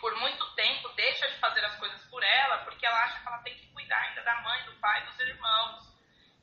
por 0.01 0.17
muito 0.19 0.45
tempo 0.55 0.89
deixa 0.91 1.29
de 1.29 1.39
fazer 1.39 1.65
as 1.65 1.77
coisas 1.77 2.03
por 2.05 2.23
ela, 2.23 2.59
porque 2.59 2.85
ela 2.85 3.05
acha 3.05 3.21
que 3.21 3.29
ela 3.29 3.39
tem 3.39 3.55
que 3.55 3.67
cuidar 3.69 3.99
ainda 4.01 4.23
da 4.23 4.41
mãe, 4.43 4.65
do 4.65 4.73
pai, 4.75 5.05
dos 5.07 5.19
irmãos. 5.21 5.89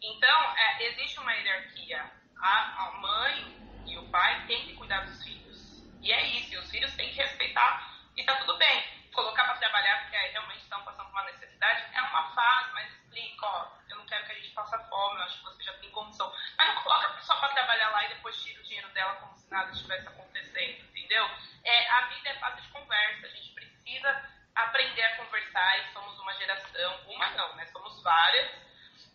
Então, 0.02 0.56
é, 0.58 0.84
existe 0.88 1.20
uma 1.20 1.34
hierarquia. 1.34 2.12
A, 2.42 2.86
a 2.86 2.92
mãe 3.02 3.56
e 3.86 3.98
o 3.98 4.10
pai 4.10 4.46
têm 4.48 4.66
que 4.66 4.74
cuidar 4.76 5.02
dos 5.02 5.24
filhos. 5.24 5.84
E 6.02 6.12
é 6.12 6.28
isso, 6.38 6.54
e 6.54 6.58
os 6.58 6.70
filhos 6.70 6.94
têm 6.96 7.10
que 7.10 7.18
respeitar 7.18 7.96
e 8.16 8.24
tá 8.24 8.36
tudo 8.36 8.58
bem. 8.58 8.84
Colocar 9.14 9.46
para 9.46 9.58
trabalhar 9.58 10.02
porque 10.04 10.18
realmente 10.18 10.62
estão 10.62 10.84
passando 10.84 11.08
por 11.08 11.20
uma 11.20 11.32
necessidade 11.32 11.86
é 11.94 12.02
uma 12.02 12.34
fase, 12.34 12.74
mas 12.74 12.92
explica, 12.92 13.46
ó, 13.46 13.72
eu 13.90 13.98
não 13.98 14.06
quero 14.06 14.26
que 14.26 14.32
a 14.32 14.36
gente 14.36 14.54
faça 14.54 14.78
fome, 14.78 15.16
eu 15.16 15.24
acho 15.24 15.38
que 15.38 15.44
você 15.46 15.64
já 15.64 15.74
tem 15.74 15.90
condição. 15.92 16.32
Mas 16.58 16.76
não 16.76 16.84
coloca 16.84 17.22
só 17.22 17.36
para 17.38 17.54
trabalhar 17.54 17.90
lá 17.90 18.06
e 18.06 18.10
depois 18.10 18.36
tira 18.44 18.60
o 18.60 18.64
dinheiro 18.64 18.90
dela 18.90 19.16
como 19.16 19.38
se 19.38 19.50
nada 19.50 19.72
estivesse 19.72 20.08
acontecendo, 20.08 20.84
entendeu? 20.86 21.30
É, 21.64 21.90
a 21.90 22.02
vida 22.08 22.30
é 22.30 22.34
fase 22.36 22.62
de 22.62 22.68
conversa, 22.70 23.26
a 23.26 23.30
gente 23.30 23.50
precisa 23.54 24.30
aprender 24.56 25.04
a 25.04 25.18
conversar 25.18 25.80
e 25.80 25.94
somos 25.94 26.20
uma 26.20 26.34
geração, 26.34 27.02
uma 27.08 27.30
não, 27.32 27.56
né? 27.56 27.66
Somos 27.68 28.02
várias. 28.04 28.52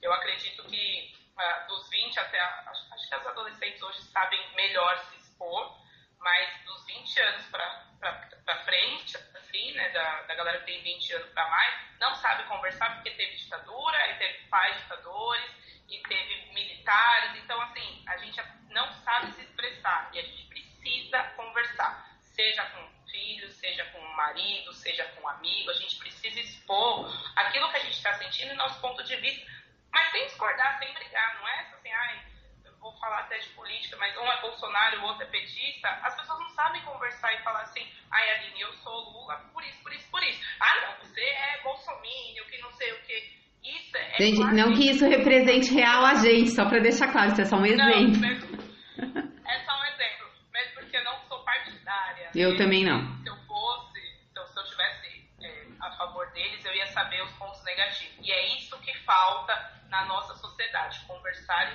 Eu 0.03 0.13
acredito 0.13 0.65
que 0.65 1.20
dos 1.69 1.89
20 1.89 2.19
até. 2.19 2.41
Acho, 2.41 2.95
acho, 2.95 3.09
que 3.09 3.15
as 3.15 3.27
adolescentes 3.27 3.83
hoje 3.83 4.03
sabem 4.03 4.41
melhor 4.55 4.99
se 4.99 5.17
expor, 5.17 5.79
mas 6.19 6.65
dos 6.65 6.85
20 6.87 7.21
anos 7.21 7.47
para 7.47 8.65
frente, 8.65 9.17
assim, 9.17 9.73
né? 9.73 9.89
Da, 9.91 10.23
da 10.23 10.35
galera 10.35 10.59
que 10.59 10.67
tem 10.67 10.83
20 10.83 11.15
anos 11.15 11.31
para 11.31 11.49
mais, 11.49 11.99
não 11.99 12.15
sabe 12.17 12.45
conversar 12.45 12.95
porque 12.95 13.11
teve 13.11 13.37
ditadura, 13.37 14.11
e 14.11 14.19
teve 14.19 14.39
pais 14.49 14.77
ditadores, 14.83 15.51
e 15.89 15.99
teve 16.03 16.53
militares. 16.53 17.43
Então, 17.43 17.61
assim, 17.63 18.05
a 18.07 18.17
gente 18.19 18.41
não 18.69 18.93
sabe 19.03 19.33
se 19.33 19.43
expressar 19.43 20.11
e 20.13 20.19
a 20.19 20.23
gente 20.23 20.45
precisa 20.47 21.23
conversar, 21.37 22.09
seja 22.21 22.65
com 22.67 22.91
filho, 23.11 23.51
seja 23.51 23.85
com 23.87 24.01
marido, 24.15 24.73
seja 24.73 25.05
com 25.05 25.29
amigo, 25.29 25.71
a 25.71 25.75
gente 25.75 25.97
precisa 25.97 26.39
expor 26.41 27.11
aquilo 27.37 27.69
que 27.71 27.77
a 27.77 27.81
gente 27.81 27.97
está 27.97 28.15
sentindo 28.15 28.53
e 28.53 28.57
nosso 28.57 28.81
ponto 28.81 29.03
de 29.03 29.17
vista, 29.17 29.45
mas 29.91 30.11
sem 30.79 30.95
brigar, 30.95 31.39
não 31.39 31.49
é 31.49 31.61
assim, 31.61 31.93
ai, 31.93 32.27
eu 32.65 32.77
vou 32.79 32.93
falar 32.99 33.21
até 33.21 33.39
de 33.39 33.49
política, 33.81 33.97
mas 33.99 34.17
um 34.17 34.31
é 34.31 34.41
Bolsonaro, 34.43 35.01
o 35.01 35.05
outro 35.05 35.23
é 35.23 35.27
petista, 35.27 35.89
as 36.03 36.15
pessoas 36.15 36.39
não 36.39 36.49
sabem 36.51 36.83
conversar 36.83 37.33
e 37.35 37.43
falar 37.43 37.63
assim, 37.63 37.87
ai 38.11 38.31
Aline, 38.35 38.61
eu 38.61 38.73
sou 38.75 39.11
Lula 39.11 39.37
por 39.53 39.65
isso, 39.65 39.83
por 39.83 39.93
isso, 39.93 40.11
por 40.11 40.23
isso. 40.23 40.41
Ah 40.61 40.87
não, 40.87 41.07
você 41.07 41.21
é 41.21 41.61
bolsominion, 41.63 42.45
que 42.51 42.59
não 42.61 42.73
sei 42.73 42.93
o 42.93 43.03
que. 43.03 43.41
Isso 43.63 43.97
é. 43.97 44.17
Gente, 44.19 44.41
não 44.55 44.75
que 44.75 44.91
isso 44.91 45.07
represente 45.07 45.73
real 45.73 46.05
a 46.05 46.15
gente, 46.15 46.51
só 46.51 46.67
para 46.67 46.81
deixar 46.81 47.13
claro, 47.13 47.33
isso 47.33 47.41
é 47.41 47.45
só 47.45 47.57
um 47.57 47.67
exemplo. 47.67 48.21
Não, 48.21 48.29
Eu 52.35 52.57
também 52.57 52.85
não. 52.85 53.01
Se 53.23 53.29
eu 53.29 53.37
fosse, 53.47 54.01
então, 54.31 54.47
se 54.47 54.59
eu 54.59 54.65
tivesse 54.65 55.29
é, 55.43 55.67
a 55.81 55.91
favor 55.93 56.31
deles, 56.33 56.65
eu 56.65 56.75
ia 56.75 56.87
saber 56.87 57.23
os 57.23 57.33
pontos 57.33 57.63
negativos. 57.65 58.17
E 58.27 58.33
é 58.33 58.57
isso 58.57 58.79
que 58.81 58.97
falta 58.99 59.81
na 59.91 60.05
nossa 60.07 60.35
sociedade, 60.37 61.01
conversar 61.07 61.73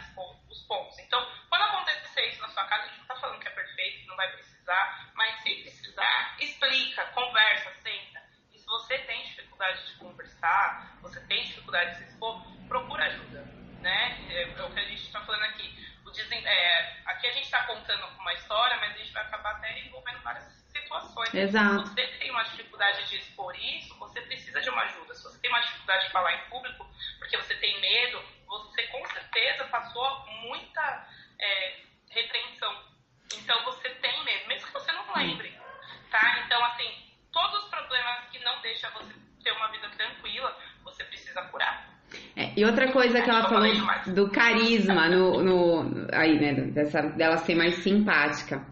os 0.50 0.62
pontos. 0.64 0.98
Então, 1.00 1.20
quando 1.50 1.64
acontecer 1.64 2.28
isso 2.30 2.42
na 2.42 2.50
sua 2.50 2.55
casa, 2.68 2.84
a 2.84 2.88
gente 2.88 2.98
não 2.98 3.04
está 3.04 3.16
falando 3.16 3.40
que 3.40 3.48
é 3.48 3.52
perfeito, 3.52 4.02
que 4.02 4.08
não 4.08 4.16
vai 4.16 4.32
precisar, 4.32 5.12
mas 5.16 5.42
se 5.42 5.56
precisar, 5.56 6.36
explica, 6.40 7.06
conversa, 7.08 7.72
senta. 7.82 8.24
E 8.54 8.60
se 8.60 8.66
você 8.66 8.98
tem 9.00 9.24
dificuldade 9.24 9.86
de 9.86 9.94
conversar, 9.98 10.98
você 11.02 11.20
tem 11.28 11.44
dificuldade 11.44 11.92
de 11.92 11.98
se 11.98 12.04
expor, 12.06 12.42
procura 12.68 13.06
ajuda. 13.06 13.42
Né? 13.82 14.18
É, 14.30 14.44
é 14.44 14.64
o 14.64 14.72
que 14.72 14.80
a 14.80 14.86
gente 14.86 15.04
está 15.04 15.22
falando 15.22 15.44
aqui 15.44 15.86
dizem, 16.16 16.46
é, 16.46 16.98
aqui 17.06 17.28
a 17.28 17.32
gente 17.32 17.44
está 17.44 17.64
contando 17.66 18.08
uma 18.20 18.34
história, 18.34 18.78
mas 18.78 18.96
a 18.96 18.98
gente 18.98 19.12
vai 19.12 19.24
acabar 19.24 19.52
até 19.52 19.80
envolvendo 19.80 20.20
várias 20.22 20.46
situações. 20.72 21.34
Exato. 21.34 21.88
Se 21.88 21.94
você 21.94 22.08
tem 22.20 22.32
uma 22.32 22.44
dificuldade 22.44 23.08
de 23.08 23.18
expor 23.18 23.56
isso, 23.56 23.98
você 24.00 24.22
precisa 24.22 24.62
de 24.62 24.70
uma 24.70 24.82
ajuda. 24.84 25.14
Se 25.14 25.24
você 25.24 25.40
tem 25.40 25.52
uma 25.52 25.60
dificuldade 25.60 26.06
de 26.06 26.12
falar 26.12 26.34
em 26.34 26.50
público, 26.50 26.90
porque 27.20 27.38
você 27.38 27.56
tem 27.56 27.80
medo, 27.82 28.24
você 28.48 28.84
com 28.88 29.06
certeza 29.08 29.66
passou 29.66 30.26
muita 30.42 31.08
é, 31.40 31.82
repreensão. 32.10 32.84
Então 33.34 33.64
você 33.66 33.90
tem 33.90 34.24
medo, 34.24 34.48
mesmo 34.48 34.68
que 34.68 34.74
você 34.74 34.92
não 34.92 35.14
lembre. 35.16 35.60
Tá? 36.10 36.40
Então, 36.46 36.64
assim, 36.66 37.14
todos 37.32 37.64
os 37.64 37.70
problemas 37.70 38.30
que 38.30 38.40
não 38.40 38.62
deixam 38.62 38.90
você 38.92 39.14
ter 39.44 39.52
uma 39.52 39.68
vida 39.68 39.90
tranquila, 39.90 40.58
você 40.84 41.04
precisa 41.04 41.42
curar. 41.44 41.94
É, 42.36 42.54
e 42.56 42.66
outra 42.66 42.92
coisa 43.16 43.22
que 43.22 43.30
ela 43.30 43.50
falou 43.50 44.14
do 44.14 44.30
carisma, 44.30 45.10
no, 45.10 45.44
no, 45.44 46.08
aí, 46.12 46.40
né, 46.40 46.54
dessa, 46.72 47.02
dela 47.02 47.38
ser 47.38 47.56
mais 47.56 47.76
simpática. 47.76 48.66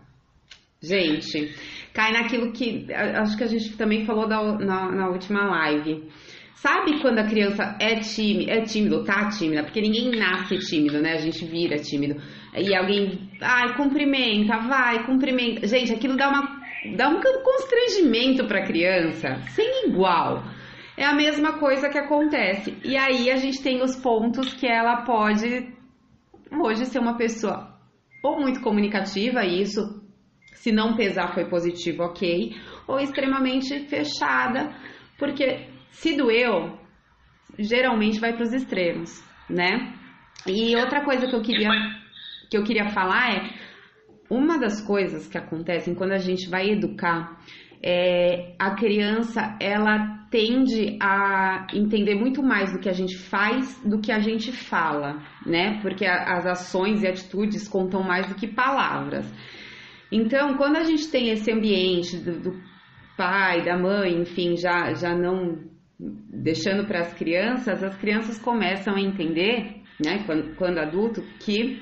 Gente, 0.82 1.56
cai 1.94 2.12
naquilo 2.12 2.52
que 2.52 2.88
acho 2.94 3.38
que 3.38 3.44
a 3.44 3.48
gente 3.48 3.78
também 3.78 4.06
falou 4.06 4.28
da, 4.28 4.58
na, 4.58 4.92
na 4.92 5.08
última 5.08 5.46
live. 5.46 6.10
Sabe 6.56 7.02
quando 7.02 7.20
a 7.20 7.26
criança 7.26 7.78
é 7.80 8.00
tímido, 8.00 8.52
é 8.52 8.62
tímido, 8.62 9.04
tá 9.04 9.30
tímida? 9.30 9.64
Porque 9.64 9.82
ninguém 9.82 10.12
nasce 10.12 10.58
tímido, 10.60 11.02
né? 11.02 11.14
A 11.14 11.18
gente 11.18 11.46
vira 11.46 11.78
tímido. 11.78 12.22
E 12.56 12.74
alguém, 12.76 13.30
ai, 13.42 13.76
cumprimenta, 13.76 14.60
vai, 14.60 15.06
cumprimenta. 15.06 15.68
Gente, 15.68 15.94
aquilo 15.94 16.16
dá, 16.16 16.30
uma, 16.30 16.62
dá 16.96 17.10
um 17.10 17.20
constrangimento 17.22 18.46
pra 18.46 18.66
criança, 18.66 19.42
sem 19.50 19.88
igual 19.88 20.44
é 20.96 21.06
a 21.06 21.14
mesma 21.14 21.60
coisa 21.60 21.90
que 21.90 21.98
acontece. 21.98 22.78
E 22.84 22.96
aí 22.96 23.32
a 23.32 23.38
gente 23.38 23.62
tem 23.62 23.82
os 23.82 23.96
pontos 23.96 24.54
que 24.54 24.68
ela 24.68 25.04
pode 25.04 25.74
hoje 26.52 26.86
ser 26.86 27.00
uma 27.00 27.18
pessoa 27.18 27.74
ou 28.24 28.40
muito 28.40 28.62
comunicativa, 28.62 29.46
isso, 29.46 30.02
se 30.54 30.72
não 30.72 30.96
pesar, 30.96 31.34
foi 31.34 31.46
positivo, 31.46 32.04
ok, 32.04 32.56
ou 32.88 32.98
extremamente 33.00 33.88
fechada, 33.88 34.74
porque 35.20 35.68
se 35.92 36.16
doeu, 36.16 36.80
geralmente 37.60 38.20
vai 38.20 38.34
para 38.34 38.44
os 38.44 38.54
extremos, 38.54 39.22
né? 39.50 39.94
E 40.48 40.74
outra 40.78 41.04
coisa 41.04 41.28
que 41.28 41.36
eu 41.36 41.42
queria 41.42 41.70
que 42.50 42.58
eu 42.58 42.64
queria 42.64 42.90
falar 42.90 43.34
é 43.34 43.50
uma 44.30 44.60
das 44.60 44.80
coisas 44.82 45.28
que 45.28 45.38
acontecem 45.38 45.96
quando 45.96 46.12
a 46.12 46.18
gente 46.18 46.50
vai 46.50 46.70
educar 46.70 47.40
é, 47.84 48.56
a 48.58 48.72
criança 48.72 49.58
ela 49.60 50.24
tende 50.32 50.98
a 51.02 51.68
entender 51.74 52.16
muito 52.16 52.42
mais 52.42 52.72
do 52.72 52.80
que 52.80 52.90
a 52.90 52.94
gente 52.94 53.18
faz 53.18 53.80
do 53.84 54.00
que 54.00 54.12
a 54.12 54.20
gente 54.20 54.52
fala, 54.52 55.22
né? 55.46 55.80
Porque 55.82 56.06
a, 56.06 56.38
as 56.38 56.46
ações 56.46 57.04
e 57.04 57.08
atitudes 57.08 57.68
contam 57.68 58.02
mais 58.02 58.28
do 58.28 58.36
que 58.36 58.48
palavras. 58.48 59.32
Então, 60.12 60.56
quando 60.56 60.78
a 60.78 60.84
gente 60.84 61.10
tem 61.10 61.30
esse 61.30 61.52
ambiente 61.52 62.18
do, 62.18 62.40
do 62.40 62.62
pai, 63.18 63.64
da 63.64 63.78
mãe, 63.78 64.22
enfim, 64.22 64.56
já, 64.56 64.94
já 64.94 65.16
não 65.16 65.60
deixando 66.00 66.86
para 66.86 67.02
as 67.02 67.14
crianças, 67.14 67.84
as 67.84 67.96
crianças 67.98 68.40
começam 68.40 68.96
a 68.96 69.02
entender, 69.02 69.82
né, 70.04 70.24
quando, 70.26 70.56
quando 70.56 70.80
adulto, 70.80 71.22
que 71.40 71.82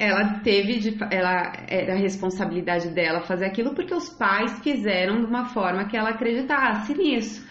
ela 0.00 0.40
teve 0.42 0.78
de, 0.78 0.96
ela 1.10 1.52
era 1.68 1.92
a 1.92 1.98
responsabilidade 1.98 2.88
dela 2.88 3.20
fazer 3.20 3.44
aquilo 3.44 3.74
porque 3.74 3.94
os 3.94 4.08
pais 4.08 4.58
fizeram 4.60 5.20
de 5.20 5.26
uma 5.26 5.44
forma 5.44 5.84
que 5.84 5.94
ela 5.94 6.08
acreditasse 6.08 6.94
nisso. 6.96 7.46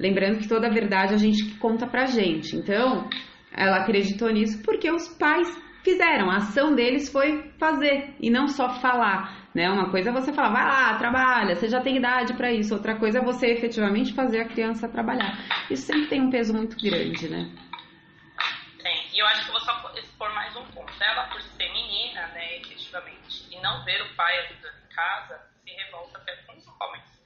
Lembrando 0.00 0.38
que 0.38 0.48
toda 0.48 0.68
a 0.68 0.72
verdade 0.72 1.12
a 1.12 1.18
gente 1.18 1.54
conta 1.58 1.86
pra 1.86 2.06
gente. 2.06 2.56
Então, 2.56 3.10
ela 3.52 3.82
acreditou 3.82 4.30
nisso 4.30 4.62
porque 4.64 4.90
os 4.90 5.06
pais 5.06 5.46
fizeram. 5.84 6.30
A 6.30 6.36
ação 6.36 6.74
deles 6.74 7.12
foi 7.12 7.52
fazer 7.58 8.14
e 8.18 8.30
não 8.30 8.48
só 8.48 8.70
falar, 8.80 9.50
né? 9.54 9.68
Uma 9.70 9.90
coisa 9.90 10.08
é 10.08 10.12
você 10.14 10.32
falar, 10.32 10.48
vai 10.48 10.64
lá, 10.64 10.98
trabalha, 10.98 11.54
você 11.54 11.68
já 11.68 11.82
tem 11.82 11.98
idade 11.98 12.32
para 12.32 12.50
isso. 12.50 12.72
Outra 12.72 12.96
coisa 12.96 13.18
é 13.18 13.22
você 13.22 13.48
efetivamente 13.48 14.14
fazer 14.14 14.40
a 14.40 14.48
criança 14.48 14.88
trabalhar. 14.88 15.38
Isso 15.70 15.84
sempre 15.84 16.06
tem 16.06 16.22
um 16.22 16.30
peso 16.30 16.54
muito 16.54 16.74
grande, 16.82 17.28
né? 17.28 17.50
Tem. 18.82 19.06
E 19.14 19.20
eu 19.20 19.26
acho 19.26 19.44
que 19.44 19.50
eu 19.50 19.52
vou 19.52 19.60
só 19.60 19.92
expor 19.98 20.32
mais 20.34 20.56
um 20.56 20.71
Ela, 21.02 21.24
por 21.24 21.42
ser 21.42 21.68
menina, 21.72 22.28
né, 22.28 22.58
efetivamente, 22.58 23.52
e 23.52 23.58
não 23.60 23.84
ver 23.84 24.00
o 24.02 24.14
pai 24.14 24.38
ajudando 24.46 24.84
em 24.84 24.94
casa, 24.94 25.50
se 25.64 25.70
revolta 25.70 26.18
até 26.18 26.36
com 26.36 26.56
os 26.56 26.66
homens. 26.80 27.22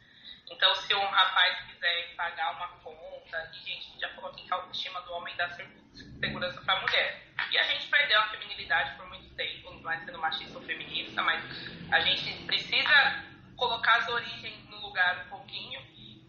Então, 0.50 0.74
se 0.76 0.94
um 0.94 1.06
rapaz 1.06 1.60
quiser 1.66 2.14
pagar 2.16 2.52
uma 2.56 2.68
conta, 2.78 3.50
e 3.52 3.58
gente, 3.58 4.00
já 4.00 4.08
falou 4.14 4.30
aqui 4.30 4.44
que 4.44 4.52
a 4.52 4.56
autoestima 4.56 5.00
do 5.02 5.12
homem 5.12 5.36
dá 5.36 5.50
segurança 5.50 6.60
para 6.62 6.74
a 6.74 6.80
mulher. 6.80 7.22
E 7.50 7.58
a 7.58 7.62
gente 7.64 7.88
perdeu 7.88 8.18
a 8.20 8.28
feminilidade 8.28 8.96
por 8.96 9.06
muito 9.08 9.28
tempo, 9.34 9.70
não 9.74 9.90
é 9.90 9.98
sendo 9.98 10.18
machista 10.18 10.58
ou 10.58 10.64
feminista, 10.64 11.22
mas 11.22 11.44
a 11.92 12.00
gente 12.00 12.46
precisa 12.46 13.24
colocar 13.56 13.96
as 13.96 14.08
origens 14.08 14.64
no 14.70 14.78
lugar 14.78 15.26
um 15.26 15.28
pouquinho. 15.28 15.80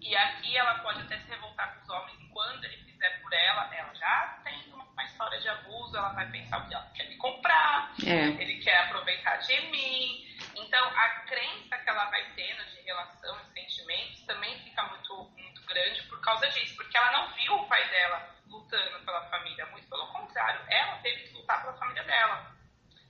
E 0.01 0.15
aqui 0.15 0.57
ela 0.57 0.79
pode 0.79 1.01
até 1.01 1.17
se 1.19 1.29
revoltar 1.29 1.75
com 1.75 1.83
os 1.83 1.89
homens, 1.89 2.19
e 2.19 2.27
quando 2.27 2.65
ele 2.65 2.77
fizer 2.83 3.21
por 3.21 3.31
ela, 3.31 3.73
ela 3.73 3.93
já 3.95 4.41
tem 4.43 4.73
uma 4.73 4.85
mais 4.97 5.15
fácil 5.15 5.51
abuso, 5.51 5.95
ela 5.95 6.09
vai 6.09 6.29
pensar 6.31 6.57
o 6.57 6.67
que 6.67 6.73
ela 6.73 6.91
quer 6.93 7.07
me 7.07 7.15
comprar, 7.17 7.93
É. 8.05 8.25
ele 8.41 8.57
quer 8.61 8.77
aproveitar 8.85 9.37
de 9.37 9.61
mim. 9.69 10.25
Então, 10.55 10.85
a 10.89 11.09
crença 11.21 11.77
que 11.77 11.89
ela 11.89 12.05
vai 12.05 12.25
tendo 12.35 12.65
de 12.65 12.81
relação 12.81 13.39
e 13.39 13.61
sentimentos 13.61 14.21
também 14.25 14.59
fica 14.63 14.83
muito, 14.83 15.31
muito 15.37 15.61
grande 15.65 16.01
por 16.03 16.19
causa 16.21 16.49
disso, 16.49 16.75
porque 16.75 16.97
ela 16.97 17.11
não 17.11 17.33
viu 17.35 17.53
o 17.53 17.67
pai 17.67 17.87
dela 17.89 18.35
lutando 18.47 19.05
pela 19.05 19.21
família, 19.29 19.65
muito 19.67 19.87
pelo 19.87 20.07
contrário, 20.07 20.59
ela 20.67 20.97
teve 20.97 21.27
que 21.27 21.33
lutar 21.33 21.61
pela 21.61 21.77
família 21.77 22.03
dela. 22.03 22.57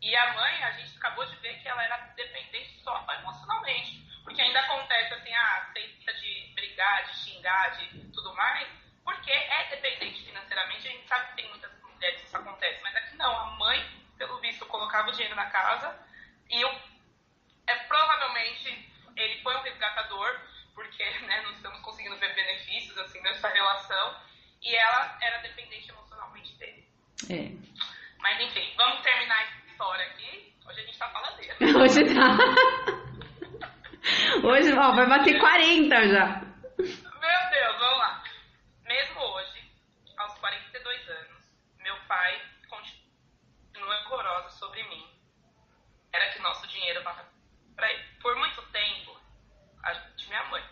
E 0.01 0.15
a 0.15 0.33
mãe, 0.33 0.63
a 0.63 0.71
gente 0.71 0.95
acabou 0.97 1.25
de 1.25 1.35
ver 1.38 1.59
que 1.61 1.67
ela 1.67 1.83
era 1.83 1.97
dependente 2.15 2.79
só 2.83 3.03
emocionalmente. 3.19 4.05
Porque 4.23 4.41
ainda 4.41 4.59
acontece 4.59 5.13
assim, 5.13 5.33
ah, 5.33 5.67
aceita 5.69 6.13
de 6.15 6.51
brigar, 6.53 7.05
de 7.05 7.17
xingar, 7.17 7.69
de 7.77 8.11
tudo 8.11 8.33
mais, 8.35 8.67
porque 9.03 9.31
é 9.31 9.69
dependente 9.69 10.23
financeiramente. 10.25 10.88
A 10.88 10.91
gente 10.91 11.07
sabe 11.07 11.27
que 11.29 11.35
tem 11.38 11.49
muitas 11.49 11.71
mulheres 11.97 12.23
isso 12.23 12.37
acontece, 12.37 12.81
mas 12.81 12.95
aqui 12.95 13.15
não. 13.17 13.35
A 13.37 13.45
mãe, 13.57 13.85
pelo 14.17 14.39
visto, 14.39 14.65
colocava 14.65 15.09
o 15.09 15.11
dinheiro 15.11 15.35
na 15.35 15.49
casa 15.49 15.99
e 16.49 16.61
eu, 16.61 16.69
é, 17.67 17.75
provavelmente 17.87 18.87
ele 19.15 19.41
foi 19.41 19.55
um 19.55 19.61
resgatador, 19.61 20.39
porque 20.73 21.03
né, 21.21 21.41
não 21.41 21.51
estamos 21.51 21.79
conseguindo 21.81 22.15
ver 22.17 22.33
benefícios 22.35 22.97
assim 22.99 23.19
nessa 23.21 23.49
relação, 23.49 24.15
e 24.61 24.75
ela 24.75 25.17
era 25.21 25.37
dependente 25.39 25.89
emocionalmente 25.89 26.55
dele. 26.57 26.87
É. 27.29 27.51
Mas 28.19 28.41
enfim, 28.41 28.73
vamos 28.77 29.01
terminar 29.01 29.37
a 29.37 29.71
história 29.71 30.05
aqui. 30.05 30.53
Hoje 30.67 30.79
a 30.79 30.83
gente 30.83 30.97
tá 30.97 31.09
faladeira. 31.09 31.55
Hoje 31.81 32.03
tá. 32.13 32.37
Hoje, 34.43 34.73
ó, 34.73 34.91
vai 34.93 35.07
bater 35.07 35.39
40 35.39 36.07
já. 36.07 36.41
Meu 36.77 37.49
Deus, 37.51 37.79
vamos 37.79 37.99
lá. 37.99 38.23
Mesmo 38.85 39.19
hoje, 39.19 39.71
aos 40.17 40.33
42 40.39 41.09
anos, 41.09 41.43
meu 41.79 41.96
pai 42.07 42.41
continua 42.67 43.95
rigoroso 44.03 44.57
sobre 44.57 44.81
mim. 44.83 45.07
Era 46.11 46.31
que 46.31 46.39
nosso 46.39 46.65
dinheiro 46.67 47.03
vai 47.03 47.25
para 47.75 47.91
ele. 47.91 48.03
Por 48.21 48.35
muito 48.37 48.61
tempo, 48.71 49.19
a 49.83 49.93
gente, 49.93 50.27
minha 50.27 50.43
mãe. 50.45 50.63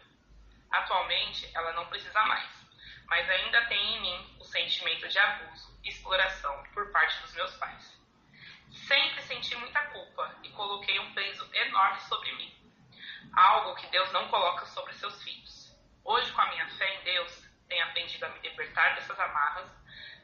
Atualmente, 0.71 1.49
ela 1.53 1.73
não 1.73 1.85
precisa 1.87 2.21
mais. 2.23 2.49
Mas 3.07 3.29
ainda 3.29 3.65
tem 3.67 3.95
em 3.95 4.01
mim 4.01 4.37
o 4.39 4.45
sentimento 4.45 5.07
de 5.07 5.19
abuso 5.19 5.79
e 5.83 5.89
exploração 5.89 6.63
por 6.73 6.91
parte 6.91 7.21
dos 7.21 7.33
meus 7.33 7.55
pais. 7.57 7.95
Sempre 8.87 9.21
senti 9.21 9.55
muita 9.55 9.81
culpa 9.87 10.35
e 10.43 10.49
coloquei 10.49 10.99
um 10.99 11.13
peso 11.13 11.47
enorme 11.53 11.99
sobre 12.01 12.31
mim. 12.33 12.53
Algo 13.33 13.75
que 13.75 13.87
Deus 13.87 14.11
não 14.11 14.27
coloca 14.27 14.65
sobre 14.67 14.93
seus 14.93 15.21
filhos. 15.23 15.75
Hoje, 16.03 16.31
com 16.31 16.41
a 16.41 16.49
minha 16.49 16.67
fé 16.69 16.95
em 16.95 17.03
Deus, 17.03 17.43
tenho 17.67 17.83
aprendido 17.85 18.25
a 18.25 18.29
me 18.29 18.39
libertar 18.39 18.95
dessas 18.95 19.19
amarras, 19.19 19.69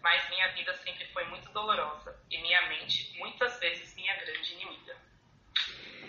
mas 0.03 0.29
minha 0.29 0.47
vida 0.49 0.73
sempre 0.75 1.05
foi 1.13 1.25
muito 1.25 1.51
dolorosa 1.51 2.15
e 2.29 2.41
minha 2.41 2.61
mente, 2.69 3.17
muitas 3.19 3.59
vezes, 3.59 3.95
minha 3.95 4.15
grande 4.15 4.53
inimiga. 4.53 4.95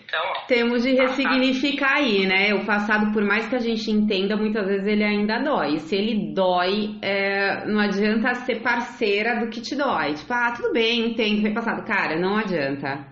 Então, 0.03 0.21
ó, 0.25 0.45
Temos 0.45 0.83
de 0.83 0.93
ressignificar 0.93 1.95
aí, 1.95 2.25
né? 2.27 2.53
O 2.53 2.65
passado, 2.65 3.11
por 3.11 3.23
mais 3.23 3.47
que 3.47 3.55
a 3.55 3.59
gente 3.59 3.89
entenda, 3.89 4.37
muitas 4.37 4.67
vezes 4.67 4.85
ele 4.85 5.03
ainda 5.03 5.39
dói. 5.39 5.79
Se 5.79 5.95
ele 5.95 6.33
dói, 6.33 6.99
é, 7.01 7.65
não 7.65 7.79
adianta 7.79 8.33
ser 8.35 8.61
parceira 8.61 9.39
do 9.39 9.49
que 9.49 9.61
te 9.61 9.75
dói. 9.75 10.13
Tipo, 10.13 10.33
ah, 10.33 10.53
tudo 10.55 10.71
bem, 10.71 11.11
entendo, 11.11 11.41
foi 11.41 11.53
passado. 11.53 11.85
Cara, 11.85 12.19
não 12.19 12.37
adianta. 12.37 13.07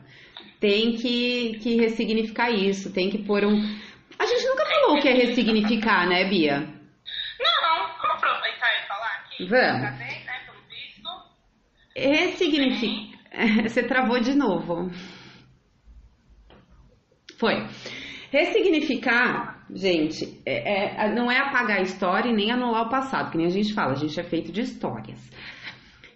Tem 0.60 0.94
que, 0.94 1.58
que 1.60 1.76
ressignificar 1.78 2.52
isso, 2.52 2.94
tem 2.94 3.10
que 3.10 3.18
pôr 3.26 3.46
um. 3.46 3.58
A 4.20 4.26
gente 4.28 4.46
nunca 4.46 4.64
falou 4.64 4.98
o 4.98 5.02
que 5.02 5.08
é 5.08 5.14
ressignificar, 5.14 6.08
né, 6.08 6.26
Bia? 6.30 6.60
Não, 6.60 7.88
vamos 8.00 8.24
aproveitar 8.24 8.70
e 8.78 8.88
falar 8.88 9.26
aqui? 9.26 9.46
Vamos. 9.48 9.82
Tá 9.82 9.92
bem, 9.98 10.24
né, 10.24 10.40
pelo 10.46 10.62
visto. 10.70 11.10
Ressignificar. 11.96 13.20
Você 13.64 13.84
travou 13.84 14.20
de 14.20 14.36
novo. 14.36 14.92
Foi. 17.38 17.66
Ressignificar, 18.32 19.66
gente, 19.74 20.42
é- 20.46 21.06
é- 21.06 21.16
não 21.16 21.30
é 21.30 21.38
apagar 21.38 21.80
a 21.80 21.82
história 21.82 22.30
e 22.30 22.36
nem 22.36 22.52
anular 22.52 22.88
o 22.88 22.90
passado, 22.90 23.32
que 23.32 23.38
nem 23.38 23.48
a 23.48 23.50
gente 23.50 23.74
fala, 23.74 23.92
a 23.92 23.96
gente 23.96 24.18
é 24.20 24.24
feito 24.24 24.52
de 24.52 24.62
histórias. 24.62 25.20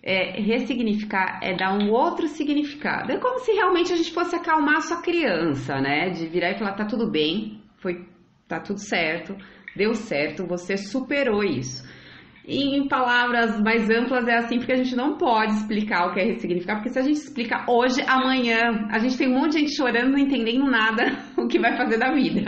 É, 0.02 0.40
ressignificar 0.40 1.40
é 1.42 1.56
dar 1.56 1.74
um 1.74 1.90
outro 1.92 2.28
significado. 2.28 3.12
É 3.12 3.18
como 3.18 3.40
se 3.40 3.52
realmente 3.54 3.92
a 3.92 3.96
gente 3.96 4.12
fosse 4.14 4.36
acalmar 4.36 4.78
a 4.78 4.82
sua 4.82 5.02
criança, 5.02 5.82
né? 5.82 6.10
De 6.12 6.28
virar 6.28 6.52
e 6.52 6.60
falar, 6.60 6.74
tá 6.74 6.86
tudo 6.86 7.10
bem, 7.10 7.60
foi, 7.78 8.08
tá 8.48 8.60
tudo 8.60 8.80
certo, 8.80 9.36
deu 9.76 9.96
certo, 9.96 10.46
você 10.46 10.78
superou 10.78 11.44
isso. 11.44 11.84
E 12.48 12.78
em 12.78 12.88
palavras 12.88 13.60
mais 13.60 13.90
amplas 13.90 14.28
é 14.28 14.38
assim, 14.38 14.60
porque 14.60 14.74
a 14.74 14.78
gente 14.78 14.96
não 14.96 15.18
pode 15.18 15.54
explicar 15.54 16.08
o 16.08 16.14
que 16.14 16.20
é 16.20 16.24
ressignificar, 16.24 16.76
porque 16.76 16.90
se 16.90 17.00
a 17.00 17.02
gente 17.02 17.18
explica 17.18 17.66
hoje, 17.68 18.02
amanhã, 18.08 18.88
a 18.92 19.00
gente 19.00 19.18
tem 19.18 19.28
um 19.28 19.40
monte 19.40 19.54
de 19.54 19.60
gente 19.62 19.76
chorando, 19.76 20.12
não 20.12 20.20
entendendo 20.20 20.70
nada 20.70 21.06
o 21.38 21.48
que 21.48 21.60
vai 21.60 21.76
fazer 21.76 21.98
da 21.98 22.12
vida. 22.12 22.42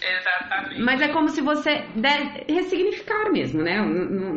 Exatamente. 0.00 0.82
Mas 0.82 1.00
é 1.00 1.08
como 1.12 1.28
se 1.28 1.40
você 1.40 1.86
der 1.96 2.44
ressignificar 2.48 3.30
mesmo, 3.32 3.62
né? 3.62 3.78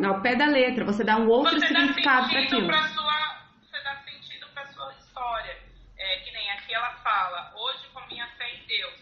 Ao 0.04 0.20
pé 0.20 0.34
da 0.34 0.46
letra, 0.46 0.84
você 0.84 1.04
dá 1.04 1.16
um 1.16 1.28
outro 1.28 1.58
você 1.58 1.66
significado 1.66 2.28
para 2.28 2.42
aquilo. 2.42 2.66
pra 2.66 2.82
sua, 2.88 3.46
você 3.60 3.82
dá 3.84 3.96
sentido 3.96 4.46
pra 4.52 4.66
sua 4.66 4.92
história. 4.94 5.56
É, 5.98 6.18
que 6.20 6.32
nem 6.32 6.50
aqui 6.52 6.74
ela 6.74 6.90
fala, 7.02 7.52
hoje 7.56 7.88
com 7.92 8.00
minha 8.08 8.26
fé 8.38 8.46
em 8.50 8.66
Deus. 8.66 8.94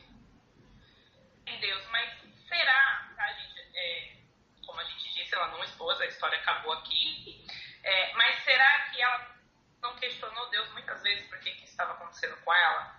Em 1.46 1.60
Deus, 1.60 1.82
mas 1.90 2.10
será, 2.48 3.08
tá, 3.16 3.26
gente? 3.32 3.60
É, 3.76 4.12
como 4.66 4.80
disse, 5.34 5.36
ela 5.36 5.48
não 5.48 5.64
expôs, 5.64 6.00
a 6.00 6.06
história 6.06 6.38
acabou 6.38 6.72
aqui. 6.72 7.44
É, 7.82 8.12
mas 8.14 8.42
será 8.44 8.90
que 8.90 9.02
ela 9.02 9.34
não 9.82 9.96
questionou 9.96 10.48
Deus 10.50 10.70
muitas 10.72 11.02
vezes 11.02 11.28
por 11.28 11.38
que, 11.40 11.50
que 11.50 11.64
estava 11.64 11.92
acontecendo 11.92 12.36
com 12.42 12.54
ela? 12.54 12.94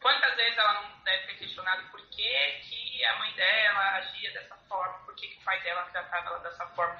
Quantas 0.00 0.36
vezes 0.36 0.58
ela 0.58 0.74
não 0.74 1.00
deve 1.02 1.26
ter 1.26 1.38
questionado 1.38 1.88
por 1.90 2.00
que, 2.08 2.50
que 2.68 3.04
a 3.04 3.18
mãe 3.18 3.32
dela 3.32 3.96
agia 3.96 4.32
dessa 4.32 4.56
forma, 4.68 4.98
por 5.04 5.14
que, 5.14 5.28
que 5.28 5.38
o 5.38 5.44
pai 5.44 5.60
dela 5.62 5.82
tratava 5.84 6.28
ela 6.28 6.38
dessa 6.40 6.66
forma? 6.68 6.98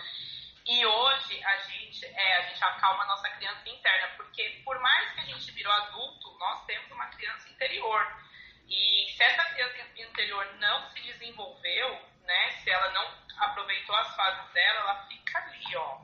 E 0.67 0.85
hoje 0.85 1.45
a 1.45 1.57
gente, 1.59 2.05
é, 2.05 2.37
a 2.37 2.43
gente 2.43 2.63
acalma 2.63 3.05
a 3.05 3.07
nossa 3.07 3.29
criança 3.31 3.69
interna, 3.69 4.09
porque 4.17 4.61
por 4.65 4.79
mais 4.81 5.13
que 5.13 5.21
a 5.21 5.25
gente 5.25 5.51
virou 5.53 5.73
adulto, 5.73 6.37
nós 6.39 6.65
temos 6.67 6.91
uma 6.91 7.07
criança 7.07 7.49
interior. 7.49 8.07
E 8.69 9.13
se 9.17 9.23
essa 9.23 9.45
criança 9.45 9.79
interior 9.97 10.47
não 10.57 10.91
se 10.91 11.01
desenvolveu, 11.01 12.09
né, 12.29 12.51
se 12.63 12.71
ela 12.71 12.91
não 12.93 13.09
aproveitou 13.39 13.97
as 13.97 14.15
fases 14.15 14.53
dela, 14.53 14.81
ela 14.81 15.07
fica 15.09 15.39
ali, 15.39 15.77
ó. 15.77 15.99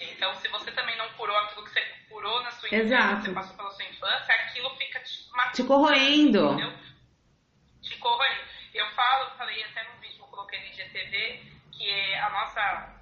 Então, 0.00 0.34
se 0.36 0.48
você 0.48 0.72
também 0.72 0.96
não 0.96 1.08
curou 1.10 1.36
aquilo 1.36 1.64
que 1.64 1.70
você 1.70 1.80
curou 2.08 2.42
na 2.42 2.50
sua 2.52 2.68
infância, 2.68 2.82
Exato. 2.82 3.22
você 3.22 3.32
passou 3.32 3.56
pela 3.56 3.70
sua 3.70 3.84
infância, 3.84 4.34
aquilo 4.34 4.70
fica 4.76 5.00
te 5.00 5.28
matando. 5.32 5.56
Te 5.56 5.64
corroendo. 5.64 6.52
entendeu? 6.52 6.78
Te 7.82 7.96
corroendo. 7.98 8.40
Eu 8.72 8.86
falo, 8.92 9.30
falei 9.36 9.62
até 9.64 9.82
no 9.84 10.00
vídeo 10.00 10.16
que 10.16 10.22
eu 10.22 10.26
coloquei 10.28 10.60
no 10.60 10.66
IGTV, 10.66 11.52
que 11.72 11.90
é 11.90 12.20
a 12.20 12.30
nossa, 12.30 12.94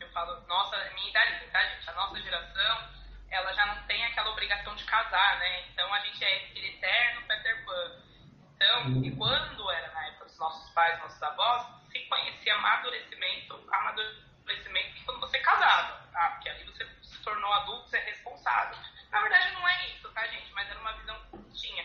eu 0.00 0.08
falo, 0.10 0.46
nossa, 0.46 0.76
minha 0.94 1.10
idade, 1.10 1.46
tá, 1.50 1.64
gente? 1.64 1.90
A 1.90 1.94
nossa 1.94 2.20
geração, 2.20 2.90
ela 3.30 3.52
já 3.52 3.66
não 3.66 3.82
tem 3.86 4.04
aquela 4.04 4.30
obrigação 4.30 4.74
de 4.76 4.84
casar, 4.84 5.38
né? 5.38 5.64
Então 5.72 5.92
a 5.92 6.00
gente 6.00 6.24
é 6.24 6.36
aquele 6.36 6.68
eterno 6.68 7.22
Peter 7.26 7.64
Pan. 7.64 8.02
Então, 8.54 9.04
e 9.04 9.16
quando 9.16 9.70
era 9.70 9.92
na 9.92 10.06
época 10.08 10.26
dos 10.26 10.38
nossos 10.38 10.70
pais, 10.72 10.98
nossos 11.00 11.22
avós, 11.22 11.75
amadurecimento, 12.56 13.58
amadurecimento 13.70 15.04
quando 15.04 15.20
você 15.20 15.38
casava, 15.40 16.00
tá? 16.12 16.30
Porque 16.30 16.48
ali 16.48 16.64
você 16.64 16.86
se 17.02 17.22
tornou 17.22 17.52
adulto, 17.52 17.88
você 17.88 17.96
é 17.98 18.04
responsável. 18.04 18.76
Na 19.12 19.20
verdade 19.20 19.52
não 19.54 19.68
é 19.68 19.86
isso, 19.94 20.08
tá, 20.12 20.26
gente? 20.26 20.52
Mas 20.54 20.68
era 20.70 20.80
uma 20.80 20.92
visão 20.94 21.16
que 21.30 21.38
tinha. 21.60 21.84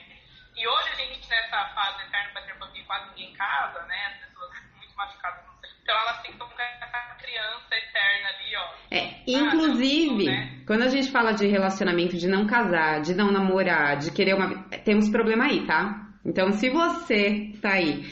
E 0.55 0.67
hoje 0.67 0.89
a 0.89 0.95
gente, 0.95 1.29
nessa 1.29 1.65
fase 1.69 2.03
eterno 2.03 2.33
Peter 2.33 2.57
Pan, 2.59 2.67
que 2.71 2.83
quase 2.83 3.09
ninguém 3.09 3.33
casa, 3.33 3.81
né? 3.83 4.05
As 4.07 4.27
pessoas 4.27 4.51
muito 4.77 4.95
machucadas, 4.95 5.45
não 5.45 5.53
sei. 5.61 5.69
Então 5.81 5.95
elas 5.97 6.21
ficam 6.21 6.47
com 6.49 6.61
essa 6.61 7.15
criança 7.15 7.75
eterna 7.75 8.29
ali, 8.29 8.55
ó. 8.55 8.73
É, 8.91 9.21
inclusive, 9.27 10.27
Ah, 10.27 10.31
não, 10.31 10.37
né? 10.39 10.63
quando 10.67 10.83
a 10.83 10.87
gente 10.89 11.11
fala 11.11 11.31
de 11.31 11.47
relacionamento, 11.47 12.17
de 12.17 12.27
não 12.27 12.45
casar, 12.45 13.01
de 13.01 13.13
não 13.13 13.31
namorar, 13.31 13.97
de 13.97 14.11
querer 14.11 14.35
uma. 14.35 14.63
Temos 14.85 15.09
problema 15.09 15.45
aí, 15.45 15.65
tá? 15.65 16.07
Então, 16.23 16.51
se 16.51 16.69
você 16.69 17.51
tá 17.61 17.71
aí, 17.73 18.03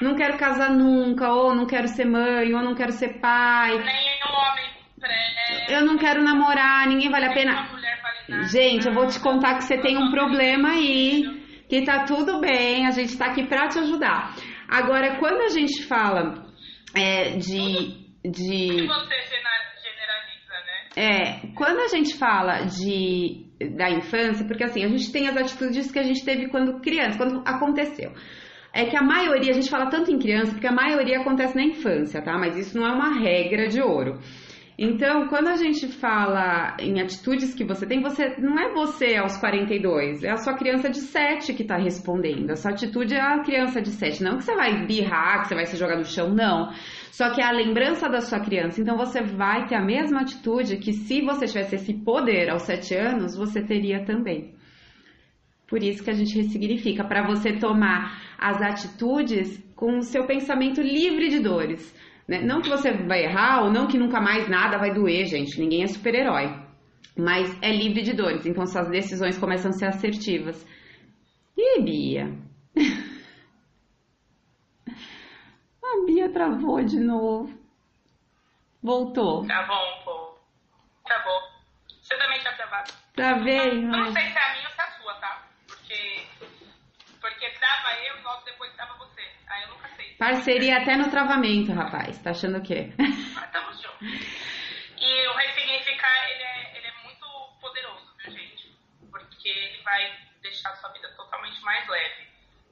não 0.00 0.14
quero 0.16 0.36
casar 0.38 0.70
nunca, 0.70 1.30
ou 1.32 1.54
não 1.54 1.66
quero 1.66 1.88
ser 1.88 2.04
mãe, 2.06 2.52
ou 2.54 2.62
não 2.62 2.74
quero 2.74 2.92
ser 2.92 3.20
pai, 3.20 3.70
Nenhum 3.70 4.34
homem 4.34 4.70
presta. 5.00 5.72
eu 5.72 5.84
não 5.84 5.96
quero 5.98 6.22
namorar, 6.22 6.86
ninguém 6.88 7.10
vale 7.10 7.26
a 7.26 7.32
pena. 7.32 7.66
vale. 7.66 8.44
Gente, 8.48 8.86
eu 8.86 8.92
vou 8.94 9.06
te 9.06 9.20
contar 9.20 9.54
que 9.56 9.64
você 9.64 9.78
tem 9.78 9.96
um 9.96 10.10
problema 10.10 10.70
aí, 10.70 11.22
que 11.68 11.82
tá 11.84 12.04
tudo 12.04 12.40
bem, 12.40 12.86
a 12.86 12.90
gente 12.90 13.16
tá 13.16 13.26
aqui 13.26 13.46
pra 13.46 13.68
te 13.68 13.78
ajudar. 13.78 14.34
Agora, 14.68 15.16
quando 15.18 15.42
a 15.42 15.48
gente 15.48 15.84
fala 15.84 16.46
é, 16.94 17.36
de. 17.36 18.02
De 18.26 18.86
você 18.86 19.20
gena- 19.28 19.50
generaliza, 19.82 20.54
né? 20.64 20.88
é, 20.96 21.46
quando 21.54 21.80
a 21.80 21.88
gente 21.88 22.16
fala 22.16 22.60
de 22.64 23.44
da 23.76 23.90
infância, 23.90 24.46
porque 24.46 24.64
assim, 24.64 24.82
a 24.84 24.88
gente 24.88 25.12
tem 25.12 25.28
as 25.28 25.36
atitudes 25.36 25.90
que 25.92 25.98
a 25.98 26.02
gente 26.02 26.24
teve 26.24 26.48
quando 26.48 26.80
criança, 26.80 27.18
quando 27.18 27.42
aconteceu. 27.46 28.12
É 28.76 28.86
que 28.86 28.96
a 28.96 29.02
maioria, 29.02 29.52
a 29.52 29.54
gente 29.54 29.70
fala 29.70 29.86
tanto 29.86 30.10
em 30.10 30.18
criança, 30.18 30.50
porque 30.50 30.66
a 30.66 30.72
maioria 30.72 31.20
acontece 31.20 31.54
na 31.54 31.62
infância, 31.62 32.20
tá? 32.20 32.36
Mas 32.36 32.56
isso 32.56 32.76
não 32.76 32.84
é 32.84 32.92
uma 32.92 33.20
regra 33.20 33.68
de 33.68 33.80
ouro. 33.80 34.18
Então, 34.76 35.28
quando 35.28 35.46
a 35.46 35.54
gente 35.54 35.86
fala 35.86 36.76
em 36.80 37.00
atitudes 37.00 37.54
que 37.54 37.62
você 37.62 37.86
tem, 37.86 38.02
você 38.02 38.34
não 38.40 38.58
é 38.58 38.72
você 38.72 39.14
aos 39.14 39.36
42, 39.36 40.24
é 40.24 40.30
a 40.30 40.36
sua 40.36 40.54
criança 40.54 40.90
de 40.90 40.98
7 40.98 41.54
que 41.54 41.62
está 41.62 41.76
respondendo. 41.76 42.50
A 42.50 42.56
sua 42.56 42.72
atitude 42.72 43.14
é 43.14 43.20
a 43.20 43.38
criança 43.44 43.80
de 43.80 43.90
7. 43.90 44.24
Não 44.24 44.38
que 44.38 44.42
você 44.42 44.56
vai 44.56 44.84
birrar, 44.84 45.42
que 45.42 45.48
você 45.48 45.54
vai 45.54 45.66
se 45.66 45.76
jogar 45.76 45.96
no 45.96 46.04
chão, 46.04 46.34
não. 46.34 46.72
Só 47.12 47.30
que 47.30 47.40
é 47.40 47.44
a 47.44 47.52
lembrança 47.52 48.08
da 48.08 48.20
sua 48.20 48.40
criança. 48.40 48.80
Então, 48.80 48.96
você 48.96 49.22
vai 49.22 49.68
ter 49.68 49.76
a 49.76 49.84
mesma 49.84 50.22
atitude 50.22 50.78
que 50.78 50.92
se 50.92 51.22
você 51.22 51.46
tivesse 51.46 51.76
esse 51.76 51.94
poder 51.94 52.50
aos 52.50 52.62
7 52.62 52.96
anos, 52.96 53.36
você 53.36 53.62
teria 53.62 54.04
também. 54.04 54.52
Por 55.68 55.80
isso 55.80 56.02
que 56.02 56.10
a 56.10 56.14
gente 56.14 56.36
ressignifica, 56.36 57.04
para 57.04 57.24
você 57.24 57.52
tomar 57.52 58.23
as 58.38 58.60
atitudes 58.60 59.62
com 59.74 59.98
o 59.98 60.02
seu 60.02 60.26
pensamento 60.26 60.80
livre 60.80 61.28
de 61.28 61.40
dores. 61.40 61.94
Né? 62.26 62.40
Não 62.40 62.60
que 62.60 62.68
você 62.68 62.92
vai 62.92 63.24
errar 63.24 63.64
ou 63.64 63.70
não 63.70 63.86
que 63.86 63.98
nunca 63.98 64.20
mais 64.20 64.48
nada 64.48 64.78
vai 64.78 64.92
doer, 64.92 65.26
gente. 65.26 65.60
Ninguém 65.60 65.82
é 65.82 65.86
super-herói. 65.86 66.62
Mas 67.16 67.56
é 67.62 67.70
livre 67.70 68.02
de 68.02 68.12
dores, 68.12 68.44
então 68.44 68.66
suas 68.66 68.88
decisões 68.88 69.38
começam 69.38 69.70
a 69.70 69.74
ser 69.74 69.86
assertivas. 69.86 70.66
E 71.56 71.80
Bia? 71.82 72.26
A 75.84 76.06
Bia 76.06 76.28
travou 76.32 76.82
de 76.82 76.98
novo. 76.98 77.56
Voltou. 78.82 79.42
Bom, 79.42 80.02
pô. 80.04 80.38
Tá 81.06 81.22
bom. 81.24 81.40
Você 82.02 82.16
também 82.18 82.42
tá 82.42 82.52
travado. 82.52 82.92
Travei, 83.14 83.80
Não, 83.80 84.06
não 84.06 84.12
sei 84.12 84.22
se 84.24 84.36
é 84.36 84.42
a 84.42 84.54
minha 84.54 84.68
ou 84.68 84.74
se 84.74 84.80
é 84.80 84.84
a 84.84 84.90
sua, 84.90 85.14
tá? 85.14 85.46
Porque. 85.68 86.26
Porque 87.20 87.50
logo 88.44 88.50
depois 88.50 88.72
trava 88.74 88.94
você. 88.94 89.22
Aí 89.48 89.62
eu 89.62 89.68
nunca 89.68 89.88
sei. 89.96 90.14
Parceria 90.14 90.78
até 90.78 90.96
no 90.96 91.10
travamento, 91.10 91.72
rapaz. 91.72 92.18
Tá 92.18 92.30
achando 92.30 92.58
o 92.58 92.62
quê? 92.62 92.92
Mas 92.98 93.50
tamo 93.50 93.72
junto. 93.72 94.04
E 94.98 95.26
o 95.28 95.34
ressignificar, 95.34 96.30
ele 96.30 96.42
é, 96.42 96.76
ele 96.76 96.86
é 96.86 96.92
muito 97.02 97.26
poderoso, 97.60 98.14
viu, 98.18 98.32
gente? 98.32 98.76
Porque 99.10 99.48
ele 99.48 99.82
vai 99.82 100.16
deixar 100.42 100.70
a 100.70 100.76
sua 100.76 100.90
vida 100.90 101.08
totalmente 101.16 101.60
mais 101.62 101.88
leve. 101.88 102.28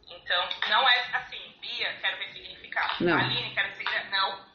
Então, 0.08 0.48
não 0.68 0.88
é 0.88 1.16
assim, 1.16 1.56
Bia, 1.60 1.92
quero 2.00 2.18
ressignificar. 2.18 2.96
Não. 3.00 3.18
Aline, 3.18 3.54
quero 3.54 3.68
ressignificar. 3.68 4.10
Não, 4.10 4.46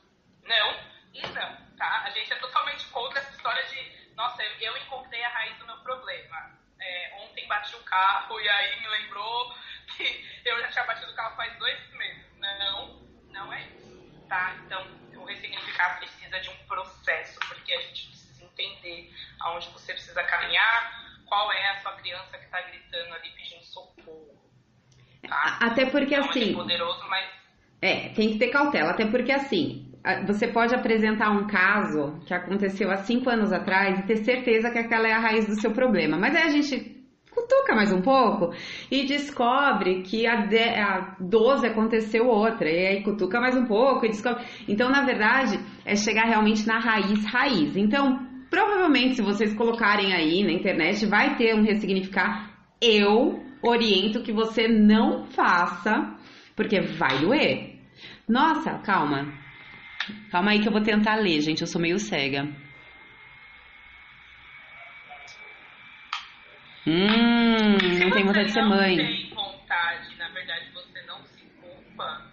não 0.43 0.97
e 1.13 1.21
não, 1.21 1.55
tá? 1.77 2.03
A 2.05 2.09
gente 2.11 2.31
é 2.31 2.35
totalmente 2.35 2.85
contra 2.87 3.19
essa 3.19 3.31
história 3.31 3.63
de, 3.65 4.15
nossa, 4.15 4.43
eu, 4.43 4.51
eu 4.59 4.77
encontrei 4.77 5.23
a 5.23 5.29
raiz 5.29 5.57
do 5.57 5.65
meu 5.65 5.77
problema. 5.77 6.57
É, 6.79 7.17
ontem 7.23 7.47
bati 7.47 7.75
o 7.75 7.83
carro 7.83 8.39
e 8.39 8.47
aí 8.47 8.79
me 8.79 8.87
lembrou 8.87 9.55
que 9.95 10.23
eu 10.45 10.59
já 10.61 10.67
tinha 10.69 10.83
batido 10.85 11.11
o 11.11 11.15
carro 11.15 11.35
faz 11.35 11.57
dois 11.57 11.77
meses. 11.93 12.25
Não, 12.39 13.01
não 13.31 13.53
é 13.53 13.61
isso, 13.67 14.25
tá? 14.29 14.55
Então, 14.65 14.85
o 15.15 15.25
ressignificar 15.25 15.97
precisa 15.99 16.39
de 16.39 16.49
um 16.49 16.55
processo, 16.67 17.39
porque 17.47 17.73
a 17.73 17.81
gente 17.81 18.07
precisa 18.07 18.43
entender 18.45 19.11
aonde 19.41 19.67
você 19.69 19.93
precisa 19.93 20.23
caminhar, 20.23 21.07
qual 21.25 21.51
é 21.51 21.69
a 21.71 21.81
sua 21.81 21.93
criança 21.93 22.37
que 22.37 22.45
está 22.45 22.61
gritando 22.61 23.13
ali 23.15 23.29
pedindo 23.31 23.63
socorro. 23.63 24.37
Tá? 25.27 25.59
Até 25.61 25.85
porque 25.85 26.15
Então, 26.15 26.29
ele 26.35 26.39
assim. 26.43 26.51
é 26.51 26.55
poderoso, 26.55 27.07
mas 27.09 27.25
É, 27.81 28.09
tem 28.09 28.31
que 28.31 28.39
ter 28.39 28.49
cautela, 28.49 28.91
até 28.91 29.05
porque 29.05 29.31
assim, 29.31 29.91
você 30.25 30.47
pode 30.47 30.73
apresentar 30.73 31.31
um 31.31 31.47
caso 31.47 32.19
que 32.25 32.33
aconteceu 32.33 32.89
há 32.89 32.97
cinco 32.97 33.29
anos 33.29 33.51
atrás 33.51 33.99
e 33.99 34.03
ter 34.07 34.17
certeza 34.23 34.71
que 34.71 34.79
aquela 34.79 35.07
é 35.07 35.11
a 35.13 35.19
raiz 35.19 35.45
do 35.47 35.59
seu 35.59 35.71
problema. 35.73 36.17
Mas 36.17 36.35
aí 36.35 36.43
a 36.43 36.49
gente 36.49 36.96
cutuca 37.47 37.73
mais 37.73 37.93
um 37.93 38.01
pouco 38.01 38.53
e 38.91 39.05
descobre 39.05 40.01
que 40.01 40.27
a, 40.27 40.45
de, 40.45 40.59
a 40.59 41.15
12 41.19 41.65
aconteceu 41.65 42.27
outra. 42.27 42.69
E 42.69 42.87
aí 42.87 43.03
cutuca 43.03 43.39
mais 43.39 43.55
um 43.55 43.65
pouco 43.65 44.05
e 44.05 44.09
descobre. 44.09 44.43
Então, 44.67 44.89
na 44.89 45.03
verdade, 45.03 45.57
é 45.85 45.95
chegar 45.95 46.25
realmente 46.25 46.67
na 46.67 46.77
raiz, 46.77 47.25
raiz. 47.25 47.75
Então, 47.77 48.19
provavelmente, 48.49 49.15
se 49.15 49.21
vocês 49.21 49.53
colocarem 49.53 50.13
aí 50.13 50.43
na 50.43 50.51
internet, 50.51 51.05
vai 51.05 51.37
ter 51.37 51.55
um 51.55 51.63
ressignificar. 51.63 52.51
Eu 52.81 53.41
oriento 53.63 54.21
que 54.21 54.33
você 54.33 54.67
não 54.67 55.25
faça 55.27 56.15
porque 56.55 56.81
vai 56.81 57.19
doer. 57.19 57.77
Nossa, 58.27 58.77
calma. 58.79 59.33
Calma 60.31 60.51
aí 60.51 60.59
que 60.59 60.67
eu 60.67 60.71
vou 60.71 60.81
tentar 60.81 61.15
ler, 61.15 61.41
gente. 61.41 61.61
Eu 61.61 61.67
sou 61.67 61.81
meio 61.81 61.97
cega. 61.97 62.66
Hum, 66.87 67.77
se 67.79 67.99
não 68.05 68.11
tem 68.11 68.25
vontade 68.25 68.45
de 68.45 68.53
ser 68.53 68.61
não 68.61 68.69
mãe. 68.69 68.95
tem 68.95 69.29
vontade, 69.35 70.15
na 70.15 70.29
verdade, 70.29 70.71
você 70.71 71.01
não 71.01 71.21
se 71.25 71.41
culpa. 71.59 72.31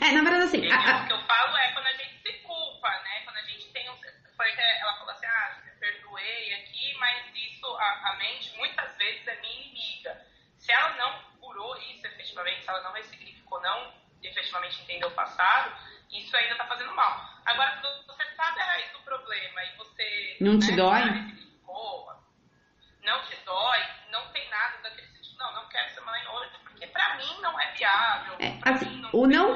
É, 0.00 0.10
na 0.12 0.22
verdade, 0.22 0.44
assim, 0.44 0.56
Entendeu? 0.58 0.78
a- 0.78 0.90
a- 1.00 1.02
O 1.02 1.06
que 1.06 1.12
eu 1.12 1.20
falo 1.26 1.56
é 1.58 1.72
quando 1.72 1.86
a 1.86 1.92
gente 1.92 2.14
se 2.22 2.32
culpa, 2.40 2.88
né? 2.88 3.20
Quando 3.24 3.36
a 3.36 3.42
gente 3.42 3.70
tem 3.72 3.90
um. 3.90 3.94
Foi 4.36 4.50
que 4.52 4.60
ela 4.60 4.94
falou 4.96 5.10
assim, 5.12 5.26
ah, 5.26 5.58
perdoei 5.78 6.54
aqui, 6.54 6.96
mas 6.98 7.26
isso, 7.36 7.66
a, 7.76 8.10
a 8.10 8.16
mente, 8.16 8.56
muitas 8.56 8.96
vezes 8.96 9.26
é 9.28 9.38
minha 9.40 9.52
inimiga. 9.66 10.18
Se 10.58 10.72
ela 10.72 10.96
não 10.96 11.22
curou 11.40 11.76
isso 11.92 12.06
efetivamente, 12.06 12.62
se 12.64 12.70
ela 12.70 12.82
não 12.82 12.92
ressignificou, 12.92 13.60
não 13.60 13.92
efetivamente 14.22 14.80
entendeu 14.82 15.08
o 15.08 15.12
passado, 15.12 15.72
isso 16.10 16.34
ainda 16.36 16.54
tá 16.56 16.64
fazendo 16.66 16.94
mal. 16.94 17.20
Agora, 17.44 17.78
quando 17.82 18.06
você 18.06 18.24
sabe 18.34 18.60
a 18.60 18.64
raiz 18.64 18.90
do 18.92 18.98
problema 19.00 19.62
e 19.62 19.76
você. 19.76 20.36
Não 20.40 20.58
te 20.58 20.70
né, 20.70 20.76
dói? 20.78 21.33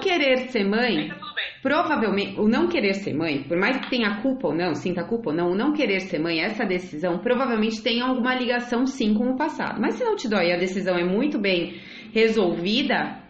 Querer 0.08 0.36
ser 0.50 0.64
mãe 0.64 1.08
tá. 1.08 1.16
Provavelmente, 1.62 2.38
o 2.40 2.48
não 2.48 2.68
querer 2.68 2.94
ser 2.94 3.14
mãe, 3.14 3.42
por 3.42 3.56
mais 3.58 3.76
que 3.78 3.90
tenha 3.90 4.22
culpa 4.22 4.48
ou 4.48 4.54
não, 4.54 4.74
sinta 4.74 5.04
culpa 5.04 5.30
ou 5.30 5.36
não, 5.36 5.50
o 5.50 5.54
não 5.56 5.72
querer 5.72 6.00
ser 6.00 6.18
mãe, 6.20 6.40
essa 6.40 6.64
decisão 6.64 7.18
provavelmente 7.18 7.82
tem 7.82 8.00
alguma 8.00 8.34
ligação 8.34 8.86
sim 8.86 9.12
com 9.14 9.30
o 9.32 9.36
passado. 9.36 9.80
Mas 9.80 9.94
se 9.94 10.04
não 10.04 10.14
te 10.16 10.28
dói 10.28 10.48
e 10.48 10.52
a 10.52 10.56
decisão 10.58 10.96
é 10.96 11.04
muito 11.04 11.38
bem 11.38 11.80
resolvida, 12.14 13.20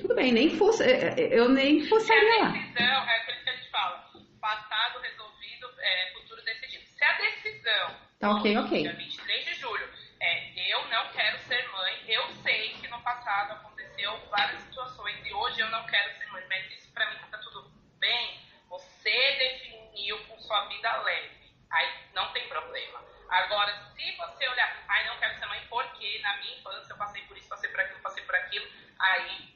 tudo 0.00 0.14
bem, 0.14 0.32
nem 0.32 0.50
fosse, 0.50 0.82
eu 1.30 1.48
nem 1.48 1.80
Se 1.80 1.88
forçaria 1.88 2.34
a 2.34 2.44
lá. 2.44 2.52
decisão, 2.52 3.08
é 3.08 3.18
por 3.24 3.34
isso 3.34 3.44
que 3.44 3.50
a 3.50 3.56
gente 3.56 3.70
fala, 3.70 4.04
passado 4.40 5.00
resolvido, 5.00 5.66
é, 5.80 6.12
futuro 6.14 6.42
decidido. 6.44 6.84
Se 6.86 7.04
a 7.04 7.12
decisão, 7.18 7.96
Tá 8.20 8.30
ok, 8.30 8.56
ok. 8.56 8.82
dia 8.82 8.92
23 8.94 9.44
de 9.46 9.54
julho, 9.54 9.86
é 10.22 10.72
eu 10.72 10.78
não 10.90 11.10
quero 11.12 11.38
ser 11.40 11.62
mãe, 11.72 11.92
eu 12.08 12.22
sei 12.42 12.68
que 12.80 12.88
no 12.88 13.00
passado 13.02 13.52
aconteceu 13.52 14.12
várias 14.30 14.60
situações 14.62 15.16
e 15.26 15.34
hoje 15.34 15.60
eu 15.60 15.70
não 15.70 15.84
quero 15.86 16.10
ser 16.18 16.26
mãe, 16.32 16.42
mas 16.48 16.64
isso 16.72 16.92
pra 16.94 17.10
mim 17.10 17.18
tá 17.30 17.38
tudo 17.38 17.70
bem, 18.00 18.38
você 18.68 19.10
definiu 19.38 20.18
com 20.28 20.38
sua 20.40 20.66
vida 20.68 20.90
leve, 21.02 21.30
aí 21.72 21.88
não 22.14 22.32
tem 22.32 22.46
problema. 22.48 23.00
Agora, 23.30 23.72
se 23.94 24.16
você 24.16 24.48
olhar, 24.48 24.84
ai, 24.88 25.06
não 25.08 25.18
quero 25.18 25.38
ser 25.38 25.46
mãe 25.46 25.60
porque 25.70 26.18
na 26.22 26.36
minha 26.38 26.56
infância 26.58 26.92
eu 26.92 26.96
passei 26.98 27.22
por 27.22 27.36
isso, 27.36 27.48
passei 27.48 27.70
por 27.70 27.80
aquilo, 27.80 28.00
passei 28.00 28.24
por 28.24 28.34
aquilo, 28.36 28.66
aí 29.00 29.54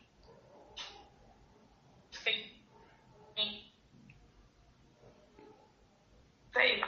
Sim. 2.11 2.51
Sim. 3.37 3.65
Sei. 6.53 6.85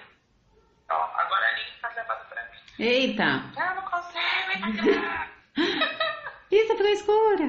Ó, 0.90 0.94
agora 0.94 1.46
a 1.46 1.50
Aline 1.50 1.70
tá 1.80 1.88
gravada 1.90 2.24
pra 2.24 2.42
mim. 2.50 2.58
Eita! 2.78 3.22
Ela 3.56 3.74
não 3.74 3.82
consegue, 3.82 4.60
vai 4.60 4.72
gravar. 4.72 5.30
Isso 6.50 6.76
ficou 6.76 6.88
escura! 6.88 7.46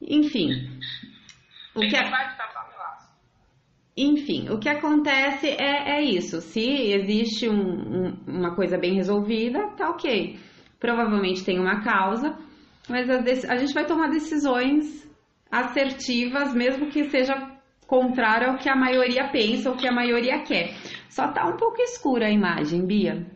Enfim. 0.00 0.78
O 1.74 1.80
que, 1.80 1.86
Ninguém 1.86 2.10
vai 2.10 2.36
tapar 2.36 2.68
meu 2.68 2.78
laço. 2.78 3.08
Enfim, 3.96 4.48
o 4.50 4.60
que 4.60 4.68
acontece 5.08 5.48
é, 5.48 5.96
é 5.98 6.02
isso. 6.02 6.40
Se 6.40 6.60
existe 6.60 7.48
um- 7.48 7.54
um- 8.06 8.24
uma 8.26 8.54
coisa 8.54 8.76
bem 8.78 8.94
resolvida, 8.94 9.68
tá 9.76 9.90
ok. 9.90 10.38
Provavelmente 10.78 11.44
tem 11.44 11.58
uma 11.58 11.82
causa, 11.82 12.36
mas 12.88 13.08
a, 13.10 13.16
a 13.52 13.56
gente 13.56 13.74
vai 13.74 13.86
tomar 13.86 14.08
decisões 14.10 15.08
assertivas, 15.50 16.54
mesmo 16.54 16.90
que 16.90 17.08
seja 17.10 17.34
contrário 17.86 18.50
ao 18.50 18.58
que 18.58 18.68
a 18.68 18.76
maioria 18.76 19.28
pensa 19.30 19.70
ou 19.70 19.76
que 19.76 19.88
a 19.88 19.92
maioria 19.92 20.42
quer. 20.44 20.74
Só 21.08 21.32
tá 21.32 21.46
um 21.46 21.56
pouco 21.56 21.80
escura 21.80 22.26
a 22.26 22.30
imagem, 22.30 22.86
Bia, 22.86 23.26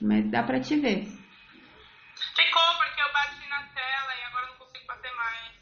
mas 0.00 0.28
dá 0.30 0.42
pra 0.42 0.60
te 0.60 0.76
ver. 0.80 1.04
Ficou 1.04 2.68
porque 2.78 3.00
eu 3.02 3.12
bati 3.12 3.48
na 3.50 3.62
tela 3.74 4.12
e 4.18 4.24
agora 4.28 4.46
não 4.48 4.56
consigo 4.56 4.86
bater 4.86 5.14
mais 5.14 5.52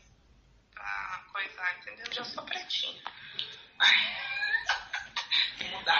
pra 0.73 1.25
coisar, 1.33 1.77
entendeu? 1.81 2.07
Já 2.13 2.25
sou 2.25 2.45
pretinha. 2.45 3.03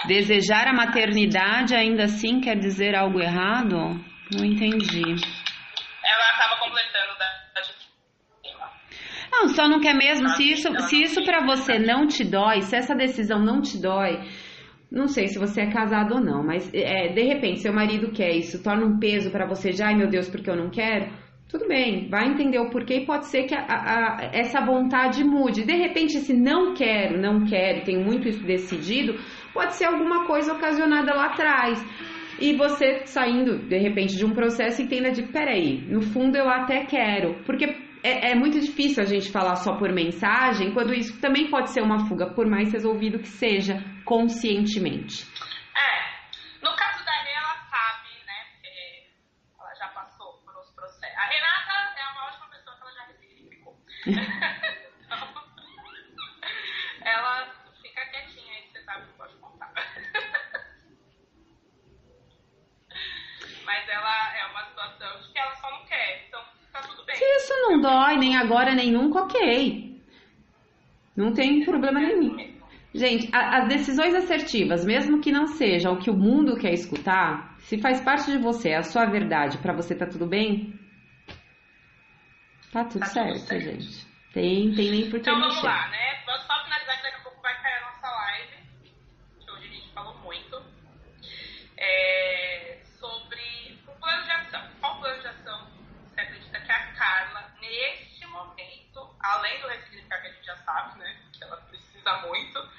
Desejar 0.07 0.67
a 0.67 0.73
maternidade 0.73 1.75
ainda 1.75 2.03
assim 2.03 2.39
quer 2.39 2.57
dizer 2.57 2.95
algo 2.95 3.19
errado? 3.19 3.99
Não 4.31 4.45
entendi. 4.45 5.01
Ela 5.01 6.37
tava 6.39 6.59
completando 6.59 7.17
da. 7.17 7.37
Não, 9.31 9.49
só 9.49 9.67
não 9.67 9.79
quer 9.79 9.93
mesmo. 9.93 10.29
Se 10.29 10.51
isso, 10.51 10.67
se 10.87 11.01
isso 11.03 11.23
pra 11.23 11.45
você 11.45 11.77
não 11.77 12.07
te 12.07 12.23
dói, 12.23 12.61
se 12.61 12.75
essa 12.75 12.95
decisão 12.95 13.39
não 13.39 13.61
te 13.61 13.79
dói, 13.79 14.19
não 14.91 15.07
sei 15.07 15.27
se 15.27 15.37
você 15.37 15.61
é 15.61 15.71
casado 15.71 16.15
ou 16.15 16.21
não, 16.21 16.43
mas 16.43 16.73
é, 16.73 17.09
de 17.09 17.21
repente 17.23 17.59
seu 17.59 17.73
marido 17.73 18.11
quer 18.11 18.31
isso, 18.31 18.63
torna 18.63 18.85
um 18.85 18.99
peso 18.99 19.29
pra 19.29 19.45
você 19.45 19.71
de, 19.71 19.83
ai 19.83 19.95
meu 19.95 20.07
Deus, 20.07 20.29
porque 20.29 20.49
eu 20.49 20.55
não 20.55 20.69
quero. 20.69 21.11
tudo 21.49 21.67
bem, 21.67 22.09
vai 22.09 22.27
entender 22.27 22.59
o 22.59 22.69
porquê 22.69 23.01
e 23.01 23.05
pode 23.05 23.27
ser 23.27 23.43
que 23.43 23.53
a, 23.53 23.65
a, 23.67 24.29
essa 24.33 24.61
vontade 24.61 25.23
mude. 25.23 25.65
De 25.65 25.73
repente, 25.73 26.17
esse 26.17 26.33
não 26.33 26.73
quero, 26.73 27.19
não 27.19 27.45
quero, 27.45 27.83
tenho 27.83 28.03
muito 28.03 28.27
isso 28.27 28.43
decidido, 28.43 29.19
pode 29.57 29.73
ser 29.73 29.85
alguma 29.85 30.27
coisa 30.27 30.53
ocasionada 30.53 31.15
lá 31.15 31.25
atrás. 31.25 31.83
E 32.39 32.55
você 32.55 33.07
saindo, 33.07 33.57
de 33.67 33.79
repente, 33.79 34.15
de 34.15 34.23
um 34.23 34.31
processo, 34.31 34.83
entenda 34.83 35.09
de, 35.09 35.23
peraí, 35.23 35.81
no 35.81 36.01
fundo 36.01 36.37
eu 36.37 36.47
até 36.47 36.85
quero. 36.85 37.43
Porque 37.43 37.65
é, 38.03 38.31
é, 38.31 38.35
muito 38.35 38.59
difícil 38.59 39.01
a 39.01 39.05
gente 39.07 39.31
falar 39.31 39.55
só 39.55 39.75
por 39.75 39.91
mensagem, 39.91 40.71
quando 40.75 40.93
isso 40.93 41.19
também 41.19 41.49
pode 41.49 41.71
ser 41.71 41.81
uma 41.81 42.05
fuga, 42.07 42.27
por 42.35 42.47
mais 42.47 42.71
resolvido 42.71 43.17
que 43.17 43.27
seja, 43.27 43.83
conscientemente. 44.05 45.25
É, 45.75 46.63
no 46.63 46.75
caso 46.75 47.03
da 47.03 47.11
Rê, 47.23 47.31
ela 47.31 47.55
sabe, 47.65 48.09
né, 48.27 48.45
porque 48.53 49.07
ela 49.59 49.73
já 49.73 49.87
passou 49.87 50.33
por 50.45 50.55
os 50.59 50.69
processos. 50.75 51.17
A 51.17 51.25
Renata 51.25 51.99
é 51.99 52.05
uma 52.13 52.27
ótima 52.27 52.47
pessoa 52.49 52.75
que 52.77 52.83
ela 52.83 52.93
já 52.93 53.03
ressignificou. 53.07 53.75
então, 54.05 55.17
ela 57.01 57.47
fica 57.81 58.05
quietinha 58.11 58.53
aí, 58.53 58.69
você 58.71 58.83
sabe 58.83 59.07
que 59.07 59.13
pode 59.17 59.33
contar. 59.37 59.73
Mas 63.65 63.89
ela 63.89 64.37
é 64.37 64.45
uma 64.45 64.63
situação 64.65 65.19
de 65.19 65.33
que 65.33 65.39
ela 65.39 65.55
só 65.55 65.69
não 65.69 65.85
quer, 65.85 66.25
então 66.25 66.41
tá 66.71 66.81
tudo 66.81 67.03
bem. 67.05 67.15
Se 67.17 67.25
isso 67.25 67.53
não 67.69 67.81
dói, 67.81 68.17
nem 68.17 68.35
agora, 68.37 68.73
nem 68.73 68.91
nunca, 68.91 69.21
ok. 69.23 70.01
Não 71.15 71.33
tem 71.33 71.63
problema 71.65 71.99
nenhum. 71.99 72.37
Gente, 72.93 73.29
a, 73.35 73.57
as 73.59 73.67
decisões 73.67 74.13
assertivas, 74.15 74.85
mesmo 74.85 75.19
que 75.19 75.31
não 75.31 75.47
sejam 75.47 75.93
o 75.93 75.99
que 75.99 76.09
o 76.09 76.15
mundo 76.15 76.57
quer 76.57 76.73
escutar, 76.73 77.55
se 77.59 77.79
faz 77.79 78.01
parte 78.01 78.31
de 78.31 78.37
você, 78.37 78.69
é 78.69 78.77
a 78.77 78.83
sua 78.83 79.05
verdade, 79.05 79.57
para 79.57 79.73
você 79.73 79.93
tá 79.95 80.05
tudo 80.05 80.25
bem, 80.25 80.73
tá 82.71 82.83
tudo, 82.85 82.99
Tá 82.99 83.05
tudo 83.05 83.05
certo, 83.07 83.39
certo. 83.39 83.63
gente. 83.63 84.07
Tem, 84.33 84.73
tem 84.75 84.91
nem 84.91 85.03
por 85.09 85.19
que 85.19 85.29
Então 85.29 85.39
vamos 85.39 85.61
lá, 85.63 85.87
né? 85.89 86.21
Vamos 86.25 86.41
só 86.45 86.63
finalizar 86.63 86.97
que 86.97 87.03
daqui 87.03 87.15
a 87.17 87.23
pouco 87.23 87.41
vai 87.41 87.61
cair 87.61 87.77
a 87.77 87.85
nossa 87.91 88.09
live, 88.09 88.53
que 89.39 89.51
hoje 89.51 89.65
a 89.67 89.71
gente 89.71 89.89
falou 89.93 90.15
muito, 90.19 90.63
é, 91.77 92.77
sobre 92.99 93.79
o 93.87 93.91
plano 93.99 94.23
de 94.23 94.31
ação. 94.31 94.61
Qual 94.79 94.99
plano 94.99 95.21
de 95.21 95.27
ação 95.27 95.67
você 96.09 96.21
acredita 96.21 96.59
que 96.59 96.71
a 96.71 96.91
Carla, 96.93 97.51
neste 97.61 98.25
momento, 98.27 99.15
além 99.19 99.59
do 99.61 99.67
ressignificar 99.67 100.21
que 100.21 100.27
a 100.27 100.31
gente 100.31 100.45
já 100.45 100.55
sabe, 100.57 100.99
né? 100.99 101.15
Que 101.33 101.43
ela 101.43 101.57
precisa 101.57 102.17
muito, 102.27 102.69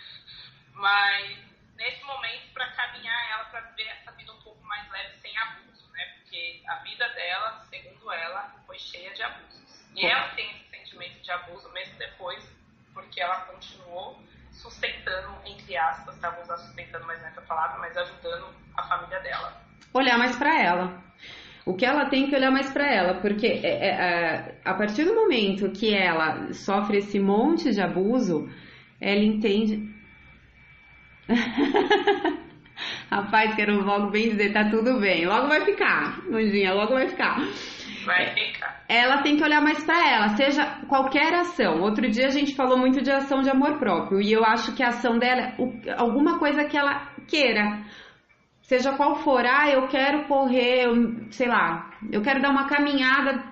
mas 0.74 1.38
nesse 1.76 2.02
momento 2.04 2.52
para 2.52 2.66
caminhar 2.72 3.30
ela 3.32 3.44
para 3.46 3.60
ver 3.76 3.86
essa 3.88 4.12
vida 4.12 4.32
um 4.32 4.42
pouco 4.42 4.62
mais 4.64 4.88
leve 4.90 5.16
sem 5.18 5.36
abuso, 5.38 5.90
né? 5.92 6.04
Porque 6.18 6.62
a 6.68 6.76
vida 6.76 7.08
dela, 7.10 7.66
segundo 7.70 8.12
ela, 8.12 8.54
foi 8.66 8.78
cheia 8.78 9.12
de 9.14 9.22
abusos. 9.22 9.58
E 9.94 10.06
ela 10.06 10.28
tem 10.34 10.48
esse 10.50 10.68
sentimento 10.70 11.20
de 11.22 11.30
abuso 11.32 11.68
mesmo 11.72 11.96
depois, 11.98 12.44
porque 12.94 13.20
ela 13.20 13.40
continuou 13.46 14.22
sustentando, 14.52 15.40
entre 15.44 15.76
aspas, 15.76 16.18
tá? 16.20 16.30
Vou 16.30 16.42
usar 16.42 16.56
sustentando 16.58 17.04
mais 17.06 17.20
nessa 17.22 17.42
palavra, 17.42 17.78
mas 17.78 17.96
ajudando 17.96 18.54
a 18.76 18.82
família 18.84 19.20
dela. 19.20 19.60
Olhar 20.08 20.18
mais 20.18 20.36
pra 20.36 20.58
ela. 20.58 21.02
O 21.66 21.74
que 21.74 21.84
ela 21.84 22.06
tem 22.06 22.28
que 22.28 22.34
olhar 22.34 22.50
mais 22.50 22.72
pra 22.72 22.90
ela, 22.90 23.20
porque 23.20 23.46
é, 23.46 23.60
é, 23.62 23.88
é, 23.88 24.58
a 24.64 24.72
partir 24.72 25.04
do 25.04 25.14
momento 25.14 25.70
que 25.70 25.94
ela 25.94 26.50
sofre 26.54 26.98
esse 26.98 27.20
monte 27.20 27.70
de 27.70 27.80
abuso, 27.82 28.48
ela 28.98 29.22
entende. 29.22 29.86
Rapaz, 33.10 33.54
quero 33.54 33.84
logo 33.84 34.10
bem 34.10 34.30
dizer, 34.30 34.52
tá 34.52 34.70
tudo 34.70 34.98
bem. 34.98 35.26
Logo 35.26 35.48
vai 35.48 35.62
ficar, 35.62 36.22
Nandinha, 36.30 36.72
logo 36.72 36.94
vai 36.94 37.06
ficar. 37.08 37.38
Vai 38.06 38.34
ficar. 38.34 38.84
Ela 38.88 39.20
tem 39.20 39.36
que 39.36 39.42
olhar 39.44 39.60
mais 39.60 39.84
pra 39.84 40.10
ela, 40.10 40.28
seja 40.36 40.64
qualquer 40.88 41.34
ação. 41.34 41.82
Outro 41.82 42.08
dia 42.08 42.28
a 42.28 42.30
gente 42.30 42.54
falou 42.54 42.78
muito 42.78 43.02
de 43.02 43.10
ação 43.10 43.42
de 43.42 43.50
amor 43.50 43.78
próprio, 43.78 44.22
e 44.22 44.32
eu 44.32 44.42
acho 44.42 44.74
que 44.74 44.82
a 44.82 44.88
ação 44.88 45.18
dela 45.18 45.52
alguma 45.98 46.38
coisa 46.38 46.64
que 46.64 46.78
ela 46.78 47.12
queira. 47.26 47.84
Seja 48.68 48.92
qual 48.92 49.16
for, 49.16 49.46
ah, 49.46 49.70
eu 49.70 49.88
quero 49.88 50.28
correr, 50.28 50.84
eu- 50.84 51.32
sei 51.32 51.48
lá, 51.48 51.90
eu 52.12 52.20
quero 52.20 52.42
dar 52.42 52.50
uma 52.50 52.68
caminhada 52.68 53.42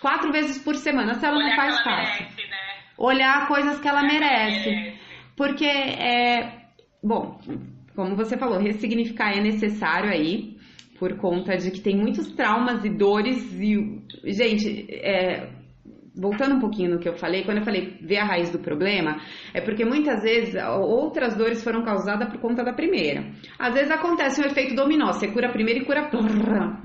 quatro 0.00 0.32
vezes 0.32 0.56
por 0.64 0.74
semana. 0.74 1.12
Se 1.14 1.26
ela 1.26 1.34
não 1.38 1.42
Olhar 1.44 1.50
que 1.50 1.84
faz, 1.84 1.84
ela 1.84 2.08
merece, 2.18 2.48
né? 2.48 2.56
Olhar 2.96 3.46
coisas 3.48 3.78
que 3.78 3.86
ela 3.86 4.00
Olhar 4.00 4.10
que 4.10 4.18
merece. 4.20 4.70
merece. 4.70 4.98
Porque 5.36 5.66
é. 5.66 6.62
Bom, 7.04 7.38
como 7.94 8.16
você 8.16 8.38
falou, 8.38 8.58
ressignificar 8.58 9.36
é 9.36 9.40
necessário 9.42 10.10
aí, 10.10 10.56
por 10.98 11.18
conta 11.18 11.54
de 11.58 11.70
que 11.70 11.80
tem 11.82 11.94
muitos 11.94 12.32
traumas 12.32 12.86
e 12.86 12.88
dores 12.88 13.52
e. 13.52 14.02
Gente, 14.24 14.86
é, 14.94 15.50
voltando 16.16 16.54
um 16.54 16.60
pouquinho 16.60 16.92
no 16.92 16.98
que 16.98 17.08
eu 17.08 17.14
falei, 17.14 17.44
quando 17.44 17.58
eu 17.58 17.64
falei 17.64 17.98
ver 18.00 18.16
a 18.16 18.24
raiz 18.24 18.50
do 18.50 18.58
problema, 18.58 19.20
é 19.52 19.60
porque 19.60 19.84
muitas 19.84 20.22
vezes 20.22 20.54
outras 20.80 21.36
dores 21.36 21.62
foram 21.62 21.84
causadas 21.84 22.28
por 22.30 22.40
conta 22.40 22.64
da 22.64 22.72
primeira. 22.72 23.30
Às 23.58 23.74
vezes 23.74 23.90
acontece 23.90 24.40
um 24.40 24.44
efeito 24.44 24.74
dominó, 24.74 25.12
você 25.12 25.28
cura 25.28 25.48
a 25.48 25.52
primeira 25.52 25.80
e 25.80 25.84
cura 25.84 26.08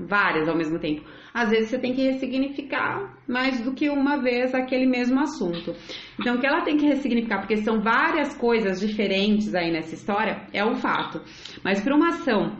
várias 0.00 0.48
ao 0.48 0.56
mesmo 0.56 0.78
tempo. 0.78 1.02
Às 1.32 1.50
vezes 1.50 1.70
você 1.70 1.78
tem 1.78 1.94
que 1.94 2.02
ressignificar 2.02 3.16
mais 3.26 3.62
do 3.62 3.72
que 3.72 3.88
uma 3.88 4.18
vez 4.20 4.54
aquele 4.54 4.86
mesmo 4.86 5.18
assunto. 5.18 5.74
Então, 6.20 6.36
o 6.36 6.38
que 6.38 6.46
ela 6.46 6.60
tem 6.60 6.76
que 6.76 6.84
ressignificar, 6.84 7.38
porque 7.38 7.56
são 7.56 7.80
várias 7.80 8.36
coisas 8.36 8.78
diferentes 8.80 9.54
aí 9.54 9.72
nessa 9.72 9.94
história, 9.94 10.42
é 10.52 10.62
um 10.62 10.74
fato. 10.74 11.22
Mas 11.64 11.80
para 11.80 11.96
uma 11.96 12.08
ação 12.08 12.58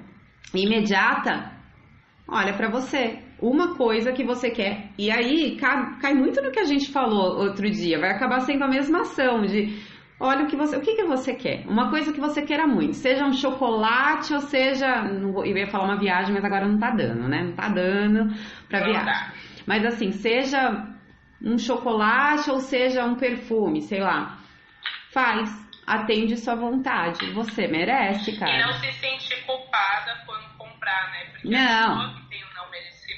imediata, 0.54 1.52
olha 2.26 2.54
para 2.54 2.70
você, 2.70 3.18
uma 3.42 3.74
coisa 3.76 4.12
que 4.12 4.24
você 4.24 4.50
quer. 4.50 4.88
E 4.96 5.10
aí 5.10 5.56
cai, 5.56 5.98
cai 6.00 6.14
muito 6.14 6.40
no 6.40 6.50
que 6.52 6.60
a 6.60 6.64
gente 6.64 6.90
falou 6.92 7.38
outro 7.44 7.68
dia, 7.68 7.98
vai 7.98 8.10
acabar 8.12 8.40
sendo 8.40 8.62
a 8.64 8.68
mesma 8.68 9.00
ação 9.00 9.42
de 9.42 9.82
olha 10.20 10.44
o 10.44 10.46
que 10.46 10.56
você, 10.56 10.76
o 10.76 10.80
que, 10.80 10.94
que 10.94 11.04
você 11.04 11.34
quer? 11.34 11.66
Uma 11.66 11.90
coisa 11.90 12.12
que 12.12 12.20
você 12.20 12.42
queira 12.42 12.66
muito, 12.66 12.94
seja 12.94 13.24
um 13.26 13.32
chocolate 13.32 14.32
ou 14.32 14.40
seja, 14.40 15.02
não 15.02 15.44
eu 15.44 15.56
ia 15.56 15.66
falar 15.66 15.84
uma 15.84 15.98
viagem, 15.98 16.32
mas 16.32 16.44
agora 16.44 16.68
não 16.68 16.78
tá 16.78 16.90
dando, 16.90 17.28
né? 17.28 17.42
Não 17.42 17.52
tá 17.54 17.68
dando 17.68 18.32
pra 18.68 18.78
Não 18.80 18.86
viagem. 18.86 19.06
dá. 19.06 19.32
Mas 19.66 19.84
assim, 19.84 20.12
seja 20.12 20.86
um 21.44 21.58
chocolate 21.58 22.48
ou 22.50 22.60
seja 22.60 23.04
um 23.04 23.16
perfume, 23.16 23.80
sei 23.82 24.00
lá. 24.00 24.38
Faz, 25.12 25.50
atende 25.86 26.36
sua 26.36 26.54
vontade. 26.54 27.32
Você 27.32 27.66
merece, 27.66 28.30
E 28.30 28.38
cara. 28.38 28.66
não 28.66 28.72
se 28.74 28.92
sentir 28.92 29.44
culpada 29.44 30.16
quando 30.24 30.56
comprar, 30.56 31.10
né? 31.10 31.30
Porque 31.32 31.48
Não. 31.48 32.21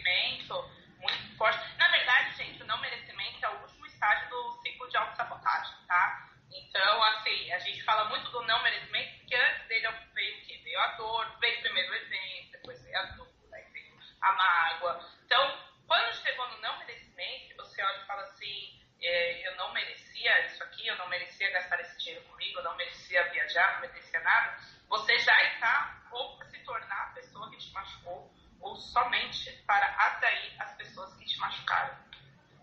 Merecimento 0.04 0.70
muito 1.00 1.36
forte. 1.36 1.78
Na 1.78 1.88
verdade, 1.88 2.36
gente, 2.36 2.62
o 2.62 2.66
não 2.66 2.80
merecimento 2.80 3.44
é 3.44 3.48
o 3.48 3.62
último 3.62 3.86
estágio 3.86 4.28
do 4.28 4.52
ciclo 4.62 4.88
de 4.88 4.96
autossabotagem, 4.96 5.74
tá? 5.86 6.28
Então, 6.52 7.02
assim, 7.02 7.52
a 7.52 7.58
gente 7.58 7.82
fala 7.82 8.08
muito 8.10 8.30
do 8.30 8.42
não 8.42 8.62
merecimento, 8.62 9.18
porque 9.18 9.34
antes 9.34 9.66
dele 9.66 9.88
veio 10.14 10.36
o 10.36 10.40
quê? 10.46 10.60
Veio 10.62 10.80
a 10.80 10.86
dor, 10.96 11.38
veio 11.40 11.60
primeiro 11.62 11.90
o 11.90 11.94
exemplo, 11.96 12.52
depois 12.52 12.82
veio 12.82 12.98
a 12.98 13.02
dor, 13.02 13.28
aí 13.52 13.64
veio 13.72 13.98
a 14.20 14.32
mágoa. 14.32 15.10
Então, 15.24 15.58
quando 15.86 16.14
chegou 16.22 16.46
no 16.48 16.60
não 16.60 16.78
merecimento, 16.78 17.48
que 17.48 17.54
você 17.56 17.82
olha 17.82 18.02
e 18.02 18.06
fala 18.06 18.22
assim, 18.22 18.80
é, 19.02 19.48
eu 19.48 19.56
não 19.56 19.72
merecia 19.72 20.46
isso 20.46 20.62
aqui, 20.62 20.86
eu 20.86 20.96
não 20.96 21.08
merecia 21.08 21.50
gastar 21.50 21.80
esse 21.80 21.98
dinheiro 21.98 22.24
comigo, 22.26 22.58
eu 22.58 22.64
não 22.64 22.76
merecia 22.76 23.30
viajar, 23.30 23.74
não 23.74 23.80
merecia 23.80 24.20
nada, 24.20 24.58
você 24.88 25.18
já 25.18 25.42
está 25.52 26.02
ou 26.12 26.36
para 26.36 26.46
se 26.46 26.58
tornar 26.60 27.08
a 27.08 27.14
pessoa 27.14 27.50
que 27.50 27.58
te 27.58 27.72
machucou, 27.72 28.33
ou 28.64 28.76
somente 28.76 29.52
para 29.66 29.86
atrair 29.86 30.54
as 30.58 30.74
pessoas 30.76 31.14
que 31.14 31.26
te 31.26 31.38
machucaram. 31.38 31.94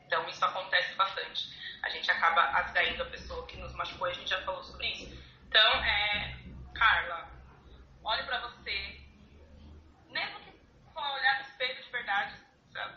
Então, 0.06 0.28
isso 0.28 0.43
acontece 0.43 0.93
bastante. 0.95 1.49
A 1.84 1.89
gente 1.89 2.10
acaba 2.12 2.41
atraindo 2.41 3.04
a 3.04 3.06
pessoa 3.06 3.45
que 3.47 3.58
nos 3.58 3.74
machucou 3.74 4.08
a 4.08 4.14
gente 4.14 4.30
já 4.30 4.41
falou 4.41 4.64
sobre 4.64 4.88
isso. 4.88 5.16
Então, 5.47 5.84
é, 5.84 6.38
Carla, 6.74 7.30
olhe 8.04 8.24
pra 8.24 8.39
você. 8.41 8.99
Mesmo 10.10 10.39
que 10.39 10.52
for 10.93 11.04
olhar 11.04 11.36
no 11.36 11.41
espelho 11.41 11.84
de 11.84 11.91
verdade, 11.91 12.36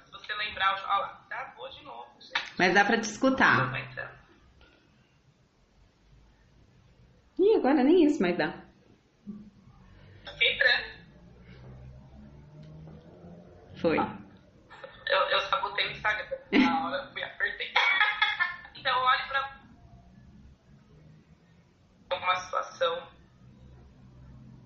se 0.05 0.11
você 0.11 0.35
lembrar, 0.35 0.75
olha 0.75 0.83
lá, 0.87 1.27
travou 1.29 1.69
de 1.71 1.83
novo, 1.85 2.21
gente. 2.21 2.55
Mas 2.59 2.75
dá 2.75 2.85
pra 2.85 2.99
te 2.99 3.05
escutar. 3.05 3.71
Ih, 7.39 7.57
agora 7.57 7.85
nem 7.85 8.05
isso 8.05 8.23
mais 8.23 8.37
dá. 8.39 8.55
Fiquei 10.25 10.55
entrando. 10.55 10.94
Foi. 13.85 13.99
Eu, 13.99 15.21
eu 15.29 15.41
sabotei 15.43 15.87
o 15.89 15.91
Instagram. 15.91 16.39
Na 16.53 16.87
hora 16.87 17.07
fui 17.13 17.23
apertei. 17.23 17.71
então, 18.75 18.99
olhe 18.99 19.23
pra 19.29 19.61
uma 22.17 22.37
situação 22.37 23.13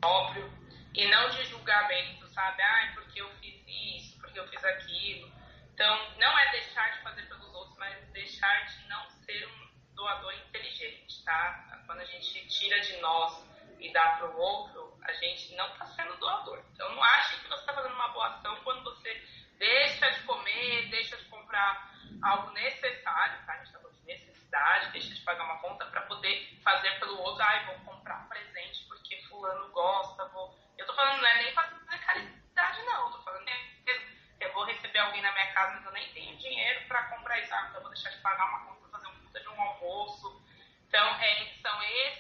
óbvio 0.05 0.49
e 0.95 1.05
não 1.09 1.31
de 1.31 1.45
julgamento, 1.47 2.29
sabe? 2.29 2.63
Ai, 2.63 2.95
porque 2.95 3.21
eu 3.21 3.29
fiz 3.41 3.61
isso, 3.67 4.21
porque 4.21 4.39
eu 4.39 4.47
fiz 4.47 4.65
aquilo. 4.65 5.29
Então, 5.75 5.99
não 6.21 6.39
é 6.39 6.53
deixar 6.53 6.93
de 6.93 7.03
fazer 7.03 7.23
pelos 7.23 7.53
outros, 7.55 7.77
mas 7.77 7.99
deixar 8.13 8.67
de 8.67 8.87
não 8.87 9.11
ser 9.11 9.49
um 9.49 9.95
doador 9.97 10.33
inteligente, 10.47 11.25
tá? 11.25 11.83
Quando 11.87 12.03
a 12.03 12.05
gente 12.05 12.47
tira 12.47 12.79
de 12.83 12.97
nós 12.99 13.45
e 13.81 13.93
dá 13.93 14.17
pro 14.19 14.37
outro, 14.37 14.99
a 15.03 15.13
gente 15.13 15.55
não 15.55 15.69
tá 15.77 15.87
sendo 15.87 16.17
doador. 16.17 16.63
Então, 16.73 16.89
não 16.95 17.03
ache 17.03 17.41
que 17.41 17.49
você 17.49 17.65
tá 17.65 17.75
fazendo 17.75 17.95
uma 17.95 18.09
boa 18.09 18.29
ação 18.29 18.57
quando 18.65 18.85
você 18.85 19.15
deixa 19.59 20.11
de 20.11 20.23
comer 20.23 20.89
deixa 20.91 21.17
de 21.17 21.25
comprar 21.25 21.91
algo 22.23 22.51
necessário, 22.53 23.45
tá? 23.47 23.53
A 23.53 23.57
gente 23.59 23.73
tá 23.73 23.79
falando 23.81 23.97
de 23.97 24.07
necessidade, 24.07 24.93
deixa 24.93 25.15
de 25.15 25.21
pagar 25.23 25.45
uma 25.45 25.59
conta 25.59 25.85
para 25.87 26.03
poder 26.03 26.59
fazer 26.63 26.99
pelo 27.01 27.19
outro. 27.21 27.43
Ai, 27.43 27.67
vou 27.67 27.95
comprar 27.95 28.25
um 28.25 28.29
presente 28.29 28.85
porque 28.89 29.21
fulano 29.29 29.69
gosta, 29.71 30.25
vou... 30.29 30.57
Eu 30.77 30.87
tô 30.87 30.95
falando, 30.95 31.21
não 31.21 31.29
é 31.29 31.43
nem 31.43 31.53
fazer 31.53 31.79
caridade, 31.87 32.83
não. 32.85 33.07
Eu 33.07 33.13
tô 33.13 33.23
falando 33.23 33.39
eu 34.41 34.53
vou 34.53 34.65
receber 34.65 34.99
alguém 34.99 35.21
na 35.21 35.33
minha 35.33 35.53
casa, 35.53 35.75
mas 35.75 35.85
eu 35.85 35.93
nem 35.93 36.13
tenho 36.13 36.37
dinheiro 36.37 36.87
para 36.87 37.03
comprar 37.05 37.41
isso. 37.41 37.53
Ah, 37.53 37.67
então 37.69 37.77
eu 37.77 37.83
vou 37.83 37.91
deixar 37.91 38.11
de 38.11 38.19
pagar 38.19 38.49
uma 38.49 38.67
conta 38.67 38.81
para 38.81 38.91
fazer 38.91 39.07
um 39.09 39.21
puta 39.21 39.41
de 39.41 39.49
um 39.49 39.61
almoço. 39.61 40.43
Então, 40.87 41.07
é, 41.21 41.45
são 41.61 41.83
esses 41.83 42.18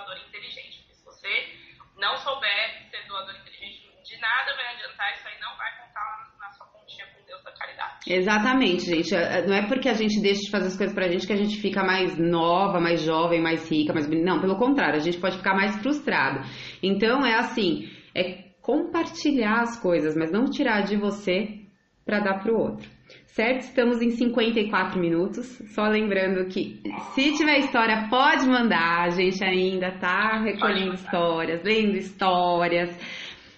doador 0.00 0.18
inteligente. 0.28 0.78
Porque 0.78 0.94
se 0.94 1.04
você 1.04 1.52
não 1.96 2.16
souber 2.16 2.90
ser 2.90 3.06
doador 3.06 3.34
inteligente, 3.36 3.90
de 4.04 4.18
nada 4.18 4.56
vai 4.56 4.74
adiantar, 4.74 5.14
isso 5.14 5.28
aí 5.28 5.38
não 5.40 5.56
vai 5.56 5.70
contar 5.78 6.30
na 6.40 6.50
sua 6.52 6.66
continha 6.66 7.06
com 7.14 7.24
Deus 7.26 7.42
da 7.44 7.52
caridade. 7.52 7.94
Exatamente, 8.06 8.84
gente. 8.84 9.14
É, 9.14 9.46
não 9.46 9.54
é 9.54 9.66
porque 9.66 9.88
a 9.88 9.94
gente 9.94 10.20
deixa 10.20 10.40
de 10.40 10.50
fazer 10.50 10.68
as 10.68 10.76
coisas 10.76 10.94
pra 10.94 11.08
gente 11.08 11.26
que 11.26 11.32
a 11.32 11.36
gente 11.36 11.60
fica 11.60 11.84
mais 11.84 12.18
nova, 12.18 12.80
mais 12.80 13.02
jovem, 13.02 13.40
mais 13.40 13.70
rica, 13.70 13.92
mais 13.92 14.08
Não, 14.08 14.40
pelo 14.40 14.56
contrário, 14.56 14.96
a 14.96 15.02
gente 15.02 15.18
pode 15.20 15.36
ficar 15.36 15.54
mais 15.54 15.76
frustrado. 15.80 16.40
Então 16.82 17.24
é 17.24 17.34
assim, 17.34 17.88
é 18.14 18.50
compartilhar 18.60 19.62
as 19.62 19.80
coisas, 19.80 20.16
mas 20.16 20.32
não 20.32 20.46
tirar 20.46 20.82
de 20.82 20.96
você 20.96 21.60
para 22.04 22.20
dar 22.20 22.40
pro 22.40 22.58
outro. 22.58 22.88
Certo? 23.26 23.60
Estamos 23.60 24.02
em 24.02 24.10
54 24.10 24.98
minutos. 24.98 25.46
Só 25.74 25.84
lembrando 25.84 26.48
que 26.48 26.80
se 27.14 27.32
tiver 27.36 27.58
história, 27.58 28.08
pode 28.10 28.46
mandar. 28.46 29.04
A 29.04 29.10
gente 29.10 29.42
ainda 29.42 29.92
tá 29.98 30.42
recolhendo 30.42 30.94
histórias, 30.94 31.62
lendo 31.62 31.96
histórias. 31.96 32.90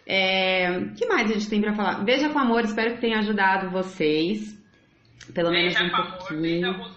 É, 0.07 0.67
que 0.97 1.07
mais 1.07 1.31
a 1.31 1.35
gente 1.35 1.49
tem 1.49 1.61
para 1.61 1.75
falar? 1.75 2.05
Veja 2.05 2.29
com 2.29 2.39
amor, 2.39 2.63
espero 2.65 2.95
que 2.95 3.01
tenha 3.01 3.19
ajudado 3.19 3.71
vocês. 3.71 4.61
Pelo 5.33 5.51
veja 5.51 5.81
menos 5.81 5.95
um 5.95 6.03
com 6.03 6.19
pouquinho. 6.19 6.69
Amor, 6.69 6.91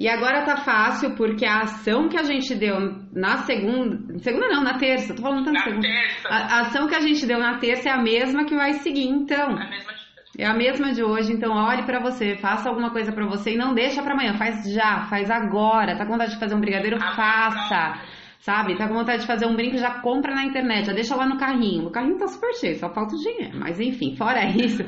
E 0.00 0.08
agora 0.08 0.46
tá 0.46 0.56
fácil 0.56 1.14
porque 1.14 1.44
a 1.44 1.60
ação 1.60 2.08
que 2.08 2.16
a 2.16 2.22
gente 2.22 2.54
deu 2.54 2.74
na 3.12 3.36
segunda, 3.44 4.18
segunda 4.20 4.48
não, 4.48 4.64
na 4.64 4.78
terça, 4.78 5.14
tô 5.14 5.20
falando 5.20 5.44
tanto 5.44 5.58
na 5.58 5.62
segunda. 5.62 5.86
Terça. 5.86 6.28
A, 6.30 6.36
a 6.36 6.60
ação 6.62 6.88
que 6.88 6.94
a 6.94 7.00
gente 7.00 7.26
deu 7.26 7.38
na 7.38 7.58
terça 7.58 7.90
é 7.90 7.92
a 7.92 8.02
mesma 8.02 8.46
que 8.46 8.56
vai 8.56 8.72
seguir, 8.72 9.08
então. 9.08 9.50
É 9.50 9.62
a 9.62 9.68
mesma 9.68 9.92
de 9.92 10.00
é 10.38 10.46
a 10.46 10.54
mesma 10.54 10.92
de 10.92 11.04
hoje, 11.04 11.34
então 11.34 11.52
olhe 11.52 11.82
para 11.82 12.00
você, 12.00 12.34
faça 12.36 12.70
alguma 12.70 12.90
coisa 12.90 13.12
para 13.12 13.26
você 13.26 13.52
e 13.52 13.58
não 13.58 13.74
deixa 13.74 14.02
para 14.02 14.14
amanhã, 14.14 14.38
faz 14.38 14.72
já, 14.72 15.02
faz 15.02 15.30
agora. 15.30 15.94
Tá 15.98 16.06
com 16.06 16.12
vontade 16.12 16.32
de 16.32 16.40
fazer 16.40 16.54
um 16.54 16.60
brigadeiro? 16.60 16.96
Ah, 16.98 17.14
faça. 17.14 18.00
Sabe? 18.38 18.78
Tá 18.78 18.88
com 18.88 18.94
vontade 18.94 19.20
de 19.20 19.26
fazer 19.26 19.44
um 19.44 19.54
brinco, 19.54 19.76
já 19.76 20.00
compra 20.00 20.34
na 20.34 20.44
internet, 20.44 20.86
já 20.86 20.94
deixa 20.94 21.14
lá 21.14 21.26
no 21.26 21.36
carrinho. 21.36 21.88
O 21.88 21.90
carrinho 21.90 22.16
tá 22.16 22.26
super 22.26 22.54
cheio, 22.54 22.78
só 22.78 22.88
falta 22.88 23.14
o 23.14 23.18
dinheiro. 23.18 23.58
Mas 23.58 23.78
enfim, 23.78 24.16
fora 24.16 24.46
isso, 24.48 24.82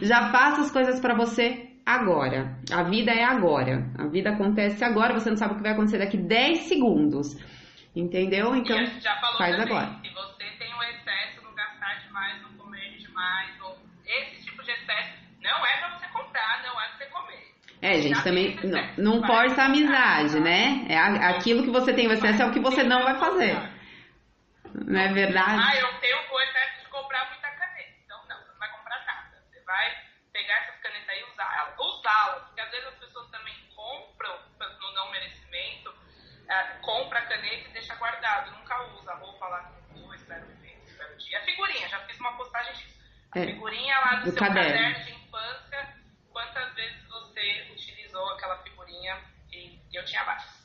já 0.00 0.30
faça 0.30 0.62
as 0.62 0.70
coisas 0.70 0.98
para 1.00 1.14
você 1.14 1.71
agora. 1.84 2.56
A 2.72 2.82
vida 2.84 3.12
é 3.12 3.24
agora. 3.24 3.84
A 3.98 4.06
vida 4.06 4.30
acontece 4.30 4.84
agora, 4.84 5.12
você 5.14 5.30
não 5.30 5.36
sabe 5.36 5.54
o 5.54 5.56
que 5.56 5.62
vai 5.62 5.72
acontecer 5.72 5.98
daqui 5.98 6.16
10 6.16 6.58
segundos. 6.68 7.36
Entendeu? 7.94 8.54
Então, 8.56 8.76
faz 9.36 9.56
também, 9.56 9.60
agora. 9.76 10.00
Se 10.02 10.08
você 10.14 10.44
tem 10.58 10.74
um 10.74 10.82
excesso 10.84 11.42
no 11.42 11.52
gastar 11.54 11.94
demais, 12.06 12.40
no 12.42 12.48
comer 12.56 12.96
demais, 12.98 13.50
ou 13.60 13.76
esse 14.06 14.44
tipo 14.46 14.62
de 14.62 14.70
excesso, 14.70 15.12
não 15.42 15.66
é 15.66 15.76
pra 15.78 15.90
você 15.98 16.06
comprar, 16.08 16.62
não 16.64 16.80
é 16.80 16.86
pra 16.88 16.96
você 16.96 17.06
comer. 17.06 17.52
É, 17.82 17.98
gente, 18.00 18.16
Já 18.16 18.22
também 18.22 18.56
não, 18.64 19.18
não 19.18 19.26
força 19.26 19.62
a 19.62 19.66
amizade, 19.66 20.34
comprar, 20.36 20.40
né? 20.40 20.86
É 20.88 20.96
a- 20.96 21.30
aquilo 21.36 21.64
que 21.64 21.70
você 21.70 21.92
tem 21.92 22.08
o 22.08 22.12
excesso 22.12 22.40
é 22.42 22.46
o 22.46 22.52
que 22.52 22.60
você 22.60 22.82
não 22.82 23.02
vai 23.04 23.18
fazer. 23.18 23.54
Não 24.74 24.98
é 24.98 25.08
Ah, 25.08 25.12
verdade? 25.12 25.78
eu 25.78 25.92
tenho 26.00 26.16
o 26.16 26.40
excesso 26.40 26.80
de 26.84 26.88
comprar 26.90 27.28
muita 27.28 27.48
caneta. 27.50 27.92
Então, 28.06 28.16
não, 28.26 28.36
você 28.38 28.48
não 28.52 28.58
vai 28.58 28.70
comprar 28.70 29.04
nada. 29.04 29.36
Você 29.50 29.60
vai 29.66 29.84
pegar 30.32 30.54
essas 30.62 30.80
canetas 30.80 31.08
aí 31.10 31.20
e 31.20 31.24
Usá-las. 31.82 32.42
Porque 32.44 32.60
às 32.60 32.70
vezes 32.70 32.86
as 32.86 32.94
pessoas 32.96 33.30
também 33.30 33.54
compram 33.74 34.38
no 34.58 34.92
não 34.92 35.10
merecimento, 35.10 35.94
ah, 36.48 36.78
compra 36.82 37.18
a 37.18 37.26
caneta 37.26 37.68
e 37.68 37.72
deixa 37.72 37.94
guardado. 37.96 38.50
Nunca 38.52 38.82
usa. 38.94 39.14
Vou 39.16 39.36
falar 39.38 39.72
o 39.94 40.14
espero 40.14 40.46
o 40.46 40.50
evento, 40.50 40.86
espero 40.88 41.16
dia. 41.18 41.38
A 41.38 41.42
figurinha, 41.42 41.88
já 41.88 41.98
fiz 42.06 42.18
uma 42.20 42.32
postagem 42.36 42.72
disso. 42.74 43.00
A 43.34 43.38
É, 43.40 43.46
figurinha 43.46 43.98
lá 44.00 44.14
do, 44.16 44.24
do 44.24 44.30
seu 44.32 44.38
caderno. 44.38 44.72
caderno. 44.72 45.04
de 45.04 45.12
infância, 45.12 45.96
quantas 46.32 46.74
vezes 46.74 47.02
você 47.08 47.68
utilizou 47.72 48.28
aquela 48.34 48.58
figurinha 48.62 49.18
e 49.50 49.80
eu 49.92 50.04
tinha 50.04 50.22
várias. 50.24 50.61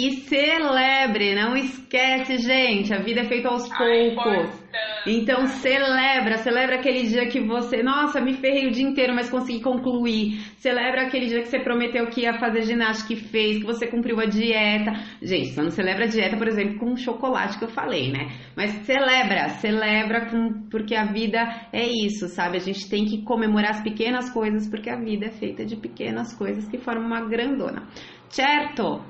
E 0.00 0.12
celebre, 0.12 1.34
não 1.34 1.56
esquece, 1.56 2.38
gente. 2.38 2.94
A 2.94 3.00
vida 3.00 3.22
é 3.22 3.24
feita 3.24 3.48
aos 3.48 3.68
poucos. 3.68 4.68
Então 5.04 5.44
celebra, 5.46 6.38
celebra 6.38 6.76
aquele 6.76 7.02
dia 7.08 7.26
que 7.26 7.40
você, 7.40 7.82
nossa, 7.82 8.20
me 8.20 8.34
ferrei 8.34 8.68
o 8.68 8.70
dia 8.70 8.86
inteiro, 8.86 9.12
mas 9.12 9.28
consegui 9.28 9.60
concluir. 9.60 10.38
Celebra 10.58 11.02
aquele 11.02 11.26
dia 11.26 11.40
que 11.40 11.48
você 11.48 11.58
prometeu 11.58 12.06
que 12.06 12.20
ia 12.20 12.38
fazer 12.38 12.62
ginástica 12.62 13.14
e 13.14 13.16
fez, 13.16 13.58
que 13.58 13.66
você 13.66 13.88
cumpriu 13.88 14.20
a 14.20 14.26
dieta. 14.26 14.92
Gente, 15.20 15.48
só 15.48 15.64
não 15.64 15.70
celebra 15.70 16.04
a 16.04 16.08
dieta, 16.08 16.36
por 16.36 16.46
exemplo, 16.46 16.78
com 16.78 16.92
o 16.92 16.96
chocolate 16.96 17.58
que 17.58 17.64
eu 17.64 17.68
falei, 17.68 18.12
né? 18.12 18.28
Mas 18.56 18.70
celebra, 18.86 19.48
celebra 19.48 20.26
com, 20.26 20.68
porque 20.70 20.94
a 20.94 21.06
vida 21.06 21.40
é 21.72 21.84
isso, 21.84 22.28
sabe? 22.28 22.58
A 22.58 22.60
gente 22.60 22.88
tem 22.88 23.04
que 23.04 23.24
comemorar 23.24 23.70
as 23.70 23.82
pequenas 23.82 24.30
coisas, 24.30 24.68
porque 24.70 24.90
a 24.90 24.96
vida 24.96 25.26
é 25.26 25.30
feita 25.30 25.64
de 25.64 25.74
pequenas 25.74 26.32
coisas 26.36 26.68
que 26.68 26.78
formam 26.78 27.06
uma 27.06 27.28
grandona. 27.28 27.82
Certo? 28.28 29.02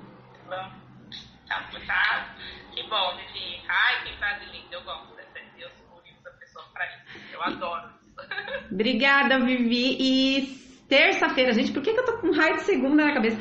Tá, 1.49 1.69
tá. 1.87 2.35
Que 2.75 2.83
bom, 2.89 3.17
Vivi. 3.17 3.61
Ai, 3.69 4.05
que 4.05 4.17
frase 4.19 4.45
linda. 4.47 4.67
Eu 4.73 4.83
gosto 4.83 5.15
dessa. 5.17 5.39
Deus 5.57 5.73
usa 5.93 6.29
a 6.29 6.33
pessoa 6.39 6.65
pra 6.73 6.87
isso. 6.87 7.21
Eu 7.33 7.43
adoro 7.43 7.89
isso. 7.89 8.69
Obrigada, 8.73 9.39
Vivi. 9.41 9.97
E 9.99 10.47
terça-feira, 10.89 11.53
gente, 11.53 11.73
por 11.73 11.83
que, 11.83 11.93
que 11.93 12.01
eu 12.01 12.05
tô 12.05 12.19
com 12.19 12.31
raio 12.33 12.57
de 12.57 12.63
segunda 12.63 13.05
na 13.07 13.15
cabeça? 13.15 13.39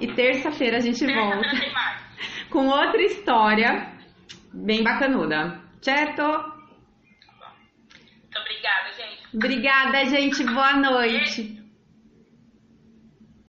E 0.00 0.06
terça-feira 0.14 0.76
a 0.76 0.80
gente 0.80 1.04
volta 1.06 1.50
tem 1.50 1.72
mais. 1.72 2.48
com 2.50 2.66
outra 2.68 3.02
história 3.02 3.92
bem 4.52 4.82
bacanuda. 4.82 5.60
Certo? 5.82 6.16
Tá. 6.16 6.54
Muito 8.22 8.38
obrigada, 8.38 8.92
gente. 8.92 9.36
Obrigada, 9.36 10.04
gente. 10.04 10.44
Boa 10.44 10.72
noite. 10.76 11.57